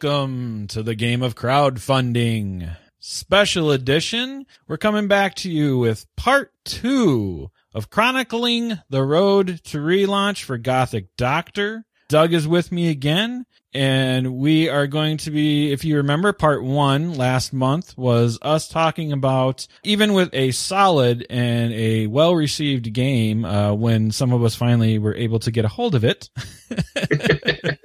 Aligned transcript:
Welcome 0.00 0.68
to 0.68 0.84
the 0.84 0.94
game 0.94 1.24
of 1.24 1.34
crowdfunding. 1.34 2.76
Special 3.00 3.72
edition. 3.72 4.46
We're 4.68 4.76
coming 4.76 5.08
back 5.08 5.34
to 5.36 5.50
you 5.50 5.76
with 5.76 6.06
part 6.14 6.52
two 6.64 7.50
of 7.74 7.90
chronicling 7.90 8.78
the 8.88 9.02
road 9.02 9.60
to 9.64 9.78
relaunch 9.78 10.44
for 10.44 10.56
Gothic 10.56 11.16
Doctor. 11.16 11.84
Doug 12.08 12.32
is 12.32 12.46
with 12.46 12.70
me 12.70 12.90
again, 12.90 13.44
and 13.74 14.36
we 14.36 14.68
are 14.68 14.86
going 14.86 15.18
to 15.18 15.30
be, 15.30 15.72
if 15.72 15.84
you 15.84 15.98
remember, 15.98 16.32
part 16.32 16.62
one 16.62 17.14
last 17.14 17.52
month 17.52 17.96
was 17.98 18.38
us 18.40 18.68
talking 18.68 19.12
about 19.12 19.66
even 19.82 20.14
with 20.14 20.30
a 20.32 20.52
solid 20.52 21.26
and 21.28 21.72
a 21.72 22.06
well 22.06 22.34
received 22.34 22.92
game, 22.92 23.44
uh, 23.44 23.74
when 23.74 24.10
some 24.10 24.32
of 24.32 24.42
us 24.42 24.54
finally 24.54 24.98
were 24.98 25.14
able 25.14 25.38
to 25.40 25.50
get 25.50 25.64
a 25.64 25.68
hold 25.68 25.94
of 25.94 26.04
it. 26.04 26.30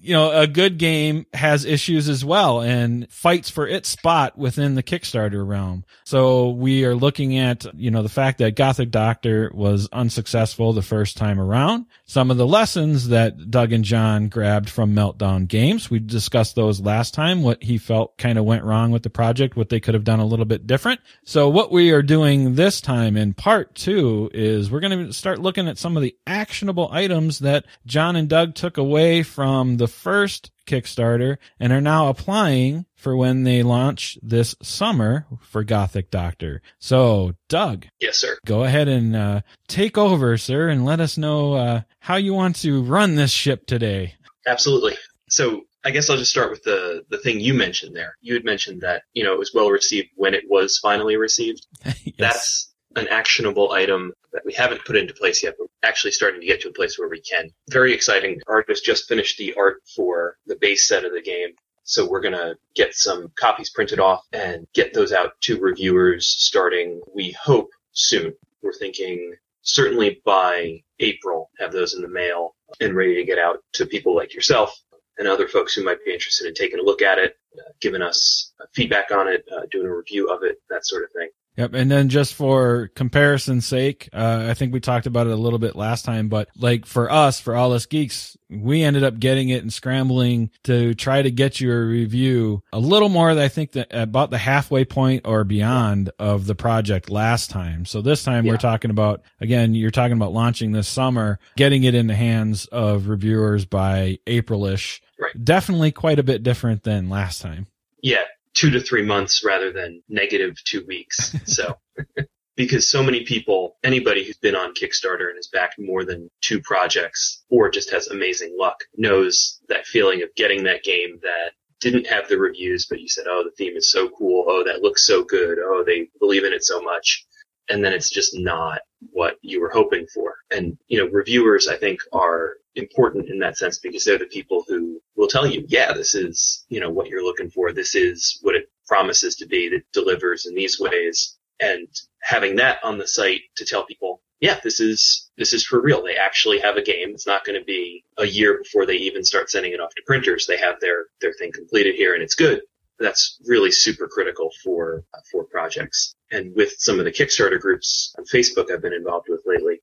you 0.00 0.12
know, 0.12 0.32
a 0.32 0.46
good 0.46 0.78
game 0.78 1.26
has 1.32 1.64
issues 1.64 2.08
as 2.08 2.24
well 2.24 2.60
and 2.60 3.10
fights 3.10 3.48
for 3.48 3.66
its 3.66 3.88
spot 3.88 4.36
within 4.36 4.74
the 4.74 4.82
Kickstarter 4.82 5.46
realm. 5.46 5.84
So 6.04 6.50
we 6.50 6.84
are 6.84 6.94
looking 6.94 7.38
at, 7.38 7.64
you 7.74 7.90
know, 7.90 8.02
the 8.02 8.08
fact 8.08 8.38
that 8.38 8.56
Gothic 8.56 8.90
Doctor 8.90 9.50
was 9.54 9.88
unsuccessful 9.92 10.72
the 10.72 10.82
first 10.82 11.16
time 11.16 11.40
around. 11.40 11.86
Some 12.04 12.30
of 12.30 12.36
the 12.36 12.46
lessons 12.46 13.08
that 13.08 13.50
Doug 13.50 13.72
and 13.72 13.84
John 13.84 14.28
grabbed 14.28 14.68
from 14.68 14.94
Meltdown 15.04 15.48
Games. 15.48 15.90
We 15.90 15.98
discussed 15.98 16.54
those 16.54 16.80
last 16.80 17.14
time, 17.14 17.42
what 17.42 17.62
he 17.62 17.78
felt 17.78 18.16
kind 18.16 18.38
of 18.38 18.44
went 18.44 18.64
wrong 18.64 18.90
with 18.90 19.02
the 19.02 19.10
project, 19.10 19.56
what 19.56 19.68
they 19.68 19.80
could 19.80 19.94
have 19.94 20.04
done 20.04 20.20
a 20.20 20.26
little 20.26 20.44
bit 20.44 20.66
different. 20.66 21.00
So 21.24 21.48
what 21.48 21.70
we 21.70 21.90
are 21.90 22.02
doing 22.02 22.54
this 22.54 22.80
time 22.80 23.16
in 23.16 23.34
part 23.34 23.74
two 23.74 24.30
is 24.32 24.70
we're 24.70 24.80
going 24.80 25.06
to 25.06 25.12
start 25.12 25.40
looking 25.40 25.68
at 25.68 25.78
some 25.78 25.96
of 25.96 26.02
the 26.02 26.16
actionable 26.26 26.88
items 26.90 27.40
that 27.40 27.66
John 27.86 28.16
and 28.16 28.28
Doug 28.28 28.54
took 28.54 28.78
away 28.78 29.22
from 29.22 29.76
the 29.76 29.88
first 29.88 30.50
Kickstarter 30.66 31.36
and 31.60 31.74
are 31.74 31.80
now 31.80 32.08
applying 32.08 32.86
for 32.96 33.14
when 33.14 33.44
they 33.44 33.62
launch 33.62 34.18
this 34.22 34.54
summer 34.62 35.26
for 35.42 35.62
Gothic 35.62 36.10
Doctor. 36.10 36.62
So, 36.78 37.34
Doug. 37.50 37.86
Yes, 38.00 38.16
sir. 38.16 38.38
Go 38.46 38.64
ahead 38.64 38.88
and 38.88 39.14
uh, 39.14 39.40
take 39.68 39.98
over, 39.98 40.38
sir, 40.38 40.70
and 40.70 40.86
let 40.86 41.00
us 41.00 41.18
know 41.18 41.52
uh, 41.52 41.80
how 41.98 42.16
you 42.16 42.32
want 42.32 42.56
to 42.56 42.82
run 42.82 43.16
this 43.16 43.30
ship 43.30 43.66
today. 43.66 44.14
Absolutely. 44.46 44.96
So, 45.28 45.62
I 45.86 45.90
guess 45.90 46.08
I'll 46.08 46.16
just 46.16 46.30
start 46.30 46.50
with 46.50 46.62
the 46.62 47.04
the 47.10 47.18
thing 47.18 47.40
you 47.40 47.54
mentioned 47.54 47.94
there. 47.94 48.16
You 48.22 48.34
had 48.34 48.44
mentioned 48.44 48.80
that 48.82 49.02
you 49.12 49.22
know 49.22 49.32
it 49.32 49.38
was 49.38 49.52
well 49.54 49.70
received 49.70 50.08
when 50.16 50.34
it 50.34 50.44
was 50.48 50.78
finally 50.78 51.16
received. 51.16 51.66
yes. 51.84 52.14
That's 52.18 52.74
an 52.96 53.08
actionable 53.08 53.72
item 53.72 54.12
that 54.32 54.44
we 54.44 54.52
haven't 54.52 54.84
put 54.84 54.96
into 54.96 55.14
place 55.14 55.42
yet, 55.42 55.54
but 55.58 55.68
actually 55.82 56.12
starting 56.12 56.40
to 56.40 56.46
get 56.46 56.60
to 56.62 56.68
a 56.68 56.72
place 56.72 56.98
where 56.98 57.08
we 57.08 57.20
can. 57.20 57.50
Very 57.70 57.92
exciting. 57.92 58.40
Artist 58.46 58.84
just 58.84 59.08
finished 59.08 59.36
the 59.36 59.54
art 59.54 59.82
for 59.96 60.36
the 60.46 60.56
base 60.56 60.88
set 60.88 61.04
of 61.04 61.12
the 61.12 61.22
game. 61.22 61.50
So 61.84 62.08
we're 62.08 62.20
going 62.20 62.34
to 62.34 62.56
get 62.74 62.94
some 62.94 63.30
copies 63.36 63.70
printed 63.70 64.00
off 64.00 64.22
and 64.32 64.66
get 64.74 64.94
those 64.94 65.12
out 65.12 65.32
to 65.42 65.60
reviewers 65.60 66.26
starting, 66.26 67.02
we 67.14 67.32
hope, 67.32 67.68
soon. 67.92 68.32
We're 68.62 68.72
thinking 68.72 69.34
certainly 69.62 70.20
by 70.24 70.82
April, 71.00 71.50
have 71.58 71.72
those 71.72 71.94
in 71.94 72.02
the 72.02 72.08
mail 72.08 72.53
and 72.80 72.94
ready 72.94 73.14
to 73.14 73.24
get 73.24 73.38
out 73.38 73.58
to 73.74 73.86
people 73.86 74.14
like 74.14 74.34
yourself 74.34 74.78
and 75.18 75.28
other 75.28 75.48
folks 75.48 75.74
who 75.74 75.84
might 75.84 76.04
be 76.04 76.12
interested 76.12 76.46
in 76.48 76.54
taking 76.54 76.78
a 76.78 76.82
look 76.82 77.02
at 77.02 77.18
it, 77.18 77.36
uh, 77.58 77.70
giving 77.80 78.02
us 78.02 78.52
feedback 78.72 79.10
on 79.10 79.28
it, 79.28 79.44
uh, 79.54 79.62
doing 79.70 79.86
a 79.86 79.94
review 79.94 80.28
of 80.28 80.42
it, 80.42 80.60
that 80.70 80.86
sort 80.86 81.04
of 81.04 81.10
thing. 81.12 81.28
Yep. 81.56 81.74
And 81.74 81.90
then 81.90 82.08
just 82.08 82.34
for 82.34 82.90
comparison's 82.96 83.64
sake, 83.64 84.08
uh, 84.12 84.46
I 84.48 84.54
think 84.54 84.72
we 84.72 84.80
talked 84.80 85.06
about 85.06 85.28
it 85.28 85.32
a 85.32 85.36
little 85.36 85.60
bit 85.60 85.76
last 85.76 86.04
time, 86.04 86.28
but 86.28 86.48
like 86.56 86.84
for 86.84 87.10
us, 87.10 87.38
for 87.38 87.54
all 87.54 87.72
us 87.72 87.86
geeks, 87.86 88.36
we 88.50 88.82
ended 88.82 89.04
up 89.04 89.20
getting 89.20 89.50
it 89.50 89.62
and 89.62 89.72
scrambling 89.72 90.50
to 90.64 90.94
try 90.94 91.22
to 91.22 91.30
get 91.30 91.60
you 91.60 91.72
a 91.72 91.84
review 91.84 92.62
a 92.72 92.78
little 92.78 93.08
more 93.08 93.32
than 93.34 93.44
I 93.44 93.48
think 93.48 93.72
that 93.72 93.88
about 93.92 94.30
the 94.30 94.38
halfway 94.38 94.84
point 94.84 95.26
or 95.26 95.44
beyond 95.44 96.10
of 96.18 96.46
the 96.46 96.56
project 96.56 97.08
last 97.08 97.50
time. 97.50 97.84
So 97.84 98.02
this 98.02 98.24
time 98.24 98.44
yeah. 98.44 98.52
we're 98.52 98.58
talking 98.58 98.90
about, 98.90 99.22
again, 99.40 99.74
you're 99.74 99.92
talking 99.92 100.16
about 100.16 100.32
launching 100.32 100.72
this 100.72 100.88
summer, 100.88 101.38
getting 101.56 101.84
it 101.84 101.94
in 101.94 102.08
the 102.08 102.16
hands 102.16 102.66
of 102.66 103.06
reviewers 103.06 103.64
by 103.64 104.18
Aprilish. 104.26 105.00
Right. 105.20 105.44
Definitely 105.44 105.92
quite 105.92 106.18
a 106.18 106.24
bit 106.24 106.42
different 106.42 106.82
than 106.82 107.08
last 107.08 107.40
time. 107.40 107.68
Yeah, 108.02 108.24
two 108.54 108.70
to 108.70 108.80
three 108.80 109.02
months 109.02 109.44
rather 109.44 109.72
than 109.72 110.02
negative 110.08 110.56
two 110.64 110.84
weeks. 110.86 111.34
So, 111.44 111.76
because 112.56 112.88
so 112.88 113.02
many 113.02 113.24
people, 113.24 113.76
anybody 113.82 114.24
who's 114.24 114.36
been 114.36 114.56
on 114.56 114.74
Kickstarter 114.74 115.28
and 115.28 115.36
has 115.36 115.48
backed 115.48 115.76
more 115.78 116.04
than 116.04 116.30
two 116.40 116.60
projects 116.60 117.42
or 117.50 117.68
just 117.68 117.90
has 117.90 118.08
amazing 118.08 118.56
luck 118.58 118.84
knows 118.96 119.60
that 119.68 119.86
feeling 119.86 120.22
of 120.22 120.28
getting 120.36 120.64
that 120.64 120.84
game 120.84 121.18
that 121.22 121.52
didn't 121.80 122.06
have 122.06 122.28
the 122.28 122.38
reviews, 122.38 122.86
but 122.86 123.00
you 123.00 123.08
said, 123.08 123.26
oh, 123.28 123.44
the 123.44 123.50
theme 123.56 123.76
is 123.76 123.90
so 123.90 124.08
cool. 124.08 124.44
Oh, 124.48 124.64
that 124.64 124.82
looks 124.82 125.06
so 125.06 125.24
good. 125.24 125.58
Oh, 125.58 125.84
they 125.84 126.08
believe 126.18 126.44
in 126.44 126.52
it 126.52 126.64
so 126.64 126.80
much. 126.80 127.26
And 127.68 127.84
then 127.84 127.92
it's 127.92 128.10
just 128.10 128.34
not 128.34 128.80
what 129.12 129.36
you 129.42 129.60
were 129.60 129.70
hoping 129.70 130.06
for. 130.12 130.36
And, 130.50 130.78
you 130.88 130.98
know, 130.98 131.10
reviewers, 131.10 131.68
I 131.68 131.76
think, 131.76 132.00
are 132.12 132.54
important 132.74 133.28
in 133.28 133.38
that 133.40 133.56
sense 133.56 133.78
because 133.78 134.04
they're 134.04 134.18
the 134.18 134.26
people 134.26 134.64
who 134.66 135.00
will 135.16 135.28
tell 135.28 135.46
you, 135.46 135.64
yeah, 135.68 135.92
this 135.92 136.14
is, 136.14 136.64
you 136.68 136.80
know, 136.80 136.90
what 136.90 137.08
you're 137.08 137.24
looking 137.24 137.50
for. 137.50 137.72
This 137.72 137.94
is 137.94 138.38
what 138.42 138.54
it 138.54 138.70
promises 138.86 139.36
to 139.36 139.46
be 139.46 139.68
that 139.70 139.82
delivers 139.92 140.46
in 140.46 140.54
these 140.54 140.78
ways. 140.80 141.36
And 141.60 141.88
having 142.20 142.56
that 142.56 142.78
on 142.82 142.98
the 142.98 143.06
site 143.06 143.42
to 143.56 143.64
tell 143.64 143.86
people, 143.86 144.20
yeah, 144.40 144.58
this 144.62 144.80
is, 144.80 145.30
this 145.38 145.52
is 145.52 145.64
for 145.64 145.80
real. 145.80 146.02
They 146.02 146.16
actually 146.16 146.58
have 146.60 146.76
a 146.76 146.82
game. 146.82 147.10
It's 147.10 147.26
not 147.26 147.44
going 147.44 147.58
to 147.58 147.64
be 147.64 148.04
a 148.18 148.26
year 148.26 148.58
before 148.58 148.84
they 148.84 148.96
even 148.96 149.24
start 149.24 149.50
sending 149.50 149.72
it 149.72 149.80
off 149.80 149.94
to 149.94 150.02
printers. 150.04 150.46
They 150.46 150.58
have 150.58 150.80
their, 150.80 151.06
their 151.20 151.32
thing 151.32 151.52
completed 151.52 151.94
here 151.94 152.14
and 152.14 152.22
it's 152.22 152.34
good. 152.34 152.62
That's 152.98 153.38
really 153.46 153.70
super 153.70 154.06
critical 154.06 154.50
for, 154.62 155.04
uh, 155.12 155.18
for 155.30 155.44
projects. 155.44 156.14
And 156.30 156.54
with 156.54 156.74
some 156.78 156.98
of 156.98 157.04
the 157.04 157.12
Kickstarter 157.12 157.60
groups 157.60 158.14
on 158.18 158.24
Facebook 158.24 158.70
I've 158.70 158.82
been 158.82 158.92
involved 158.92 159.26
with 159.28 159.42
lately, 159.46 159.80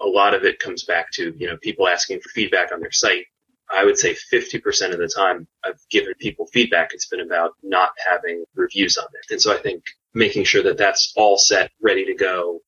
a 0.00 0.06
lot 0.06 0.34
of 0.34 0.44
it 0.44 0.58
comes 0.58 0.84
back 0.84 1.10
to, 1.12 1.34
you 1.36 1.46
know, 1.46 1.56
people 1.62 1.88
asking 1.88 2.20
for 2.20 2.28
feedback 2.30 2.72
on 2.72 2.80
their 2.80 2.92
site. 2.92 3.26
I 3.72 3.84
would 3.84 3.98
say 3.98 4.14
50% 4.32 4.92
of 4.92 4.98
the 4.98 5.08
time 5.08 5.46
I've 5.64 5.80
given 5.90 6.14
people 6.18 6.46
feedback. 6.52 6.90
It's 6.92 7.06
been 7.06 7.20
about 7.20 7.52
not 7.62 7.90
having 8.10 8.44
reviews 8.54 8.96
on 8.96 9.06
it. 9.14 9.32
And 9.32 9.40
so 9.40 9.54
I 9.54 9.58
think 9.58 9.84
making 10.12 10.44
sure 10.44 10.62
that 10.64 10.76
that's 10.76 11.12
all 11.16 11.38
set, 11.38 11.70
ready 11.80 12.04
to 12.06 12.14
go 12.14 12.60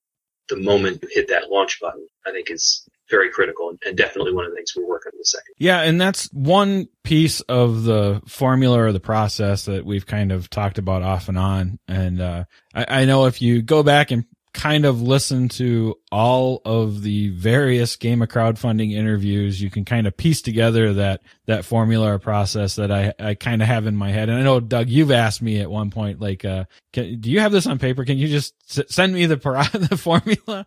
the 0.48 0.56
moment 0.56 1.02
you 1.02 1.08
hit 1.10 1.28
that 1.28 1.50
launch 1.50 1.80
button, 1.80 2.06
I 2.26 2.30
think 2.30 2.50
is 2.50 2.86
very 3.12 3.30
critical 3.30 3.72
and 3.86 3.96
definitely 3.96 4.32
one 4.32 4.44
of 4.44 4.50
the 4.50 4.56
things 4.56 4.72
we're 4.76 4.88
working 4.88 5.10
on 5.14 5.18
the 5.18 5.24
second. 5.24 5.54
Yeah. 5.58 5.82
And 5.82 6.00
that's 6.00 6.28
one 6.32 6.88
piece 7.04 7.40
of 7.42 7.84
the 7.84 8.20
formula 8.26 8.82
or 8.82 8.92
the 8.92 9.00
process 9.00 9.66
that 9.66 9.84
we've 9.84 10.06
kind 10.06 10.32
of 10.32 10.50
talked 10.50 10.78
about 10.78 11.02
off 11.02 11.28
and 11.28 11.38
on. 11.38 11.78
And, 11.86 12.20
uh, 12.20 12.44
I, 12.74 13.02
I 13.02 13.04
know 13.04 13.26
if 13.26 13.40
you 13.40 13.62
go 13.62 13.84
back 13.84 14.10
and 14.10 14.24
kind 14.54 14.84
of 14.84 15.00
listen 15.00 15.48
to 15.48 15.98
all 16.10 16.60
of 16.64 17.02
the 17.02 17.30
various 17.30 17.96
game 17.96 18.20
of 18.20 18.28
crowdfunding 18.28 18.92
interviews, 18.92 19.60
you 19.60 19.70
can 19.70 19.84
kind 19.84 20.06
of 20.06 20.16
piece 20.16 20.42
together 20.42 20.92
that, 20.94 21.22
that 21.46 21.64
formula 21.64 22.12
or 22.14 22.18
process 22.18 22.76
that 22.76 22.90
I, 22.92 23.14
I 23.18 23.34
kind 23.34 23.62
of 23.62 23.68
have 23.68 23.86
in 23.86 23.96
my 23.96 24.10
head. 24.10 24.28
And 24.28 24.38
I 24.38 24.42
know, 24.42 24.60
Doug, 24.60 24.88
you've 24.88 25.10
asked 25.10 25.40
me 25.40 25.60
at 25.60 25.70
one 25.70 25.90
point, 25.90 26.20
like, 26.20 26.44
uh, 26.44 26.64
can, 26.92 27.20
do 27.20 27.30
you 27.30 27.40
have 27.40 27.52
this 27.52 27.66
on 27.66 27.78
paper? 27.78 28.04
Can 28.04 28.18
you 28.18 28.28
just 28.28 28.54
s- 28.70 28.94
send 28.94 29.14
me 29.14 29.26
the, 29.26 29.36
the 29.90 29.96
formula? 29.96 30.66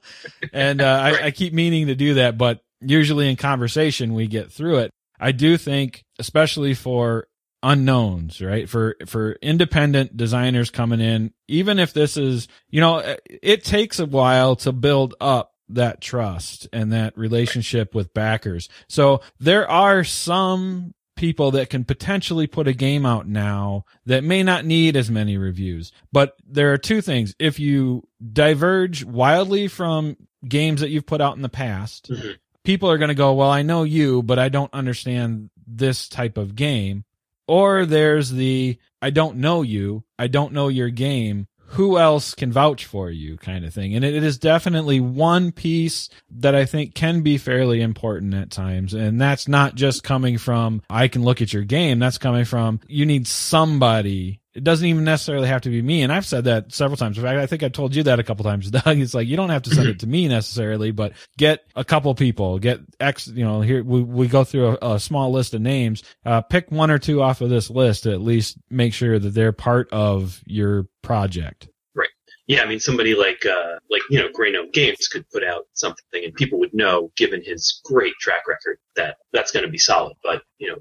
And, 0.52 0.82
uh. 0.82 1.02
I, 1.06 1.26
I 1.26 1.32
keep 1.32 1.54
meaning 1.54 1.88
to 1.88 1.96
do 1.96 2.16
that, 2.16 2.38
but 2.38 2.62
usually 2.82 3.30
in 3.30 3.36
conversation, 3.36 4.14
we 4.14 4.28
get 4.28 4.52
through 4.52 4.80
it. 4.80 4.92
I 5.20 5.32
do 5.32 5.58
think, 5.58 6.04
especially 6.20 6.74
for 6.74 7.28
unknowns, 7.66 8.40
right? 8.42 8.70
For, 8.70 8.96
for 9.08 9.34
independent 9.42 10.16
designers 10.16 10.70
coming 10.70 11.02
in, 11.02 11.34
even 11.48 11.80
if 11.80 11.94
this 11.94 12.16
is, 12.16 12.48
you 12.70 12.80
know, 12.80 13.16
it 13.28 13.64
takes 13.64 14.00
a 14.00 14.06
while 14.06 14.56
to 14.58 14.72
build 14.72 15.16
up 15.20 15.54
that 15.70 16.00
trust 16.00 16.68
and 16.72 16.94
that 16.94 17.18
relationship 17.18 17.96
with 17.96 18.14
backers. 18.14 18.70
So 18.88 19.22
there 19.40 19.70
are 19.70 20.04
some 20.04 20.94
people 21.16 21.52
that 21.52 21.70
can 21.70 21.86
potentially 21.86 22.46
put 22.46 22.68
a 22.68 22.74
game 22.74 23.06
out 23.06 23.28
now 23.28 23.86
that 24.06 24.24
may 24.24 24.44
not 24.44 24.66
need 24.66 24.96
as 24.96 25.10
many 25.10 25.38
reviews. 25.38 25.92
But 26.12 26.36
there 26.48 26.72
are 26.74 26.78
two 26.78 27.02
things. 27.02 27.34
If 27.40 27.60
you 27.60 28.08
diverge 28.34 29.04
wildly 29.04 29.68
from 29.68 30.18
games 30.48 30.82
that 30.82 30.90
you've 30.90 31.08
put 31.08 31.22
out 31.22 31.36
in 31.36 31.42
the 31.42 31.50
past, 31.50 32.12
mm-hmm. 32.12 32.32
people 32.64 32.92
are 32.92 33.00
going 33.00 33.10
to 33.10 33.16
go, 33.16 33.34
well, 33.34 33.50
I 33.50 33.64
know 33.64 33.84
you, 33.84 34.22
but 34.22 34.38
I 34.38 34.50
don't 34.50 34.74
understand 34.74 35.50
this 35.66 36.08
type 36.10 36.38
of 36.38 36.56
game. 36.56 37.06
Or 37.48 37.86
there's 37.86 38.32
the, 38.32 38.78
I 39.02 39.10
don't 39.10 39.38
know 39.38 39.62
you. 39.62 40.04
I 40.18 40.28
don't 40.28 40.54
know 40.54 40.68
your 40.68 40.90
game. 40.90 41.48
Who 41.70 41.98
else 41.98 42.36
can 42.36 42.52
vouch 42.52 42.86
for 42.86 43.10
you 43.10 43.38
kind 43.38 43.66
of 43.66 43.74
thing. 43.74 43.96
And 43.96 44.06
it 44.06 44.24
is 44.24 44.38
definitely 44.38 45.00
one 45.00 45.52
piece 45.52 46.10
that 46.30 46.56
I 46.56 46.66
think 46.66 46.96
can 46.96 47.22
be 47.22 47.38
fairly 47.38 47.82
important 47.82 48.34
at 48.34 48.52
times. 48.52 48.94
And 48.94 49.20
that's 49.20 49.48
not 49.48 49.76
just 49.76 50.04
coming 50.04 50.38
from, 50.38 50.84
I 50.90 51.08
can 51.08 51.24
look 51.24 51.42
at 51.42 51.52
your 51.52 51.64
game. 51.64 52.00
That's 52.00 52.18
coming 52.18 52.46
from, 52.46 52.80
you 52.88 53.06
need 53.06 53.28
somebody 53.28 54.42
it 54.56 54.64
doesn't 54.64 54.88
even 54.88 55.04
necessarily 55.04 55.50
have 55.50 55.62
to 55.64 55.70
be 55.70 55.82
me. 55.82 56.02
And 56.02 56.14
I've 56.14 56.26
said 56.26 56.46
that 56.46 56.74
several 56.74 56.96
times. 56.96 57.18
In 57.18 57.24
fact, 57.24 57.38
I 57.38 57.46
think 57.46 57.62
I 57.62 57.68
told 57.68 57.94
you 57.94 58.04
that 58.04 58.20
a 58.20 58.24
couple 58.24 58.46
times, 58.46 58.72
Doug. 58.72 58.98
It's 58.98 59.14
like, 59.14 59.28
you 59.28 59.36
don't 59.36 59.50
have 59.50 59.64
to 59.64 59.76
send 59.76 59.90
it 59.90 60.00
to 60.00 60.08
me 60.08 60.30
necessarily, 60.30 60.92
but 60.92 61.12
get 61.38 61.66
a 61.76 61.84
couple 61.84 62.16
people, 62.16 62.58
get 62.58 62.80
X, 63.00 63.28
you 63.28 63.44
know, 63.44 63.60
here 63.60 63.84
we, 63.84 64.02
we 64.02 64.28
go 64.28 64.46
through 64.46 64.78
a, 64.82 64.94
a 64.94 65.00
small 65.00 65.32
list 65.32 65.54
of 65.54 65.62
names, 65.62 66.04
uh, 66.26 66.42
pick 66.42 66.72
one 66.72 66.90
or 66.90 66.98
two 66.98 67.22
off 67.22 67.42
of 67.42 67.50
this 67.50 67.70
list 67.70 68.04
to 68.04 68.14
at 68.14 68.22
least 68.22 68.58
make 68.70 68.94
sure 68.94 69.20
that 69.20 69.32
they're 69.32 69.52
part 69.52 69.90
of 69.92 70.42
your 70.46 70.88
project. 71.02 71.68
Right. 71.94 72.10
Yeah. 72.48 72.62
I 72.62 72.66
mean, 72.66 72.80
somebody 72.80 73.14
like, 73.14 73.46
uh, 73.46 73.80
like, 73.90 74.04
you 74.10 74.20
know, 74.20 74.30
Grey 74.34 74.54
Gnome 74.54 74.72
Games 74.72 75.10
could 75.10 75.30
put 75.32 75.44
out 75.44 75.68
something 75.74 76.24
and 76.24 76.34
people 76.34 76.60
would 76.60 76.74
know, 76.74 77.12
given 77.18 77.44
his 77.44 77.82
great 77.84 78.14
track 78.22 78.48
record, 78.48 78.78
that 78.96 79.18
that's 79.34 79.52
going 79.52 79.66
to 79.66 79.72
be 79.72 79.78
solid. 79.78 80.16
But, 80.24 80.44
you 80.60 80.70
know, 80.70 80.78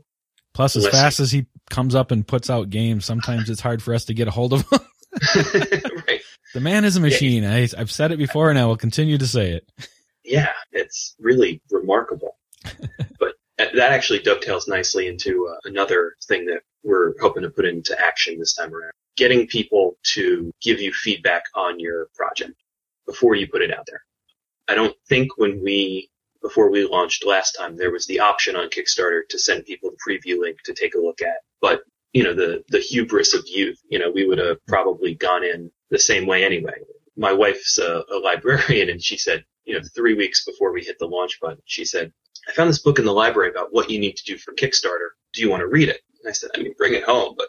Plus, 0.55 0.77
as 0.77 0.87
fast 0.87 1.19
as 1.19 1.33
he 1.33 1.47
comes 1.75 1.95
up 1.95 2.13
and 2.13 2.27
puts 2.27 2.49
out 2.49 2.71
games, 2.71 3.05
sometimes 3.05 3.51
it's 3.51 3.61
hard 3.61 3.83
for 3.83 3.95
us 3.95 4.05
to 4.05 4.15
get 4.15 4.29
a 4.29 4.31
hold 4.31 4.53
of 4.53 4.61
him. 4.71 4.81
right. 6.09 6.21
The 6.55 6.61
man 6.61 6.85
is 6.85 6.97
a 6.97 7.01
machine. 7.01 7.43
Yeah. 7.43 7.55
I, 7.55 7.69
I've 7.77 7.91
said 7.91 8.13
it 8.13 8.17
before 8.17 8.49
and 8.49 8.59
I 8.59 8.65
will 8.65 8.77
continue 8.77 9.19
to 9.19 9.27
say 9.27 9.51
it. 9.51 9.69
Yeah, 10.25 10.53
it's 10.73 11.17
really 11.19 11.61
remarkable. 11.71 12.37
but 13.19 13.35
that 13.59 13.77
actually 13.77 14.21
dovetails 14.21 14.69
nicely 14.69 15.09
into 15.09 15.49
uh, 15.51 15.59
another 15.65 16.15
thing 16.27 16.47
that 16.47 16.63
we're 16.85 17.15
hoping 17.21 17.43
to 17.43 17.51
put 17.51 17.65
into 17.65 17.99
action 18.01 18.39
this 18.39 18.55
time 18.55 18.73
around. 18.73 18.93
Getting 19.17 19.47
people 19.47 19.97
to 20.15 20.53
give 20.63 20.81
you 20.81 20.93
feedback 20.93 21.43
on 21.55 21.81
your 21.81 22.09
project 22.15 22.53
before 23.07 23.35
you 23.35 23.49
put 23.49 23.63
it 23.63 23.73
out 23.73 23.87
there. 23.87 24.03
I 24.69 24.75
don't 24.75 24.97
think 25.09 25.37
when 25.37 25.63
we 25.63 26.09
before 26.45 26.71
we 26.71 26.87
launched 26.87 27.27
last 27.27 27.53
time, 27.53 27.75
there 27.75 27.91
was 27.91 28.07
the 28.07 28.21
option 28.21 28.55
on 28.55 28.69
Kickstarter 28.69 29.23
to 29.31 29.39
send 29.39 29.65
people 29.65 29.91
the 29.91 29.97
preview 29.97 30.39
link 30.39 30.59
to 30.67 30.75
take 30.75 30.95
a 30.95 31.01
look 31.01 31.23
at. 31.23 31.39
But, 31.63 31.81
you 32.13 32.23
know, 32.23 32.35
the, 32.35 32.63
the 32.69 32.81
hubris 32.81 33.33
of 33.33 33.45
youth, 33.47 33.81
you 33.89 33.99
know, 33.99 34.11
we 34.11 34.27
would 34.27 34.37
have 34.37 34.59
probably 34.69 35.15
gone 35.15 35.43
in 35.43 35.71
the 35.89 35.99
same 35.99 36.27
way 36.27 36.45
anyway. 36.45 36.75
My 37.17 37.33
wife's 37.33 37.79
a, 37.79 38.05
a 38.13 38.19
librarian 38.19 38.91
and 38.91 39.03
she 39.03 39.17
said, 39.17 39.43
you 39.65 39.75
know, 39.75 39.81
three 39.95 40.13
weeks 40.13 40.45
before 40.45 40.71
we 40.71 40.85
hit 40.85 40.99
the 40.99 41.07
launch 41.07 41.41
button, 41.41 41.63
she 41.65 41.87
said, 41.87 42.13
I 42.47 42.53
found 42.53 42.69
this 42.69 42.83
book 42.83 42.99
in 42.99 43.07
the 43.07 43.13
library 43.13 43.49
about 43.49 43.73
what 43.73 43.89
you 43.89 43.99
need 43.99 44.17
to 44.19 44.25
do 44.25 44.37
for 44.37 44.53
Kickstarter. 44.53 45.13
Do 45.33 45.41
you 45.41 45.49
want 45.49 45.63
to 45.63 45.67
read 45.67 45.89
it? 45.89 46.03
And 46.23 46.29
I 46.29 46.33
said, 46.33 46.51
I 46.55 46.61
mean, 46.61 46.75
bring 46.77 46.93
it 46.93 47.05
home, 47.05 47.37
but 47.39 47.49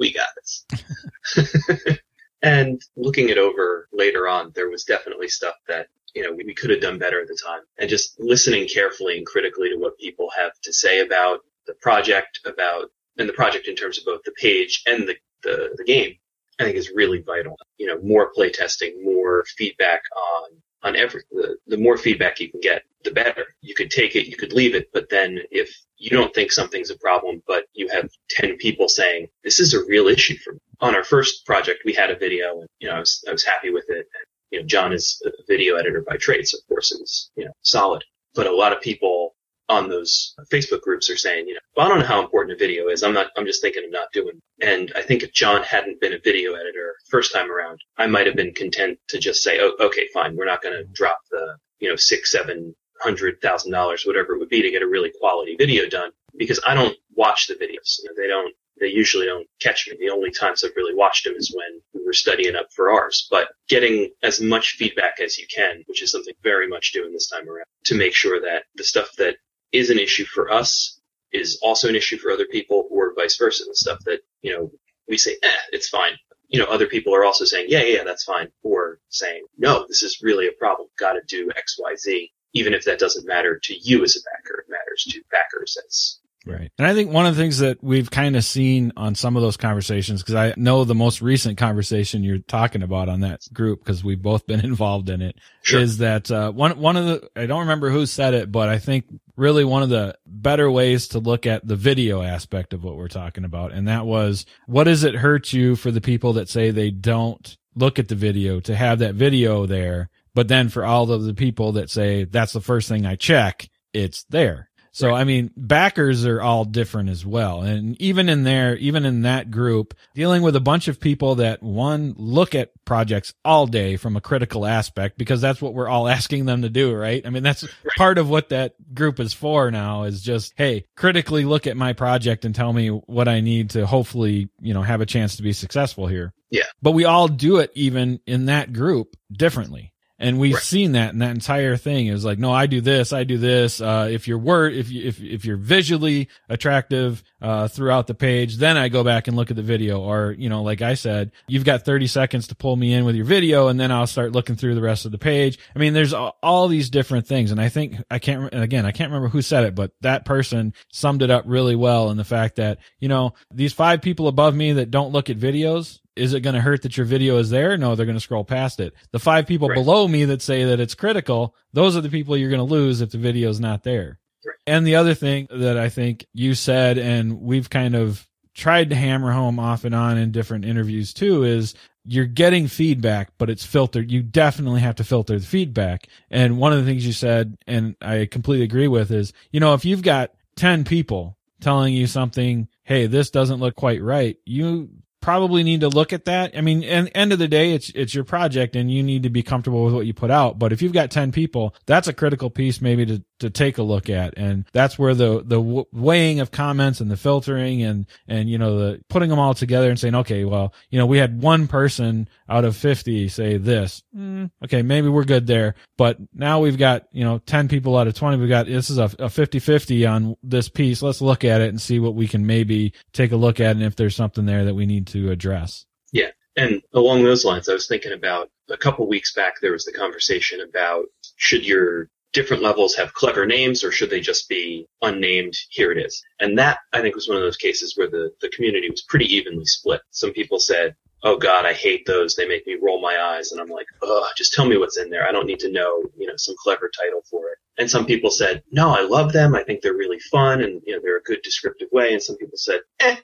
we 0.00 0.12
got 0.12 0.30
this. 0.34 1.98
and 2.42 2.82
looking 2.96 3.28
it 3.28 3.38
over 3.38 3.88
later 3.92 4.26
on, 4.26 4.50
there 4.56 4.68
was 4.68 4.82
definitely 4.82 5.28
stuff 5.28 5.54
that 5.68 5.86
you 6.14 6.22
know, 6.22 6.32
we, 6.32 6.44
we 6.44 6.54
could 6.54 6.70
have 6.70 6.80
done 6.80 6.98
better 6.98 7.20
at 7.20 7.28
the 7.28 7.38
time. 7.44 7.62
And 7.78 7.88
just 7.88 8.18
listening 8.18 8.68
carefully 8.68 9.16
and 9.16 9.26
critically 9.26 9.70
to 9.70 9.76
what 9.76 9.98
people 9.98 10.28
have 10.36 10.52
to 10.62 10.72
say 10.72 11.00
about 11.00 11.40
the 11.66 11.74
project, 11.74 12.40
about, 12.46 12.90
and 13.18 13.28
the 13.28 13.32
project 13.32 13.68
in 13.68 13.76
terms 13.76 13.98
of 13.98 14.04
both 14.04 14.22
the 14.24 14.32
page 14.32 14.82
and 14.86 15.08
the, 15.08 15.16
the, 15.42 15.74
the 15.76 15.84
game, 15.84 16.14
I 16.60 16.64
think 16.64 16.76
is 16.76 16.90
really 16.94 17.22
vital. 17.22 17.56
You 17.78 17.86
know, 17.86 18.00
more 18.02 18.32
play 18.32 18.50
testing, 18.50 19.02
more 19.04 19.44
feedback 19.56 20.02
on, 20.16 20.50
on 20.82 20.96
every, 20.96 21.22
the, 21.30 21.56
the 21.66 21.78
more 21.78 21.96
feedback 21.96 22.40
you 22.40 22.50
can 22.50 22.60
get, 22.60 22.82
the 23.04 23.10
better. 23.10 23.46
You 23.60 23.74
could 23.74 23.90
take 23.90 24.16
it, 24.16 24.26
you 24.26 24.36
could 24.36 24.52
leave 24.52 24.74
it, 24.74 24.88
but 24.92 25.08
then 25.08 25.40
if 25.50 25.74
you 25.96 26.10
don't 26.10 26.34
think 26.34 26.52
something's 26.52 26.90
a 26.90 26.98
problem, 26.98 27.42
but 27.46 27.64
you 27.74 27.88
have 27.88 28.10
10 28.30 28.56
people 28.56 28.88
saying, 28.88 29.28
this 29.44 29.60
is 29.60 29.74
a 29.74 29.84
real 29.84 30.08
issue 30.08 30.36
for 30.38 30.54
me. 30.54 30.58
On 30.80 30.94
our 30.96 31.04
first 31.04 31.46
project, 31.46 31.82
we 31.84 31.92
had 31.92 32.10
a 32.10 32.16
video 32.16 32.60
and, 32.60 32.68
you 32.80 32.88
know, 32.88 32.96
I 32.96 32.98
was, 33.00 33.24
I 33.28 33.32
was 33.32 33.44
happy 33.44 33.70
with 33.70 33.84
it. 33.88 33.98
And 33.98 34.26
you 34.52 34.60
know, 34.60 34.66
John 34.66 34.92
is 34.92 35.20
a 35.24 35.30
video 35.48 35.76
editor 35.76 36.04
by 36.06 36.16
trade, 36.16 36.46
so 36.46 36.58
of 36.58 36.68
course 36.68 36.92
it 36.92 37.00
was, 37.00 37.30
you 37.36 37.46
know, 37.46 37.52
solid. 37.62 38.04
But 38.34 38.46
a 38.46 38.54
lot 38.54 38.72
of 38.72 38.80
people 38.80 39.34
on 39.68 39.88
those 39.88 40.34
Facebook 40.52 40.82
groups 40.82 41.08
are 41.08 41.16
saying, 41.16 41.48
you 41.48 41.54
know, 41.54 41.60
well, 41.76 41.86
I 41.86 41.88
don't 41.88 42.00
know 42.00 42.06
how 42.06 42.22
important 42.22 42.54
a 42.54 42.58
video 42.58 42.88
is. 42.88 43.02
I'm 43.02 43.14
not, 43.14 43.28
I'm 43.36 43.46
just 43.46 43.62
thinking 43.62 43.84
of 43.84 43.90
not 43.90 44.08
doing. 44.12 44.40
It. 44.58 44.68
And 44.68 44.92
I 44.94 45.02
think 45.02 45.22
if 45.22 45.32
John 45.32 45.62
hadn't 45.62 46.00
been 46.00 46.12
a 46.12 46.18
video 46.18 46.52
editor 46.52 46.94
first 47.08 47.32
time 47.32 47.50
around, 47.50 47.80
I 47.96 48.06
might 48.06 48.26
have 48.26 48.36
been 48.36 48.52
content 48.52 48.98
to 49.08 49.18
just 49.18 49.42
say, 49.42 49.58
oh, 49.60 49.74
okay, 49.80 50.08
fine. 50.12 50.36
We're 50.36 50.44
not 50.44 50.62
going 50.62 50.76
to 50.76 50.84
drop 50.92 51.18
the, 51.30 51.56
you 51.78 51.88
know, 51.88 51.96
six, 51.96 52.30
seven 52.30 52.74
hundred 53.00 53.40
thousand 53.40 53.72
dollars, 53.72 54.04
whatever 54.06 54.34
it 54.34 54.38
would 54.38 54.48
be 54.48 54.62
to 54.62 54.70
get 54.70 54.82
a 54.82 54.86
really 54.86 55.12
quality 55.18 55.56
video 55.56 55.88
done 55.88 56.10
because 56.36 56.60
I 56.66 56.74
don't 56.74 56.96
watch 57.16 57.48
the 57.48 57.54
videos. 57.54 57.98
You 58.02 58.04
know, 58.04 58.12
they 58.16 58.28
don't 58.28 58.54
they 58.82 58.88
usually 58.88 59.26
don't 59.26 59.46
catch 59.60 59.88
me. 59.88 59.96
The 59.98 60.10
only 60.10 60.32
times 60.32 60.64
I've 60.64 60.76
really 60.76 60.94
watched 60.94 61.24
them 61.24 61.34
is 61.36 61.54
when 61.54 61.80
we 61.94 62.04
were 62.04 62.12
studying 62.12 62.56
up 62.56 62.66
for 62.74 62.90
ours. 62.90 63.28
But 63.30 63.48
getting 63.68 64.10
as 64.24 64.40
much 64.40 64.72
feedback 64.76 65.20
as 65.20 65.38
you 65.38 65.46
can, 65.54 65.84
which 65.86 66.02
is 66.02 66.10
something 66.10 66.34
very 66.42 66.66
much 66.66 66.92
doing 66.92 67.12
this 67.12 67.28
time 67.28 67.48
around, 67.48 67.66
to 67.84 67.94
make 67.94 68.12
sure 68.12 68.40
that 68.40 68.64
the 68.74 68.82
stuff 68.82 69.10
that 69.18 69.36
is 69.70 69.90
an 69.90 70.00
issue 70.00 70.24
for 70.24 70.52
us 70.52 71.00
is 71.32 71.60
also 71.62 71.88
an 71.88 71.94
issue 71.94 72.18
for 72.18 72.32
other 72.32 72.46
people, 72.50 72.88
or 72.90 73.14
vice 73.14 73.38
versa. 73.38 73.64
The 73.66 73.76
stuff 73.76 74.00
that 74.06 74.18
you 74.42 74.52
know 74.52 74.72
we 75.08 75.16
say, 75.16 75.36
eh, 75.42 75.62
it's 75.72 75.88
fine. 75.88 76.14
You 76.48 76.58
know, 76.58 76.66
other 76.66 76.86
people 76.86 77.14
are 77.14 77.24
also 77.24 77.44
saying, 77.44 77.66
yeah, 77.68 77.84
yeah, 77.84 78.04
that's 78.04 78.24
fine, 78.24 78.48
or 78.64 78.98
saying, 79.10 79.46
no, 79.56 79.86
this 79.88 80.02
is 80.02 80.18
really 80.22 80.48
a 80.48 80.52
problem. 80.58 80.88
Got 80.98 81.12
to 81.12 81.22
do 81.28 81.50
X, 81.56 81.76
Y, 81.78 81.94
Z. 81.96 82.32
Even 82.52 82.74
if 82.74 82.84
that 82.84 82.98
doesn't 82.98 83.26
matter 83.26 83.58
to 83.62 83.74
you 83.74 84.02
as 84.02 84.16
a 84.16 84.20
backer, 84.20 84.60
it 84.60 84.70
matters 84.70 85.04
to 85.04 85.22
backers 85.30 85.78
as 85.86 86.18
Right. 86.44 86.70
And 86.78 86.86
I 86.86 86.94
think 86.94 87.12
one 87.12 87.26
of 87.26 87.36
the 87.36 87.42
things 87.42 87.58
that 87.58 87.82
we've 87.82 88.10
kind 88.10 88.36
of 88.36 88.44
seen 88.44 88.92
on 88.96 89.14
some 89.14 89.36
of 89.36 89.42
those 89.42 89.56
conversations, 89.56 90.22
because 90.22 90.34
I 90.34 90.54
know 90.56 90.84
the 90.84 90.94
most 90.94 91.22
recent 91.22 91.56
conversation 91.56 92.24
you're 92.24 92.38
talking 92.38 92.82
about 92.82 93.08
on 93.08 93.20
that 93.20 93.42
group, 93.52 93.80
because 93.80 94.02
we've 94.02 94.20
both 94.20 94.46
been 94.46 94.60
involved 94.64 95.08
in 95.08 95.22
it, 95.22 95.36
sure. 95.62 95.80
is 95.80 95.98
that 95.98 96.30
uh, 96.30 96.50
one 96.50 96.78
one 96.78 96.96
of 96.96 97.06
the 97.06 97.30
I 97.36 97.46
don't 97.46 97.60
remember 97.60 97.90
who 97.90 98.06
said 98.06 98.34
it, 98.34 98.50
but 98.50 98.68
I 98.68 98.78
think 98.78 99.06
really 99.36 99.64
one 99.64 99.82
of 99.82 99.88
the 99.88 100.16
better 100.26 100.70
ways 100.70 101.08
to 101.08 101.20
look 101.20 101.46
at 101.46 101.66
the 101.66 101.76
video 101.76 102.22
aspect 102.22 102.72
of 102.72 102.82
what 102.82 102.96
we're 102.96 103.08
talking 103.08 103.44
about, 103.44 103.72
and 103.72 103.86
that 103.88 104.04
was 104.04 104.44
what 104.66 104.84
does 104.84 105.04
it 105.04 105.14
hurt 105.14 105.52
you 105.52 105.76
for 105.76 105.90
the 105.90 106.00
people 106.00 106.34
that 106.34 106.48
say 106.48 106.70
they 106.70 106.90
don't 106.90 107.56
look 107.74 107.98
at 107.98 108.08
the 108.08 108.14
video 108.14 108.60
to 108.60 108.74
have 108.74 108.98
that 108.98 109.14
video 109.14 109.66
there, 109.66 110.10
but 110.34 110.48
then 110.48 110.68
for 110.68 110.84
all 110.84 111.10
of 111.10 111.22
the 111.22 111.34
people 111.34 111.72
that 111.72 111.88
say 111.88 112.24
that's 112.24 112.52
the 112.52 112.60
first 112.60 112.88
thing 112.88 113.06
I 113.06 113.14
check, 113.14 113.70
it's 113.92 114.24
there 114.24 114.70
so, 114.94 115.08
right. 115.08 115.22
I 115.22 115.24
mean, 115.24 115.50
backers 115.56 116.26
are 116.26 116.42
all 116.42 116.66
different 116.66 117.08
as 117.08 117.24
well. 117.24 117.62
And 117.62 118.00
even 118.00 118.28
in 118.28 118.44
there, 118.44 118.76
even 118.76 119.06
in 119.06 119.22
that 119.22 119.50
group, 119.50 119.94
dealing 120.14 120.42
with 120.42 120.54
a 120.54 120.60
bunch 120.60 120.86
of 120.86 121.00
people 121.00 121.36
that 121.36 121.62
one 121.62 122.14
look 122.18 122.54
at 122.54 122.72
projects 122.84 123.32
all 123.42 123.66
day 123.66 123.96
from 123.96 124.16
a 124.16 124.20
critical 124.20 124.66
aspect, 124.66 125.16
because 125.16 125.40
that's 125.40 125.62
what 125.62 125.72
we're 125.72 125.88
all 125.88 126.08
asking 126.12 126.44
them 126.44 126.60
to 126.60 126.68
do, 126.68 126.94
right? 126.94 127.26
I 127.26 127.30
mean, 127.30 127.42
that's 127.42 127.62
right. 127.62 127.96
part 127.96 128.18
of 128.18 128.28
what 128.28 128.50
that 128.50 128.74
group 128.94 129.18
is 129.18 129.32
for 129.32 129.70
now 129.70 130.02
is 130.02 130.20
just, 130.20 130.52
Hey, 130.56 130.84
critically 130.94 131.46
look 131.46 131.66
at 131.66 131.76
my 131.76 131.94
project 131.94 132.44
and 132.44 132.54
tell 132.54 132.72
me 132.72 132.88
what 132.88 133.28
I 133.28 133.40
need 133.40 133.70
to 133.70 133.86
hopefully, 133.86 134.50
you 134.60 134.74
know, 134.74 134.82
have 134.82 135.00
a 135.00 135.06
chance 135.06 135.36
to 135.36 135.42
be 135.42 135.54
successful 135.54 136.06
here. 136.06 136.34
Yeah. 136.50 136.64
But 136.82 136.92
we 136.92 137.06
all 137.06 137.28
do 137.28 137.58
it 137.58 137.70
even 137.74 138.20
in 138.26 138.46
that 138.46 138.74
group 138.74 139.16
differently. 139.32 139.91
And 140.22 140.38
we've 140.38 140.54
right. 140.54 140.62
seen 140.62 140.92
that 140.92 141.12
in 141.12 141.18
that 141.18 141.32
entire 141.32 141.76
thing. 141.76 142.06
It 142.06 142.12
was 142.12 142.24
like, 142.24 142.38
no, 142.38 142.52
I 142.52 142.66
do 142.66 142.80
this, 142.80 143.12
I 143.12 143.24
do 143.24 143.36
this. 143.36 143.80
Uh, 143.80 144.08
if 144.10 144.26
you're 144.26 144.38
word, 144.38 144.74
if 144.74 144.90
you, 144.90 145.06
if, 145.06 145.20
if 145.20 145.44
you're 145.44 145.56
visually 145.56 146.28
attractive, 146.48 147.22
uh, 147.42 147.66
throughout 147.66 148.06
the 148.06 148.14
page, 148.14 148.56
then 148.58 148.76
I 148.76 148.88
go 148.88 149.02
back 149.02 149.26
and 149.26 149.36
look 149.36 149.50
at 149.50 149.56
the 149.56 149.62
video. 149.62 150.00
Or, 150.00 150.30
you 150.38 150.48
know, 150.48 150.62
like 150.62 150.80
I 150.80 150.94
said, 150.94 151.32
you've 151.48 151.64
got 151.64 151.84
30 151.84 152.06
seconds 152.06 152.46
to 152.48 152.54
pull 152.54 152.76
me 152.76 152.94
in 152.94 153.04
with 153.04 153.16
your 153.16 153.24
video 153.24 153.66
and 153.66 153.80
then 153.80 153.90
I'll 153.90 154.06
start 154.06 154.30
looking 154.30 154.54
through 154.54 154.76
the 154.76 154.80
rest 154.80 155.04
of 155.06 155.12
the 155.12 155.18
page. 155.18 155.58
I 155.74 155.80
mean, 155.80 155.92
there's 155.92 156.12
all, 156.12 156.38
all 156.40 156.68
these 156.68 156.88
different 156.88 157.26
things. 157.26 157.50
And 157.50 157.60
I 157.60 157.68
think 157.68 157.96
I 158.10 158.20
can't, 158.20 158.48
again, 158.54 158.86
I 158.86 158.92
can't 158.92 159.10
remember 159.10 159.28
who 159.28 159.42
said 159.42 159.64
it, 159.64 159.74
but 159.74 159.90
that 160.02 160.24
person 160.24 160.72
summed 160.92 161.22
it 161.22 161.30
up 161.30 161.44
really 161.46 161.74
well 161.74 162.10
in 162.10 162.16
the 162.16 162.24
fact 162.24 162.56
that, 162.56 162.78
you 163.00 163.08
know, 163.08 163.34
these 163.52 163.72
five 163.72 164.00
people 164.00 164.28
above 164.28 164.54
me 164.54 164.74
that 164.74 164.92
don't 164.92 165.12
look 165.12 165.28
at 165.28 165.36
videos, 165.36 165.98
is 166.16 166.34
it 166.34 166.40
going 166.40 166.54
to 166.54 166.60
hurt 166.60 166.82
that 166.82 166.96
your 166.96 167.06
video 167.06 167.38
is 167.38 167.50
there? 167.50 167.76
No, 167.76 167.94
they're 167.94 168.06
going 168.06 168.16
to 168.16 168.20
scroll 168.20 168.44
past 168.44 168.80
it. 168.80 168.94
The 169.12 169.18
five 169.18 169.46
people 169.46 169.68
right. 169.68 169.74
below 169.74 170.06
me 170.06 170.24
that 170.26 170.42
say 170.42 170.64
that 170.64 170.80
it's 170.80 170.94
critical, 170.94 171.54
those 171.72 171.96
are 171.96 172.00
the 172.00 172.10
people 172.10 172.36
you're 172.36 172.50
going 172.50 172.66
to 172.66 172.74
lose 172.74 173.00
if 173.00 173.10
the 173.10 173.18
video 173.18 173.48
is 173.48 173.60
not 173.60 173.82
there. 173.82 174.18
Right. 174.46 174.56
And 174.66 174.86
the 174.86 174.96
other 174.96 175.14
thing 175.14 175.48
that 175.50 175.78
I 175.78 175.88
think 175.88 176.26
you 176.34 176.54
said, 176.54 176.98
and 176.98 177.40
we've 177.40 177.70
kind 177.70 177.94
of 177.94 178.26
tried 178.54 178.90
to 178.90 178.96
hammer 178.96 179.32
home 179.32 179.58
off 179.58 179.84
and 179.84 179.94
on 179.94 180.18
in 180.18 180.32
different 180.32 180.64
interviews 180.64 181.14
too, 181.14 181.44
is 181.44 181.74
you're 182.04 182.26
getting 182.26 182.66
feedback, 182.66 183.30
but 183.38 183.48
it's 183.48 183.64
filtered. 183.64 184.10
You 184.10 184.22
definitely 184.22 184.80
have 184.80 184.96
to 184.96 185.04
filter 185.04 185.38
the 185.38 185.46
feedback. 185.46 186.08
And 186.30 186.58
one 186.58 186.72
of 186.72 186.80
the 186.80 186.84
things 186.84 187.06
you 187.06 187.12
said, 187.12 187.56
and 187.66 187.96
I 188.02 188.26
completely 188.26 188.64
agree 188.64 188.88
with, 188.88 189.10
is, 189.10 189.32
you 189.52 189.60
know, 189.60 189.74
if 189.74 189.84
you've 189.84 190.02
got 190.02 190.32
10 190.56 190.84
people 190.84 191.38
telling 191.60 191.94
you 191.94 192.06
something, 192.06 192.68
hey, 192.82 193.06
this 193.06 193.30
doesn't 193.30 193.60
look 193.60 193.76
quite 193.76 194.02
right, 194.02 194.36
you 194.44 194.90
probably 195.22 195.62
need 195.62 195.80
to 195.80 195.88
look 195.88 196.12
at 196.12 196.26
that. 196.26 196.56
I 196.56 196.60
mean, 196.60 196.84
and 196.84 197.10
end 197.14 197.32
of 197.32 197.38
the 197.38 197.48
day, 197.48 197.72
it's 197.72 197.90
it's 197.90 198.14
your 198.14 198.24
project, 198.24 198.76
and 198.76 198.90
you 198.90 199.02
need 199.02 199.22
to 199.22 199.30
be 199.30 199.42
comfortable 199.42 199.84
with 199.84 199.94
what 199.94 200.04
you 200.06 200.12
put 200.12 200.30
out. 200.30 200.58
But 200.58 200.72
if 200.72 200.82
you've 200.82 200.92
got 200.92 201.10
ten 201.10 201.32
people, 201.32 201.74
that's 201.86 202.08
a 202.08 202.12
critical 202.12 202.50
piece 202.50 202.80
maybe 202.80 203.06
to 203.06 203.22
to 203.38 203.50
take 203.50 203.78
a 203.78 203.82
look 203.82 204.10
at, 204.10 204.34
and 204.36 204.66
that's 204.72 204.98
where 204.98 205.14
the 205.14 205.42
the 205.44 205.84
weighing 205.92 206.40
of 206.40 206.50
comments 206.50 207.00
and 207.00 207.10
the 207.10 207.16
filtering 207.16 207.82
and 207.82 208.06
and 208.28 208.50
you 208.50 208.58
know 208.58 208.78
the 208.78 209.00
putting 209.08 209.30
them 209.30 209.38
all 209.38 209.54
together 209.54 209.88
and 209.88 209.98
saying, 209.98 210.14
okay, 210.14 210.44
well, 210.44 210.74
you 210.90 210.98
know, 210.98 211.06
we 211.06 211.18
had 211.18 211.40
one 211.40 211.66
person 211.66 212.28
out 212.48 212.64
of 212.64 212.76
fifty 212.76 213.28
say 213.28 213.56
this. 213.56 214.02
Mm, 214.16 214.50
okay, 214.64 214.82
maybe 214.82 215.08
we're 215.08 215.24
good 215.24 215.46
there, 215.46 215.74
but 215.96 216.18
now 216.34 216.60
we've 216.60 216.78
got 216.78 217.06
you 217.12 217.24
know 217.24 217.38
ten 217.38 217.68
people 217.68 217.96
out 217.96 218.08
of 218.08 218.14
twenty. 218.14 218.36
We've 218.36 218.48
got 218.48 218.66
this 218.66 218.90
is 218.90 218.98
a, 218.98 219.04
a 219.04 219.28
50-50 219.28 220.10
on 220.10 220.36
this 220.42 220.68
piece. 220.68 221.02
Let's 221.02 221.20
look 221.20 221.44
at 221.44 221.60
it 221.60 221.68
and 221.68 221.80
see 221.80 221.98
what 221.98 222.14
we 222.14 222.26
can 222.26 222.46
maybe 222.46 222.92
take 223.12 223.32
a 223.32 223.36
look 223.36 223.60
at, 223.60 223.76
and 223.76 223.82
if 223.82 223.96
there's 223.96 224.16
something 224.16 224.46
there 224.46 224.64
that 224.64 224.74
we 224.74 224.86
need 224.86 225.06
to 225.08 225.11
address. 225.30 225.86
Yeah. 226.12 226.30
And 226.56 226.82
along 226.92 227.24
those 227.24 227.44
lines, 227.44 227.68
I 227.68 227.74
was 227.74 227.88
thinking 227.88 228.12
about 228.12 228.50
a 228.70 228.76
couple 228.76 229.08
weeks 229.08 229.34
back, 229.34 229.54
there 229.60 229.72
was 229.72 229.84
the 229.84 229.92
conversation 229.92 230.60
about 230.60 231.06
should 231.36 231.66
your 231.66 232.08
different 232.32 232.62
levels 232.62 232.94
have 232.94 233.14
clever 233.14 233.46
names 233.46 233.84
or 233.84 233.92
should 233.92 234.10
they 234.10 234.20
just 234.20 234.48
be 234.48 234.86
unnamed? 235.02 235.54
Here 235.70 235.92
it 235.92 235.98
is. 235.98 236.22
And 236.40 236.58
that 236.58 236.78
I 236.92 237.00
think 237.00 237.14
was 237.14 237.28
one 237.28 237.36
of 237.36 237.42
those 237.42 237.56
cases 237.56 237.96
where 237.96 238.08
the, 238.08 238.32
the 238.40 238.48
community 238.50 238.90
was 238.90 239.02
pretty 239.02 239.26
evenly 239.34 239.66
split. 239.66 240.00
Some 240.10 240.32
people 240.32 240.58
said, 240.58 240.94
Oh 241.24 241.36
God, 241.36 241.66
I 241.66 241.72
hate 241.72 242.04
those. 242.04 242.34
They 242.34 242.48
make 242.48 242.66
me 242.66 242.76
roll 242.82 243.00
my 243.00 243.16
eyes. 243.16 243.52
And 243.52 243.60
I'm 243.60 243.68
like, 243.68 243.86
oh, 244.02 244.28
just 244.36 244.54
tell 244.54 244.64
me 244.64 244.76
what's 244.76 244.98
in 244.98 245.08
there. 245.08 245.26
I 245.26 245.30
don't 245.30 245.46
need 245.46 245.60
to 245.60 245.70
know, 245.70 246.02
you 246.18 246.26
know, 246.26 246.32
some 246.36 246.56
clever 246.60 246.90
title 246.98 247.22
for 247.30 247.48
it. 247.50 247.58
And 247.78 247.88
some 247.88 248.06
people 248.06 248.30
said, 248.30 248.64
no, 248.72 248.90
I 248.90 249.02
love 249.02 249.32
them. 249.32 249.54
I 249.54 249.62
think 249.62 249.82
they're 249.82 249.94
really 249.94 250.18
fun 250.18 250.62
and, 250.62 250.82
you 250.84 250.94
know, 250.94 251.00
they're 251.00 251.18
a 251.18 251.22
good 251.22 251.42
descriptive 251.44 251.88
way. 251.92 252.12
And 252.12 252.20
some 252.20 252.36
people 252.38 252.58
said, 252.58 252.80
eh, 252.98 253.16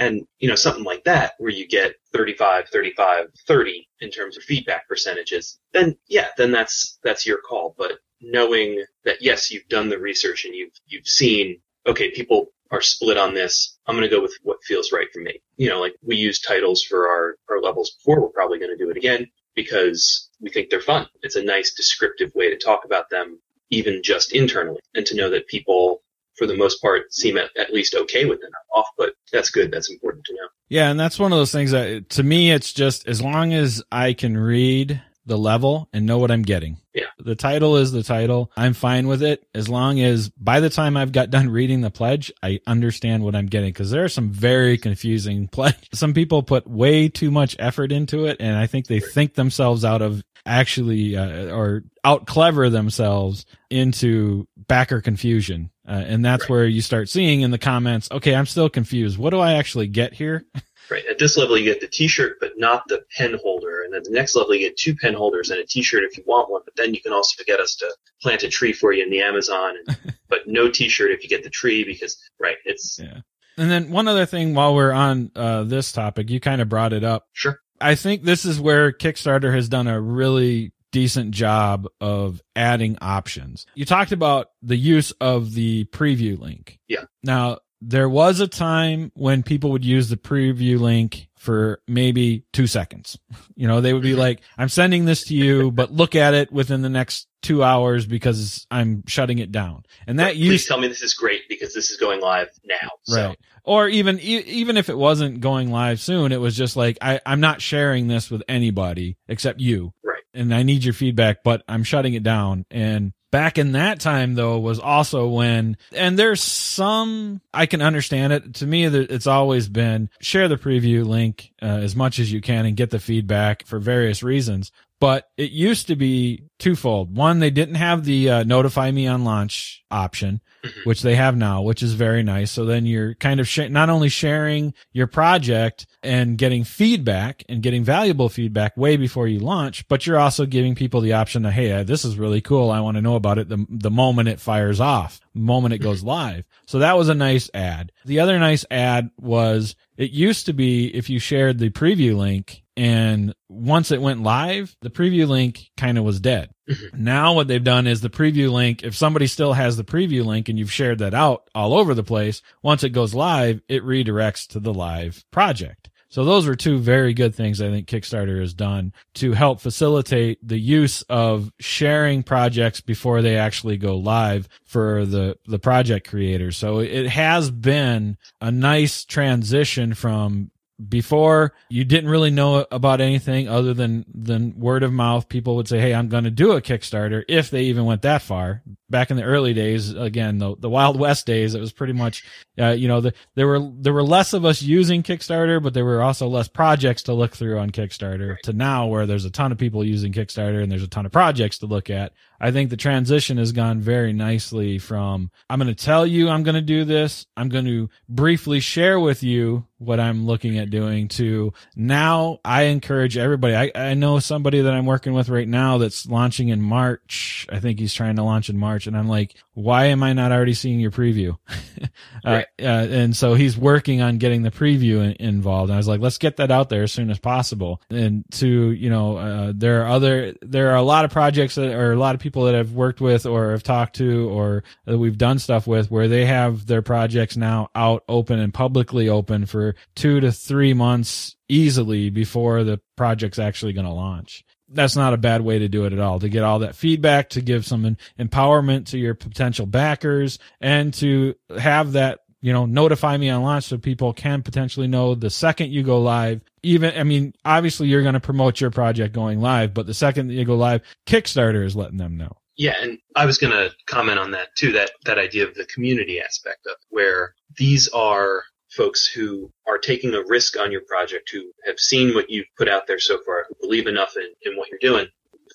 and, 0.00 0.26
you 0.38 0.48
know, 0.48 0.54
something 0.54 0.82
like 0.82 1.04
that 1.04 1.34
where 1.38 1.50
you 1.50 1.68
get 1.68 1.94
35, 2.14 2.68
35, 2.70 3.26
30 3.46 3.88
in 4.00 4.10
terms 4.10 4.36
of 4.36 4.42
feedback 4.42 4.88
percentages, 4.88 5.60
then 5.72 5.96
yeah, 6.08 6.28
then 6.38 6.50
that's, 6.50 6.98
that's 7.04 7.26
your 7.26 7.38
call. 7.38 7.74
But 7.76 7.98
knowing 8.20 8.82
that 9.04 9.20
yes, 9.20 9.50
you've 9.50 9.68
done 9.68 9.90
the 9.90 9.98
research 9.98 10.46
and 10.46 10.54
you've, 10.54 10.72
you've 10.86 11.06
seen, 11.06 11.60
okay, 11.86 12.10
people 12.10 12.46
are 12.70 12.80
split 12.80 13.18
on 13.18 13.34
this. 13.34 13.78
I'm 13.86 13.94
going 13.94 14.08
to 14.08 14.14
go 14.14 14.22
with 14.22 14.36
what 14.42 14.64
feels 14.64 14.90
right 14.90 15.08
for 15.12 15.20
me. 15.20 15.42
You 15.58 15.68
know, 15.68 15.80
like 15.80 15.94
we 16.02 16.16
use 16.16 16.40
titles 16.40 16.82
for 16.82 17.06
our, 17.06 17.36
our 17.50 17.60
levels 17.60 17.90
before. 17.90 18.22
We're 18.22 18.28
probably 18.28 18.58
going 18.58 18.76
to 18.76 18.82
do 18.82 18.90
it 18.90 18.96
again 18.96 19.26
because 19.54 20.30
we 20.40 20.48
think 20.50 20.70
they're 20.70 20.80
fun. 20.80 21.08
It's 21.22 21.36
a 21.36 21.44
nice 21.44 21.74
descriptive 21.74 22.32
way 22.34 22.48
to 22.48 22.56
talk 22.56 22.86
about 22.86 23.10
them, 23.10 23.38
even 23.68 24.02
just 24.02 24.32
internally 24.32 24.80
and 24.94 25.04
to 25.06 25.16
know 25.16 25.28
that 25.30 25.46
people 25.48 26.02
for 26.40 26.46
the 26.46 26.56
most 26.56 26.80
part, 26.80 27.12
seem 27.12 27.36
at, 27.36 27.54
at 27.58 27.70
least 27.70 27.94
okay 27.94 28.24
with 28.24 28.38
it 28.42 28.50
off, 28.74 28.86
but 28.96 29.12
that's 29.30 29.50
good. 29.50 29.70
That's 29.70 29.90
important 29.90 30.24
to 30.24 30.32
know. 30.32 30.48
Yeah. 30.70 30.90
And 30.90 30.98
that's 30.98 31.18
one 31.18 31.32
of 31.32 31.38
those 31.38 31.52
things 31.52 31.72
that 31.72 32.08
to 32.10 32.22
me, 32.22 32.50
it's 32.50 32.72
just 32.72 33.06
as 33.06 33.20
long 33.20 33.52
as 33.52 33.82
I 33.92 34.14
can 34.14 34.38
read 34.38 35.02
the 35.26 35.36
level 35.36 35.90
and 35.92 36.06
know 36.06 36.16
what 36.16 36.30
I'm 36.30 36.40
getting. 36.40 36.78
Yeah. 36.94 37.04
The 37.18 37.34
title 37.34 37.76
is 37.76 37.92
the 37.92 38.02
title. 38.02 38.50
I'm 38.56 38.72
fine 38.72 39.06
with 39.06 39.22
it 39.22 39.46
as 39.54 39.68
long 39.68 40.00
as 40.00 40.30
by 40.30 40.60
the 40.60 40.70
time 40.70 40.96
I've 40.96 41.12
got 41.12 41.28
done 41.30 41.50
reading 41.50 41.82
the 41.82 41.90
pledge, 41.90 42.32
I 42.42 42.60
understand 42.66 43.22
what 43.22 43.36
I'm 43.36 43.46
getting 43.46 43.68
because 43.68 43.90
there 43.90 44.02
are 44.02 44.08
some 44.08 44.30
very 44.30 44.78
confusing 44.78 45.46
pledge. 45.52 45.90
Some 45.92 46.14
people 46.14 46.42
put 46.42 46.66
way 46.66 47.10
too 47.10 47.30
much 47.30 47.54
effort 47.58 47.92
into 47.92 48.24
it 48.24 48.38
and 48.40 48.56
I 48.56 48.66
think 48.66 48.86
they 48.86 49.00
think 49.00 49.34
themselves 49.34 49.84
out 49.84 50.00
of 50.00 50.24
actually 50.46 51.16
uh, 51.16 51.54
or 51.54 51.84
out 52.02 52.26
clever 52.26 52.70
themselves 52.70 53.44
into 53.68 54.48
backer 54.56 55.00
confusion. 55.00 55.70
Uh, 55.90 56.04
and 56.06 56.24
that's 56.24 56.44
right. 56.44 56.50
where 56.50 56.66
you 56.66 56.80
start 56.80 57.08
seeing 57.08 57.40
in 57.40 57.50
the 57.50 57.58
comments, 57.58 58.08
okay, 58.12 58.34
I'm 58.34 58.46
still 58.46 58.70
confused. 58.70 59.18
What 59.18 59.30
do 59.30 59.40
I 59.40 59.54
actually 59.54 59.88
get 59.88 60.12
here? 60.12 60.44
Right. 60.88 61.04
At 61.10 61.18
this 61.18 61.36
level, 61.36 61.58
you 61.58 61.64
get 61.64 61.80
the 61.80 61.88
T-shirt, 61.88 62.38
but 62.40 62.52
not 62.56 62.82
the 62.88 63.02
pen 63.16 63.36
holder. 63.42 63.82
And 63.82 63.94
at 63.94 64.04
the 64.04 64.10
next 64.10 64.34
level, 64.34 64.54
you 64.54 64.68
get 64.68 64.76
two 64.76 64.94
pen 64.96 65.14
holders 65.14 65.50
and 65.50 65.60
a 65.60 65.66
T-shirt 65.66 66.04
if 66.04 66.16
you 66.16 66.24
want 66.26 66.50
one. 66.50 66.62
But 66.64 66.74
then 66.76 66.94
you 66.94 67.00
can 67.00 67.12
also 67.12 67.42
get 67.44 67.60
us 67.60 67.76
to 67.76 67.92
plant 68.22 68.42
a 68.42 68.48
tree 68.48 68.72
for 68.72 68.92
you 68.92 69.02
in 69.02 69.10
the 69.10 69.20
Amazon, 69.20 69.74
and, 69.86 70.14
but 70.28 70.40
no 70.46 70.70
T-shirt 70.70 71.10
if 71.10 71.22
you 71.22 71.28
get 71.28 71.42
the 71.42 71.50
tree 71.50 71.84
because 71.84 72.16
right, 72.38 72.56
it's 72.64 72.98
yeah. 73.00 73.20
And 73.56 73.70
then 73.70 73.90
one 73.90 74.08
other 74.08 74.26
thing, 74.26 74.54
while 74.54 74.74
we're 74.74 74.92
on 74.92 75.30
uh, 75.36 75.64
this 75.64 75.92
topic, 75.92 76.30
you 76.30 76.40
kind 76.40 76.60
of 76.60 76.68
brought 76.68 76.92
it 76.92 77.04
up. 77.04 77.26
Sure. 77.32 77.58
I 77.80 77.94
think 77.94 78.22
this 78.22 78.44
is 78.44 78.60
where 78.60 78.92
Kickstarter 78.92 79.54
has 79.54 79.68
done 79.68 79.86
a 79.86 80.00
really 80.00 80.72
decent 80.92 81.32
job 81.32 81.86
of 82.00 82.42
adding 82.56 82.98
options. 83.00 83.66
You 83.74 83.84
talked 83.84 84.12
about 84.12 84.50
the 84.62 84.76
use 84.76 85.12
of 85.20 85.54
the 85.54 85.84
preview 85.86 86.38
link. 86.38 86.78
Yeah. 86.88 87.04
Now, 87.22 87.58
there 87.80 88.08
was 88.08 88.40
a 88.40 88.48
time 88.48 89.10
when 89.14 89.42
people 89.42 89.70
would 89.70 89.84
use 89.84 90.08
the 90.08 90.16
preview 90.16 90.78
link 90.78 91.28
for 91.40 91.80
maybe 91.88 92.44
two 92.52 92.66
seconds. 92.66 93.18
You 93.56 93.66
know, 93.66 93.80
they 93.80 93.94
would 93.94 94.02
be 94.02 94.14
like, 94.14 94.42
I'm 94.58 94.68
sending 94.68 95.06
this 95.06 95.24
to 95.24 95.34
you, 95.34 95.72
but 95.72 95.90
look 95.90 96.14
at 96.14 96.34
it 96.34 96.52
within 96.52 96.82
the 96.82 96.90
next 96.90 97.28
two 97.40 97.64
hours 97.64 98.04
because 98.04 98.66
I'm 98.70 99.06
shutting 99.06 99.38
it 99.38 99.50
down. 99.50 99.84
And 100.06 100.18
that 100.18 100.36
you 100.36 100.50
Please 100.50 100.52
used, 100.52 100.68
tell 100.68 100.78
me 100.78 100.88
this 100.88 101.00
is 101.00 101.14
great 101.14 101.48
because 101.48 101.72
this 101.72 101.90
is 101.90 101.96
going 101.96 102.20
live 102.20 102.50
now. 102.66 102.90
So. 103.04 103.28
Right. 103.28 103.38
Or 103.64 103.88
even, 103.88 104.20
even 104.20 104.76
if 104.76 104.90
it 104.90 104.98
wasn't 104.98 105.40
going 105.40 105.70
live 105.70 105.98
soon, 105.98 106.30
it 106.30 106.40
was 106.40 106.54
just 106.54 106.76
like, 106.76 106.98
I, 107.00 107.20
I'm 107.24 107.40
not 107.40 107.62
sharing 107.62 108.06
this 108.06 108.30
with 108.30 108.42
anybody 108.46 109.16
except 109.26 109.60
you. 109.60 109.94
Right. 110.04 110.22
And 110.34 110.54
I 110.54 110.62
need 110.62 110.84
your 110.84 110.94
feedback, 110.94 111.42
but 111.42 111.62
I'm 111.66 111.84
shutting 111.84 112.12
it 112.12 112.22
down. 112.22 112.66
And 112.70 113.14
Back 113.30 113.58
in 113.58 113.72
that 113.72 114.00
time, 114.00 114.34
though, 114.34 114.58
was 114.58 114.80
also 114.80 115.28
when, 115.28 115.76
and 115.92 116.18
there's 116.18 116.42
some, 116.42 117.40
I 117.54 117.66
can 117.66 117.80
understand 117.80 118.32
it. 118.32 118.54
To 118.54 118.66
me, 118.66 118.84
it's 118.84 119.28
always 119.28 119.68
been 119.68 120.10
share 120.20 120.48
the 120.48 120.56
preview 120.56 121.06
link 121.06 121.52
uh, 121.62 121.66
as 121.66 121.94
much 121.94 122.18
as 122.18 122.32
you 122.32 122.40
can 122.40 122.66
and 122.66 122.76
get 122.76 122.90
the 122.90 122.98
feedback 122.98 123.66
for 123.66 123.78
various 123.78 124.24
reasons. 124.24 124.72
But 125.00 125.30
it 125.36 125.50
used 125.50 125.86
to 125.88 125.96
be 125.96 126.44
twofold. 126.58 127.16
One, 127.16 127.38
they 127.38 127.50
didn't 127.50 127.76
have 127.76 128.04
the 128.04 128.30
uh, 128.30 128.42
notify 128.44 128.90
me 128.90 129.06
on 129.06 129.24
launch 129.24 129.82
option. 129.90 130.40
Mm-hmm. 130.62 130.80
which 130.84 131.00
they 131.00 131.16
have 131.16 131.38
now, 131.38 131.62
which 131.62 131.82
is 131.82 131.94
very 131.94 132.22
nice. 132.22 132.50
So 132.50 132.66
then 132.66 132.84
you're 132.84 133.14
kind 133.14 133.40
of 133.40 133.48
sh- 133.48 133.70
not 133.70 133.88
only 133.88 134.10
sharing 134.10 134.74
your 134.92 135.06
project 135.06 135.86
and 136.02 136.36
getting 136.36 136.64
feedback 136.64 137.42
and 137.48 137.62
getting 137.62 137.82
valuable 137.82 138.28
feedback 138.28 138.76
way 138.76 138.98
before 138.98 139.26
you 139.26 139.38
launch, 139.38 139.88
but 139.88 140.06
you're 140.06 140.18
also 140.18 140.44
giving 140.44 140.74
people 140.74 141.00
the 141.00 141.14
option 141.14 141.44
to, 141.44 141.50
Hey, 141.50 141.72
uh, 141.72 141.82
this 141.82 142.04
is 142.04 142.18
really 142.18 142.42
cool. 142.42 142.70
I 142.70 142.80
want 142.80 142.98
to 142.98 143.00
know 143.00 143.14
about 143.16 143.38
it 143.38 143.48
the, 143.48 143.64
the 143.70 143.90
moment 143.90 144.28
it 144.28 144.38
fires 144.38 144.80
off, 144.80 145.18
moment 145.32 145.72
it 145.72 145.78
goes 145.78 146.02
live. 146.02 146.44
So 146.66 146.80
that 146.80 146.98
was 146.98 147.08
a 147.08 147.14
nice 147.14 147.48
ad. 147.54 147.90
The 148.04 148.20
other 148.20 148.38
nice 148.38 148.66
ad 148.70 149.08
was 149.18 149.76
it 149.96 150.10
used 150.10 150.44
to 150.44 150.52
be 150.52 150.94
if 150.94 151.08
you 151.08 151.18
shared 151.18 151.58
the 151.58 151.70
preview 151.70 152.18
link 152.18 152.64
and 152.80 153.34
once 153.50 153.90
it 153.90 154.00
went 154.00 154.22
live, 154.22 154.74
the 154.80 154.88
preview 154.88 155.28
link 155.28 155.70
kind 155.76 155.98
of 155.98 156.04
was 156.04 156.18
dead. 156.18 156.48
Mm-hmm. 156.66 157.04
Now 157.04 157.34
what 157.34 157.46
they've 157.46 157.62
done 157.62 157.86
is 157.86 158.00
the 158.00 158.08
preview 158.08 158.50
link, 158.50 158.82
if 158.82 158.96
somebody 158.96 159.26
still 159.26 159.52
has 159.52 159.76
the 159.76 159.84
preview 159.84 160.24
link 160.24 160.48
and 160.48 160.58
you've 160.58 160.72
shared 160.72 161.00
that 161.00 161.12
out 161.12 161.50
all 161.54 161.74
over 161.74 161.92
the 161.92 162.02
place, 162.02 162.40
once 162.62 162.82
it 162.82 162.88
goes 162.90 163.12
live, 163.12 163.60
it 163.68 163.82
redirects 163.82 164.46
to 164.52 164.60
the 164.60 164.72
live 164.72 165.22
project. 165.30 165.90
So 166.08 166.24
those 166.24 166.48
are 166.48 166.56
two 166.56 166.78
very 166.78 167.12
good 167.12 167.34
things 167.34 167.60
I 167.60 167.68
think 167.68 167.86
Kickstarter 167.86 168.40
has 168.40 168.54
done 168.54 168.94
to 169.16 169.32
help 169.32 169.60
facilitate 169.60 170.38
the 170.42 170.58
use 170.58 171.02
of 171.02 171.52
sharing 171.60 172.22
projects 172.22 172.80
before 172.80 173.20
they 173.20 173.36
actually 173.36 173.76
go 173.76 173.98
live 173.98 174.48
for 174.64 175.04
the, 175.04 175.36
the 175.46 175.58
project 175.58 176.08
creators. 176.08 176.56
So 176.56 176.78
it 176.78 177.08
has 177.08 177.50
been 177.50 178.16
a 178.40 178.50
nice 178.50 179.04
transition 179.04 179.92
from 179.92 180.50
before 180.88 181.52
you 181.68 181.84
didn't 181.84 182.10
really 182.10 182.30
know 182.30 182.66
about 182.70 183.00
anything 183.00 183.48
other 183.48 183.74
than 183.74 184.04
than 184.12 184.58
word 184.58 184.82
of 184.82 184.92
mouth. 184.92 185.28
People 185.28 185.56
would 185.56 185.68
say 185.68 185.78
hey 185.80 185.94
i'm 185.94 186.08
going 186.08 186.24
to 186.24 186.30
do 186.30 186.52
a 186.52 186.62
kickstarter 186.62 187.24
if 187.28 187.50
they 187.50 187.64
even 187.64 187.84
went 187.84 188.02
that 188.02 188.22
far. 188.22 188.62
Back 188.88 189.10
in 189.10 189.16
the 189.16 189.22
early 189.22 189.54
days 189.54 189.92
again 189.92 190.38
the, 190.38 190.56
the 190.56 190.70
wild 190.70 190.98
west 190.98 191.26
days 191.26 191.54
it 191.54 191.60
was 191.60 191.72
pretty 191.72 191.92
much 191.92 192.24
uh, 192.58 192.70
you 192.70 192.88
know 192.88 193.00
the, 193.00 193.14
there 193.34 193.46
were 193.46 193.60
there 193.78 193.92
were 193.92 194.02
less 194.02 194.32
of 194.32 194.44
us 194.44 194.62
using 194.62 195.02
kickstarter 195.02 195.62
but 195.62 195.74
there 195.74 195.84
were 195.84 196.02
also 196.02 196.26
less 196.26 196.48
projects 196.48 197.04
to 197.04 197.14
look 197.14 197.36
through 197.36 197.58
on 197.58 197.70
kickstarter 197.70 198.38
to 198.40 198.52
now 198.52 198.86
where 198.86 199.06
there's 199.06 199.24
a 199.24 199.30
ton 199.30 199.52
of 199.52 199.58
people 199.58 199.84
using 199.84 200.12
kickstarter 200.12 200.62
and 200.62 200.72
there's 200.72 200.82
a 200.82 200.88
ton 200.88 201.06
of 201.06 201.12
projects 201.12 201.58
to 201.58 201.66
look 201.66 201.90
at 201.90 202.12
I 202.40 202.50
think 202.50 202.70
the 202.70 202.76
transition 202.76 203.36
has 203.36 203.52
gone 203.52 203.80
very 203.80 204.12
nicely 204.12 204.78
from 204.78 205.30
I'm 205.48 205.58
going 205.58 205.74
to 205.74 205.84
tell 205.84 206.06
you 206.06 206.28
I'm 206.28 206.42
going 206.42 206.54
to 206.54 206.60
do 206.62 206.84
this. 206.84 207.26
I'm 207.36 207.48
going 207.48 207.66
to 207.66 207.90
briefly 208.08 208.60
share 208.60 208.98
with 208.98 209.22
you 209.22 209.66
what 209.80 209.98
I'm 209.98 210.26
looking 210.26 210.58
at 210.58 210.68
doing 210.68 211.08
to 211.08 211.54
now 211.74 212.38
I 212.44 212.64
encourage 212.64 213.16
everybody. 213.16 213.56
I, 213.56 213.72
I 213.74 213.94
know 213.94 214.18
somebody 214.18 214.60
that 214.60 214.72
I'm 214.74 214.84
working 214.84 215.14
with 215.14 215.30
right 215.30 215.48
now 215.48 215.78
that's 215.78 216.06
launching 216.06 216.50
in 216.50 216.60
March. 216.60 217.46
I 217.50 217.60
think 217.60 217.78
he's 217.78 217.94
trying 217.94 218.16
to 218.16 218.22
launch 218.22 218.50
in 218.50 218.58
March 218.58 218.86
and 218.86 218.96
I'm 218.96 219.08
like, 219.08 219.34
why 219.54 219.86
am 219.86 220.02
I 220.02 220.12
not 220.12 220.32
already 220.32 220.52
seeing 220.52 220.80
your 220.80 220.90
preview? 220.90 221.38
uh, 221.82 221.86
right. 222.24 222.46
uh, 222.60 222.64
and 222.90 223.16
so 223.16 223.34
he's 223.34 223.56
working 223.56 224.02
on 224.02 224.18
getting 224.18 224.42
the 224.42 224.50
preview 224.50 225.02
in, 225.02 225.12
involved. 225.12 225.70
And 225.70 225.74
I 225.74 225.78
was 225.78 225.88
like, 225.88 226.00
let's 226.00 226.18
get 226.18 226.36
that 226.36 226.50
out 226.50 226.68
there 226.68 226.82
as 226.82 226.92
soon 226.92 227.10
as 227.10 227.18
possible. 227.18 227.80
And 227.88 228.24
to, 228.32 228.46
you 228.72 228.90
know, 228.90 229.16
uh, 229.16 229.52
there 229.54 229.82
are 229.82 229.88
other, 229.88 230.34
there 230.42 230.70
are 230.72 230.76
a 230.76 230.82
lot 230.82 231.06
of 231.06 231.10
projects 231.10 231.54
that, 231.54 231.74
or 231.74 231.92
a 231.92 231.96
lot 231.96 232.14
of 232.14 232.20
people 232.20 232.29
that 232.30 232.54
I've 232.54 232.72
worked 232.72 233.00
with 233.00 233.26
or 233.26 233.50
have 233.50 233.62
talked 233.62 233.96
to 233.96 234.28
or 234.30 234.64
that 234.86 234.98
we've 234.98 235.18
done 235.18 235.38
stuff 235.38 235.66
with 235.66 235.90
where 235.90 236.08
they 236.08 236.24
have 236.26 236.66
their 236.66 236.82
projects 236.82 237.36
now 237.36 237.68
out 237.74 238.04
open 238.08 238.38
and 238.38 238.54
publicly 238.54 239.08
open 239.08 239.46
for 239.46 239.74
two 239.94 240.20
to 240.20 240.32
three 240.32 240.74
months 240.74 241.36
easily 241.48 242.10
before 242.10 242.64
the 242.64 242.80
project's 242.96 243.38
actually 243.38 243.72
going 243.72 243.86
to 243.86 243.92
launch. 243.92 244.44
That's 244.68 244.96
not 244.96 245.14
a 245.14 245.18
bad 245.18 245.42
way 245.42 245.58
to 245.58 245.68
do 245.68 245.84
it 245.84 245.92
at 245.92 245.98
all 245.98 246.20
to 246.20 246.28
get 246.28 246.44
all 246.44 246.60
that 246.60 246.76
feedback 246.76 247.30
to 247.30 247.40
give 247.40 247.66
some 247.66 247.96
empowerment 248.18 248.86
to 248.86 248.98
your 248.98 249.14
potential 249.14 249.66
backers 249.66 250.38
and 250.60 250.94
to 250.94 251.34
have 251.58 251.92
that 251.92 252.20
you 252.40 252.52
know 252.52 252.66
notify 252.66 253.16
me 253.16 253.30
on 253.30 253.42
launch 253.42 253.64
so 253.64 253.78
people 253.78 254.12
can 254.12 254.42
potentially 254.42 254.86
know 254.86 255.14
the 255.14 255.30
second 255.30 255.70
you 255.70 255.82
go 255.82 256.00
live 256.00 256.40
even 256.62 256.96
i 256.96 257.02
mean 257.02 257.34
obviously 257.44 257.88
you're 257.88 258.02
going 258.02 258.14
to 258.14 258.20
promote 258.20 258.60
your 258.60 258.70
project 258.70 259.14
going 259.14 259.40
live 259.40 259.74
but 259.74 259.86
the 259.86 259.94
second 259.94 260.28
that 260.28 260.34
you 260.34 260.44
go 260.44 260.56
live 260.56 260.82
kickstarter 261.06 261.64
is 261.64 261.76
letting 261.76 261.98
them 261.98 262.16
know 262.16 262.36
yeah 262.56 262.74
and 262.80 262.98
i 263.16 263.26
was 263.26 263.38
going 263.38 263.52
to 263.52 263.70
comment 263.86 264.18
on 264.18 264.30
that 264.30 264.48
too 264.56 264.72
that 264.72 264.90
that 265.04 265.18
idea 265.18 265.46
of 265.46 265.54
the 265.54 265.64
community 265.66 266.20
aspect 266.20 266.66
of 266.66 266.76
where 266.88 267.34
these 267.56 267.88
are 267.88 268.42
folks 268.70 269.06
who 269.06 269.50
are 269.66 269.78
taking 269.78 270.14
a 270.14 270.22
risk 270.26 270.58
on 270.58 270.72
your 270.72 270.82
project, 270.82 271.30
who 271.32 271.52
have 271.66 271.78
seen 271.78 272.14
what 272.14 272.30
you've 272.30 272.46
put 272.56 272.68
out 272.68 272.86
there 272.86 272.98
so 272.98 273.18
far, 273.26 273.46
who 273.48 273.54
believe 273.60 273.86
enough 273.86 274.16
in, 274.16 274.32
in 274.50 274.56
what 274.56 274.68
you're 274.68 274.78
doing. 274.80 275.06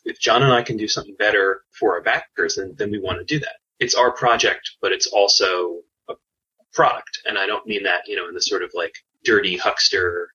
If 0.04 0.20
John 0.20 0.44
and 0.44 0.52
I 0.52 0.62
can 0.62 0.78
do 0.78 0.88
something 0.88 1.16
better 1.18 1.62
for 1.72 1.96
our 1.96 2.02
backers, 2.02 2.56
then, 2.56 2.76
then 2.78 2.92
we 2.92 3.00
want 3.00 3.20
to 3.20 3.26
do 3.26 3.40
that. 3.40 3.56
It's 3.80 3.96
our 3.96 4.12
project, 4.12 4.72
but 4.82 4.92
it's 4.92 5.08
also 5.08 5.82
product. 6.76 7.20
And 7.26 7.38
I 7.38 7.48
don't 7.48 7.66
mean 7.66 7.84
that, 7.84 8.02
you 8.06 8.16
know, 8.16 8.28
in 8.28 8.34
the 8.34 8.42
sort 8.42 8.64
of 8.64 8.72
like 8.74 8.94
dirty 9.24 9.58
huckster 9.58 10.30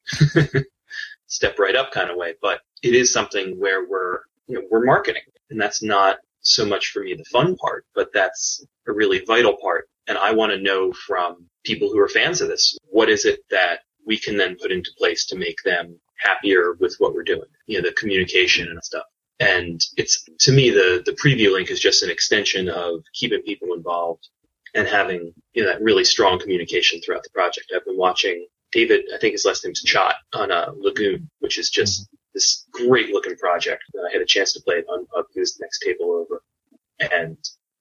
step 1.27 1.59
right 1.59 1.77
up 1.77 1.93
kind 1.93 2.11
of 2.11 2.17
way, 2.17 2.35
but 2.43 2.61
it 2.83 2.95
is 2.95 3.13
something 3.13 3.59
where 3.61 3.87
we're, 3.89 4.21
you 4.49 4.57
know, 4.57 4.63
we're 4.71 4.85
marketing 4.85 5.23
and 5.51 5.61
that's 5.61 5.83
not 5.83 6.19
so 6.43 6.65
much 6.65 6.91
for 6.91 7.03
me 7.03 7.15
the 7.15 7.25
fun 7.25 7.57
part, 7.57 7.85
but 7.95 8.11
that's 8.13 8.65
a 8.89 8.93
really 8.93 9.23
vital 9.27 9.57
part. 9.61 9.89
And 10.09 10.19
I 10.19 10.33
want 10.33 10.53
to 10.53 10.61
know 10.61 10.93
from 10.93 11.47
people 11.65 11.89
who 11.89 12.01
are 12.01 12.09
fans 12.09 12.41
of 12.41 12.49
this, 12.49 12.77
what 12.89 13.09
is 13.09 13.25
it 13.25 13.41
that 13.51 13.81
we 14.07 14.19
can 14.19 14.37
then 14.37 14.57
put 14.57 14.73
into 14.73 14.91
place 14.99 15.27
to 15.27 15.37
make 15.37 15.63
them 15.65 16.01
happier 16.19 16.73
with 16.81 16.97
what 16.99 17.15
we're 17.15 17.23
doing, 17.23 17.49
you 17.67 17.81
know, 17.81 17.89
the 17.89 17.95
communication 17.95 18.69
and 18.69 18.83
stuff. 18.83 19.05
And 19.39 19.81
it's, 19.97 20.27
to 20.41 20.53
me, 20.53 20.71
the, 20.71 21.03
the 21.05 21.13
preview 21.13 21.53
link 21.53 21.71
is 21.71 21.81
just 21.81 22.03
an 22.03 22.11
extension 22.11 22.69
of 22.69 23.03
keeping 23.15 23.43
people 23.43 23.73
involved 23.75 24.29
and 24.75 24.87
having, 24.87 25.33
you 25.53 25.63
know, 25.63 25.69
that 25.69 25.83
really 25.83 26.05
strong 26.05 26.39
communication 26.39 27.01
throughout 27.01 27.23
the 27.23 27.31
project. 27.31 27.73
I've 27.75 27.85
been 27.85 27.97
watching 27.97 28.47
David, 28.73 29.07
I 29.15 29.19
think 29.19 29.33
his 29.33 29.45
last 29.45 29.65
name's 29.65 29.85
Chott 29.85 30.15
on 30.33 30.53
uh, 30.53 30.73
Lagoon, 30.77 31.29
which 31.41 31.59
is 31.59 31.71
just 31.71 32.03
mm-hmm. 32.03 32.17
this 32.35 32.67
great 32.71 33.11
looking 33.11 33.37
project. 33.37 33.83
I 34.09 34.13
had 34.13 34.23
a 34.23 34.27
chance 34.27 34.53
to 34.53 34.63
play 34.63 34.77
it 34.77 34.87
on 34.89 35.07
his 35.35 35.59
next 35.61 35.81
table 35.81 36.13
over 36.13 36.43
and, 37.01 37.37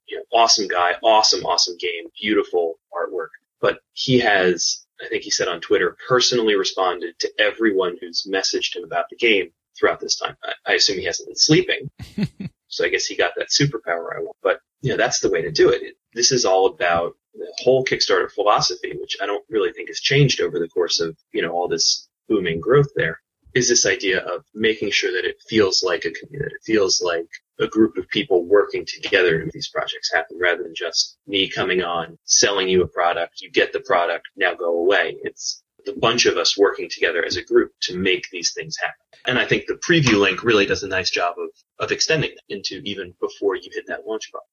you 0.07 0.17
know, 0.17 0.23
awesome 0.33 0.67
guy, 0.67 0.93
awesome, 1.03 1.45
awesome 1.45 1.77
game, 1.77 2.05
beautiful 2.19 2.79
artwork. 2.93 3.29
But 3.61 3.79
he 3.93 4.19
has, 4.19 4.85
I 5.03 5.07
think 5.09 5.23
he 5.23 5.31
said 5.31 5.47
on 5.47 5.61
Twitter, 5.61 5.97
personally 6.07 6.55
responded 6.55 7.19
to 7.19 7.31
everyone 7.37 7.97
who's 7.99 8.27
messaged 8.29 8.75
him 8.75 8.83
about 8.83 9.05
the 9.09 9.17
game 9.17 9.51
throughout 9.77 9.99
this 9.99 10.17
time. 10.17 10.35
I, 10.43 10.53
I 10.65 10.73
assume 10.75 10.97
he 10.97 11.05
hasn't 11.05 11.29
been 11.29 11.35
sleeping. 11.35 11.89
so 12.67 12.85
I 12.85 12.89
guess 12.89 13.05
he 13.05 13.15
got 13.15 13.33
that 13.35 13.49
superpower 13.49 14.15
I 14.15 14.21
want. 14.21 14.37
But, 14.41 14.61
you 14.81 14.91
know, 14.91 14.97
that's 14.97 15.19
the 15.19 15.29
way 15.29 15.41
to 15.41 15.51
do 15.51 15.69
it. 15.69 15.83
it. 15.83 15.95
This 16.13 16.31
is 16.31 16.45
all 16.45 16.67
about 16.67 17.15
the 17.33 17.53
whole 17.59 17.85
Kickstarter 17.85 18.31
philosophy, 18.31 18.97
which 18.99 19.17
I 19.21 19.25
don't 19.25 19.45
really 19.49 19.71
think 19.71 19.89
has 19.89 19.99
changed 19.99 20.41
over 20.41 20.59
the 20.59 20.67
course 20.67 20.99
of, 20.99 21.17
you 21.31 21.41
know, 21.41 21.51
all 21.51 21.67
this 21.67 22.07
booming 22.27 22.59
growth 22.59 22.89
there, 22.95 23.19
is 23.53 23.69
this 23.69 23.85
idea 23.85 24.19
of 24.19 24.43
making 24.53 24.91
sure 24.91 25.11
that 25.11 25.25
it 25.25 25.41
feels 25.47 25.83
like 25.83 26.05
a 26.05 26.11
community. 26.11 26.55
It 26.55 26.63
feels 26.63 27.01
like 27.01 27.27
a 27.59 27.67
group 27.67 27.97
of 27.97 28.07
people 28.09 28.45
working 28.45 28.85
together 28.85 29.39
to 29.39 29.45
make 29.45 29.53
these 29.53 29.69
projects 29.69 30.11
happen 30.13 30.37
rather 30.39 30.63
than 30.63 30.75
just 30.75 31.17
me 31.27 31.49
coming 31.49 31.81
on, 31.81 32.17
selling 32.25 32.69
you 32.69 32.83
a 32.83 32.87
product, 32.87 33.41
you 33.41 33.51
get 33.51 33.73
the 33.73 33.81
product, 33.81 34.27
now 34.35 34.53
go 34.53 34.79
away. 34.79 35.17
It's 35.23 35.63
the 35.85 35.93
bunch 35.93 36.25
of 36.25 36.37
us 36.37 36.57
working 36.57 36.89
together 36.89 37.23
as 37.23 37.37
a 37.37 37.43
group 37.43 37.71
to 37.81 37.97
make 37.97 38.29
these 38.31 38.53
things 38.53 38.77
happen. 38.77 38.95
And 39.25 39.39
I 39.39 39.45
think 39.45 39.65
the 39.65 39.79
preview 39.87 40.19
link 40.19 40.43
really 40.43 40.65
does 40.65 40.83
a 40.83 40.87
nice 40.87 41.09
job 41.09 41.35
of, 41.37 41.49
of 41.79 41.91
extending 41.91 42.31
it 42.31 42.41
into 42.49 42.81
even 42.85 43.13
before 43.19 43.55
you 43.55 43.69
hit 43.71 43.85
that 43.87 44.05
launch 44.05 44.31
button. 44.31 44.45